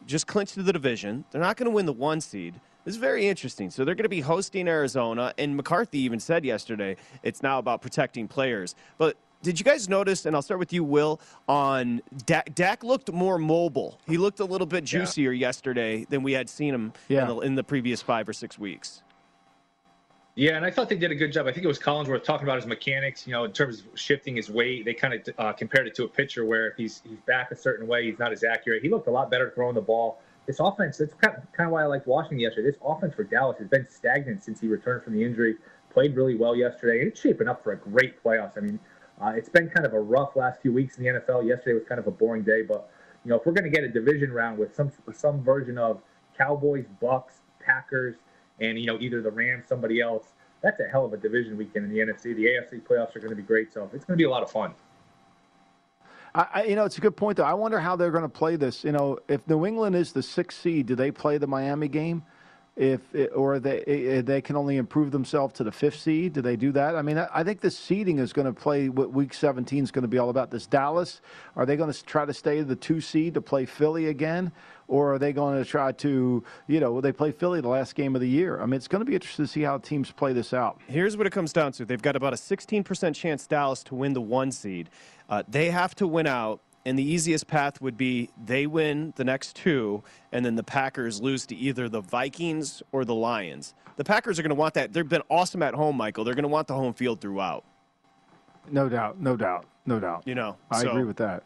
just 0.05 0.28
clinched 0.28 0.55
the 0.55 0.72
division. 0.74 1.26
They're 1.32 1.41
not 1.41 1.57
going 1.57 1.66
to 1.70 1.74
win 1.76 1.86
the 1.86 1.93
one 1.93 2.22
seed. 2.22 2.59
This 2.86 2.93
is 2.95 2.99
very 2.99 3.28
interesting. 3.28 3.70
So 3.72 3.86
they're 3.86 3.95
going 3.95 4.03
to 4.03 4.09
be 4.09 4.22
hosting 4.22 4.68
Arizona, 4.68 5.34
and 5.38 5.55
McCarthy 5.55 5.99
even 5.99 6.20
said 6.20 6.43
yesterday 6.45 6.97
it's 7.24 7.41
now 7.41 7.57
about 7.59 7.82
protecting 7.82 8.28
players. 8.28 8.76
But 8.97 9.16
did 9.41 9.57
you 9.59 9.64
guys 9.64 9.88
notice? 9.89 10.26
And 10.26 10.36
I'll 10.36 10.41
start 10.41 10.59
with 10.59 10.74
you, 10.74 10.84
Will. 10.84 11.20
On 11.47 12.01
Dak, 12.26 12.53
Dak 12.53 12.84
looked 12.84 13.11
more 13.11 13.38
mobile. 13.38 13.99
He 14.05 14.18
looked 14.18 14.41
a 14.41 14.45
little 14.45 14.68
bit 14.68 14.84
Yeah. 14.84 14.99
juicier 14.99 15.32
yesterday 15.32 16.05
than 16.09 16.24
we 16.24 16.34
had 16.34 16.49
seen 16.49 16.74
him 16.74 16.93
Yeah. 17.07 17.22
in, 17.22 17.28
the, 17.28 17.36
in 17.39 17.55
the 17.55 17.64
previous 17.64 18.01
five 18.01 18.28
or 18.28 18.34
six 18.34 18.59
weeks. 18.59 19.01
Yeah, 20.36 20.56
and 20.58 20.66
I 20.66 20.72
thought 20.72 20.90
they 20.90 20.96
did 20.96 21.12
a 21.12 21.16
good 21.16 21.32
job. 21.32 21.46
I 21.46 21.52
think 21.52 21.64
it 21.64 21.68
was 21.68 21.78
Collinsworth 21.78 22.24
talking 22.24 22.48
about 22.48 22.56
his 22.58 22.66
mechanics. 22.66 23.28
You 23.28 23.34
know, 23.34 23.44
in 23.44 23.52
terms 23.52 23.82
of 23.82 24.00
shifting 24.00 24.36
his 24.36 24.50
weight, 24.50 24.84
they 24.84 24.94
kind 24.96 25.14
of 25.14 25.30
uh, 25.38 25.54
compared 25.54 25.86
it 25.86 25.94
to 25.96 26.06
a 26.06 26.08
pitcher 26.08 26.44
where 26.44 26.68
if 26.70 26.76
he's 26.76 27.04
he's 27.08 27.20
back 27.28 27.52
a 27.52 27.56
certain 27.56 27.88
way, 27.88 28.10
he's 28.10 28.18
not 28.18 28.32
as 28.32 28.44
accurate. 28.44 28.82
He 28.82 28.90
looked 28.90 29.08
a 29.08 29.12
lot 29.12 29.30
better 29.30 29.52
throwing 29.54 29.76
the 29.76 29.82
ball. 29.82 30.22
This 30.48 30.60
offense, 30.60 30.98
that's 30.98 31.14
kind 31.14 31.38
of, 31.38 31.44
kind 31.54 31.68
of 31.68 31.72
why 31.74 31.84
I 31.84 31.86
liked 31.86 32.08
Washington 32.08 32.40
yesterday. 32.40 32.72
This 32.72 32.80
offense 32.84 33.14
for 33.14 33.24
Dallas 33.24 33.60
has 33.60 33.68
been 33.68 33.88
stagnant 33.88 34.44
since 34.44 34.60
he 34.60 34.68
returned 34.68 35.04
from 35.04 35.14
the 35.14 35.24
injury. 35.24 35.56
Played 35.92 36.16
really 36.16 36.36
well 36.36 36.56
yesterday, 36.56 37.00
and 37.00 37.10
it's 37.10 37.22
shaping 37.22 37.48
up 37.48 37.64
for 37.64 37.74
a 37.74 37.78
great 37.78 38.22
playoffs. 38.22 38.58
I 38.58 38.62
mean, 38.62 38.80
uh, 39.22 39.34
it's 39.36 39.50
been 39.50 39.70
kind 39.70 39.86
of 39.86 39.94
a 39.94 40.00
rough 40.00 40.36
last 40.36 40.62
few 40.62 40.74
weeks 40.74 40.98
in 40.98 41.04
the 41.04 41.12
NFL. 41.12 41.48
Yesterday 41.48 41.76
was 41.76 41.84
kind 41.88 42.00
of 42.00 42.08
a 42.08 42.12
boring 42.12 42.42
day, 42.42 42.64
but 42.64 42.90
you 43.24 43.30
know, 43.30 43.36
if 43.36 43.46
we're 43.46 43.54
going 43.54 43.64
to 43.66 43.70
get 43.70 43.84
a 43.84 43.90
division 43.90 44.32
round 44.32 44.58
with 44.58 44.76
some 44.76 44.92
some 45.14 45.44
version 45.44 45.78
of 45.78 46.02
Cowboys, 46.36 46.86
Bucks, 47.00 47.36
Packers, 47.60 48.16
and 48.60 48.80
you 48.80 48.86
know 48.86 48.97
either 48.99 49.22
the 49.22 49.32
Rams, 49.32 49.66
somebody 49.68 50.01
else, 50.01 50.28
that's 50.62 50.80
a 50.80 50.88
hell 50.88 51.06
of 51.06 51.14
a 51.14 51.18
division 51.18 51.58
weekend 51.58 51.86
in 51.86 51.91
the 51.91 51.99
NFC. 51.99 52.36
The 52.36 52.45
AFC 52.45 52.82
playoffs 52.82 53.16
are 53.16 53.20
going 53.20 53.32
to 53.32 53.36
be 53.36 53.43
great, 53.43 53.74
so 53.74 53.89
it's 53.93 54.06
going 54.06 54.18
to 54.18 54.22
be 54.22 54.24
a 54.24 54.30
lot 54.30 54.43
of 54.43 54.51
fun. 54.51 54.74
I, 56.36 56.64
you 56.64 56.76
know, 56.76 56.84
it's 56.84 56.97
a 56.97 57.01
good 57.01 57.16
point 57.16 57.38
though. 57.38 57.43
I 57.43 57.54
wonder 57.54 57.80
how 57.80 57.95
they're 57.95 58.12
going 58.12 58.24
to 58.24 58.30
play 58.30 58.56
this. 58.56 58.84
You 58.84 58.91
know, 58.91 59.20
if 59.28 59.47
New 59.47 59.68
England 59.68 59.95
is 59.95 60.14
the 60.14 60.24
sixth 60.24 60.62
seed, 60.62 60.88
do 60.88 60.95
they 60.95 61.12
play 61.12 61.38
the 61.38 61.45
Miami 61.45 61.88
game? 61.88 62.24
If 62.76 63.13
it, 63.13 63.28
or 63.36 63.59
they 63.59 64.24
they 64.26 64.41
can 64.41 64.55
only 64.55 64.78
improve 64.78 65.11
themselves 65.11 65.53
to 65.55 65.63
the 65.63 65.71
fifth 65.71 65.99
seed, 65.99 66.34
do 66.34 66.41
they 66.41 66.55
do 66.55 66.71
that? 66.71 66.95
I 66.95 67.03
mean, 67.03 67.19
I, 67.19 67.28
I 67.32 67.43
think 67.43 67.61
the 67.61 67.69
seeding 67.69 68.17
is 68.17 68.34
going 68.34 68.47
to 68.47 68.53
play 68.53 68.89
what 68.89 69.13
Week 69.13 69.32
17 69.32 69.84
is 69.84 69.91
going 69.91 70.01
to 70.01 70.07
be 70.07 70.17
all 70.17 70.30
about. 70.30 70.49
This 70.49 70.65
Dallas, 70.65 71.21
are 71.55 71.67
they 71.67 71.76
going 71.76 71.91
to 71.93 72.03
try 72.03 72.26
to 72.26 72.34
stay 72.34 72.63
the 72.63 72.76
two 72.76 72.99
seed 72.99 73.36
to 73.36 73.41
play 73.41 73.65
Philly 73.67 74.07
again, 74.07 74.51
or 74.88 75.13
are 75.13 75.19
they 75.19 75.34
going 75.34 75.63
to 75.63 75.69
try 75.69 75.91
to, 75.91 76.43
you 76.67 76.80
know, 76.80 76.99
they 76.99 77.11
play 77.11 77.32
Philly 77.32 77.61
the 77.61 77.67
last 77.67 77.93
game 77.93 78.15
of 78.15 78.21
the 78.21 78.28
year? 78.30 78.59
I 78.59 78.65
mean, 78.65 78.74
it's 78.74 78.88
going 78.88 79.01
to 79.01 79.05
be 79.05 79.13
interesting 79.13 79.45
to 79.45 79.51
see 79.51 79.61
how 79.61 79.78
teams 79.78 80.11
play 80.11 80.34
this 80.34 80.51
out. 80.51 80.82
Here's 80.88 81.15
what 81.15 81.28
it 81.28 81.32
comes 81.32 81.53
down 81.53 81.74
to. 81.74 81.86
They've 81.86 82.01
got 82.01 82.15
about 82.15 82.34
a 82.34 82.38
16% 82.38 83.15
chance 83.15 83.45
Dallas 83.45 83.84
to 83.84 83.95
win 83.95 84.13
the 84.13 84.21
one 84.21 84.51
seed. 84.51 84.89
Uh, 85.30 85.43
they 85.47 85.69
have 85.69 85.95
to 85.95 86.07
win 86.07 86.28
out, 86.28 86.59
and 86.86 86.98
the 86.98 87.04
easiest 87.04 87.48
path 87.48 87.82
would 87.82 87.98
be 87.98 88.30
they 88.44 88.68
win 88.68 89.14
the 89.16 89.24
next 89.24 89.56
two, 89.56 90.04
and 90.32 90.46
then 90.46 90.56
the 90.56 90.64
Packers 90.64 91.22
lose 91.22 91.46
to 91.48 91.56
either 91.56 91.88
the 91.88 92.02
Vikings 92.02 92.84
or 92.92 93.06
the 93.06 93.16
Lions. 93.16 93.74
The 93.96 94.04
Packers 94.04 94.40
are 94.40 94.42
going 94.42 94.50
to 94.50 94.56
want 94.56 94.74
that. 94.74 94.92
They've 94.94 95.08
been 95.08 95.24
awesome 95.30 95.64
at 95.64 95.74
home, 95.74 95.96
Michael. 95.96 96.24
They're 96.24 96.34
going 96.34 96.44
to 96.44 96.50
want 96.50 96.68
the 96.68 96.74
home 96.74 96.94
field 96.94 97.22
throughout. 97.22 97.64
No 98.70 98.90
doubt, 98.90 99.20
no 99.20 99.36
doubt, 99.36 99.66
no 99.86 100.00
doubt. 100.00 100.24
You 100.26 100.36
know, 100.36 100.58
I 100.72 100.82
so- 100.82 100.92
agree 100.92 101.04
with 101.04 101.18
that. 101.18 101.44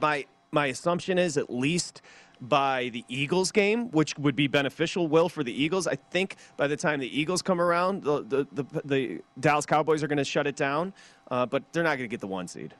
My 0.00 0.26
my 0.52 0.66
assumption 0.66 1.18
is 1.18 1.36
at 1.36 1.50
least 1.50 2.02
by 2.40 2.88
the 2.92 3.04
Eagles 3.08 3.52
game, 3.52 3.90
which 3.90 4.16
would 4.18 4.34
be 4.34 4.46
beneficial. 4.46 5.08
Will 5.08 5.28
for 5.28 5.44
the 5.44 5.52
Eagles, 5.52 5.86
I 5.86 5.96
think 5.96 6.36
by 6.56 6.68
the 6.68 6.76
time 6.76 7.00
the 7.00 7.20
Eagles 7.20 7.42
come 7.42 7.60
around, 7.60 8.04
the 8.04 8.22
the 8.22 8.46
the, 8.52 8.80
the 8.84 9.20
Dallas 9.38 9.66
Cowboys 9.66 10.02
are 10.02 10.08
going 10.08 10.18
to 10.18 10.24
shut 10.24 10.46
it 10.46 10.56
down, 10.56 10.92
uh, 11.30 11.44
but 11.46 11.64
they're 11.72 11.82
not 11.82 11.96
going 11.98 12.08
to 12.08 12.08
get 12.08 12.20
the 12.20 12.26
one 12.28 12.48
seed. 12.48 12.74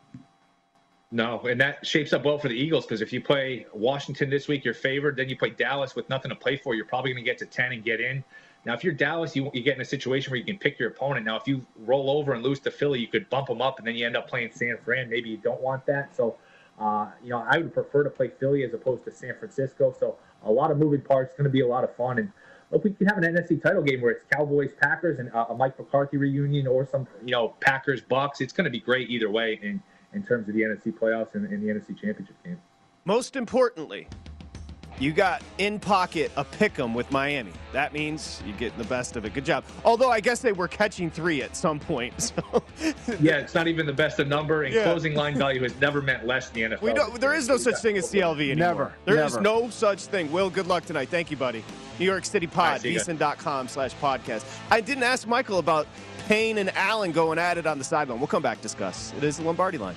No, 1.12 1.40
and 1.40 1.60
that 1.60 1.84
shapes 1.84 2.12
up 2.12 2.24
well 2.24 2.38
for 2.38 2.48
the 2.48 2.54
Eagles 2.54 2.86
because 2.86 3.00
if 3.00 3.12
you 3.12 3.20
play 3.20 3.66
Washington 3.74 4.30
this 4.30 4.46
week, 4.46 4.64
you're 4.64 4.74
favored. 4.74 5.16
Then 5.16 5.28
you 5.28 5.36
play 5.36 5.50
Dallas 5.50 5.96
with 5.96 6.08
nothing 6.08 6.28
to 6.28 6.36
play 6.36 6.56
for. 6.56 6.74
You're 6.74 6.84
probably 6.84 7.12
going 7.12 7.24
to 7.24 7.28
get 7.28 7.38
to 7.38 7.46
10 7.46 7.72
and 7.72 7.84
get 7.84 8.00
in. 8.00 8.22
Now, 8.64 8.74
if 8.74 8.84
you're 8.84 8.92
Dallas, 8.92 9.34
you, 9.34 9.50
you 9.52 9.62
get 9.62 9.74
in 9.74 9.80
a 9.80 9.86
situation 9.86 10.30
where 10.30 10.38
you 10.38 10.44
can 10.44 10.58
pick 10.58 10.78
your 10.78 10.90
opponent. 10.90 11.26
Now, 11.26 11.36
if 11.36 11.48
you 11.48 11.66
roll 11.78 12.10
over 12.10 12.34
and 12.34 12.44
lose 12.44 12.60
to 12.60 12.70
Philly, 12.70 13.00
you 13.00 13.08
could 13.08 13.28
bump 13.30 13.48
them 13.48 13.60
up, 13.60 13.78
and 13.78 13.86
then 13.86 13.96
you 13.96 14.06
end 14.06 14.16
up 14.16 14.28
playing 14.28 14.52
San 14.52 14.76
Fran. 14.84 15.08
Maybe 15.08 15.30
you 15.30 15.38
don't 15.38 15.60
want 15.60 15.84
that. 15.86 16.14
So, 16.14 16.36
uh, 16.78 17.08
you 17.24 17.30
know, 17.30 17.44
I 17.48 17.58
would 17.58 17.72
prefer 17.72 18.04
to 18.04 18.10
play 18.10 18.30
Philly 18.38 18.62
as 18.62 18.74
opposed 18.74 19.04
to 19.04 19.10
San 19.10 19.34
Francisco. 19.38 19.94
So, 19.98 20.16
a 20.44 20.52
lot 20.52 20.70
of 20.70 20.78
moving 20.78 21.00
parts. 21.00 21.34
Going 21.34 21.44
to 21.44 21.50
be 21.50 21.62
a 21.62 21.66
lot 21.66 21.84
of 21.84 21.96
fun. 21.96 22.18
And 22.18 22.30
look, 22.70 22.84
we 22.84 22.92
can 22.92 23.06
have 23.06 23.18
an 23.18 23.24
NFC 23.24 23.60
title 23.60 23.82
game 23.82 24.02
where 24.02 24.12
it's 24.12 24.24
Cowboys, 24.30 24.72
Packers, 24.80 25.18
and 25.18 25.32
uh, 25.32 25.46
a 25.48 25.54
Mike 25.54 25.78
McCarthy 25.78 26.18
reunion, 26.18 26.66
or 26.66 26.86
some, 26.86 27.08
you 27.24 27.32
know, 27.32 27.56
Packers, 27.60 28.02
Bucks. 28.02 28.40
It's 28.42 28.52
going 28.52 28.66
to 28.66 28.70
be 28.70 28.80
great 28.80 29.10
either 29.10 29.30
way 29.30 29.58
in, 29.62 29.82
in 30.14 30.22
terms 30.22 30.48
of 30.48 30.54
the 30.54 30.62
NFC 30.62 30.92
playoffs 30.92 31.34
and, 31.34 31.46
and 31.46 31.62
the 31.62 31.68
NFC 31.72 31.88
championship 31.98 32.36
game. 32.44 32.60
Most 33.04 33.36
importantly, 33.36 34.06
you 34.98 35.12
got 35.12 35.40
in 35.56 35.80
pocket 35.80 36.30
a 36.36 36.44
pick 36.44 36.78
'em 36.78 36.92
with 36.92 37.10
Miami. 37.10 37.52
That 37.72 37.94
means 37.94 38.42
you 38.46 38.52
get 38.52 38.76
the 38.76 38.84
best 38.84 39.16
of 39.16 39.24
it. 39.24 39.32
Good 39.32 39.46
job. 39.46 39.64
Although 39.82 40.10
I 40.10 40.20
guess 40.20 40.40
they 40.40 40.52
were 40.52 40.68
catching 40.68 41.10
three 41.10 41.42
at 41.42 41.56
some 41.56 41.80
point. 41.80 42.12
So 42.20 42.62
Yeah, 43.18 43.38
it's 43.38 43.54
not 43.54 43.66
even 43.66 43.86
the 43.86 43.94
best 43.94 44.18
of 44.18 44.28
number, 44.28 44.64
and 44.64 44.74
Yeah. 44.74 44.84
closing 44.84 45.14
line 45.14 45.38
value 45.38 45.62
has 45.62 45.74
never 45.80 46.02
meant 46.02 46.26
less 46.26 46.48
in 46.48 46.54
the 46.70 46.76
NFL. 46.76 46.82
we 46.82 46.92
don't, 46.92 47.18
there 47.18 47.34
is 47.34 47.48
no 47.48 47.56
such 47.56 47.76
thing 47.80 47.96
as 47.96 48.10
CLV 48.10 48.50
anymore. 48.50 48.56
Never, 48.56 48.92
There 49.06 49.24
is 49.24 49.32
never. 49.34 49.42
no 49.42 49.70
such 49.70 50.02
thing. 50.04 50.30
Will, 50.32 50.50
good 50.50 50.66
luck 50.66 50.84
tonight. 50.84 51.08
Thank 51.08 51.30
you, 51.30 51.36
buddy. 51.38 51.64
New 51.98 52.04
York 52.06 52.24
City 52.26 52.46
Pod, 52.46 52.72
right, 52.72 52.80
see 52.80 52.92
you 52.92 52.98
slash 53.00 53.94
podcast. 53.96 54.44
I 54.70 54.80
didn't 54.80 55.04
ask 55.04 55.26
Michael 55.26 55.58
about 55.58 55.86
Payne 56.30 56.58
and 56.58 56.70
Allen 56.76 57.10
going 57.10 57.40
at 57.40 57.58
it 57.58 57.66
on 57.66 57.78
the 57.78 57.84
sideline. 57.84 58.20
We'll 58.20 58.28
come 58.28 58.40
back 58.40 58.60
discuss. 58.60 59.12
It 59.16 59.24
is 59.24 59.38
the 59.38 59.42
Lombardi 59.42 59.78
line. 59.78 59.96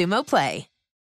Xumo 0.01 0.23
Play. 0.23 0.70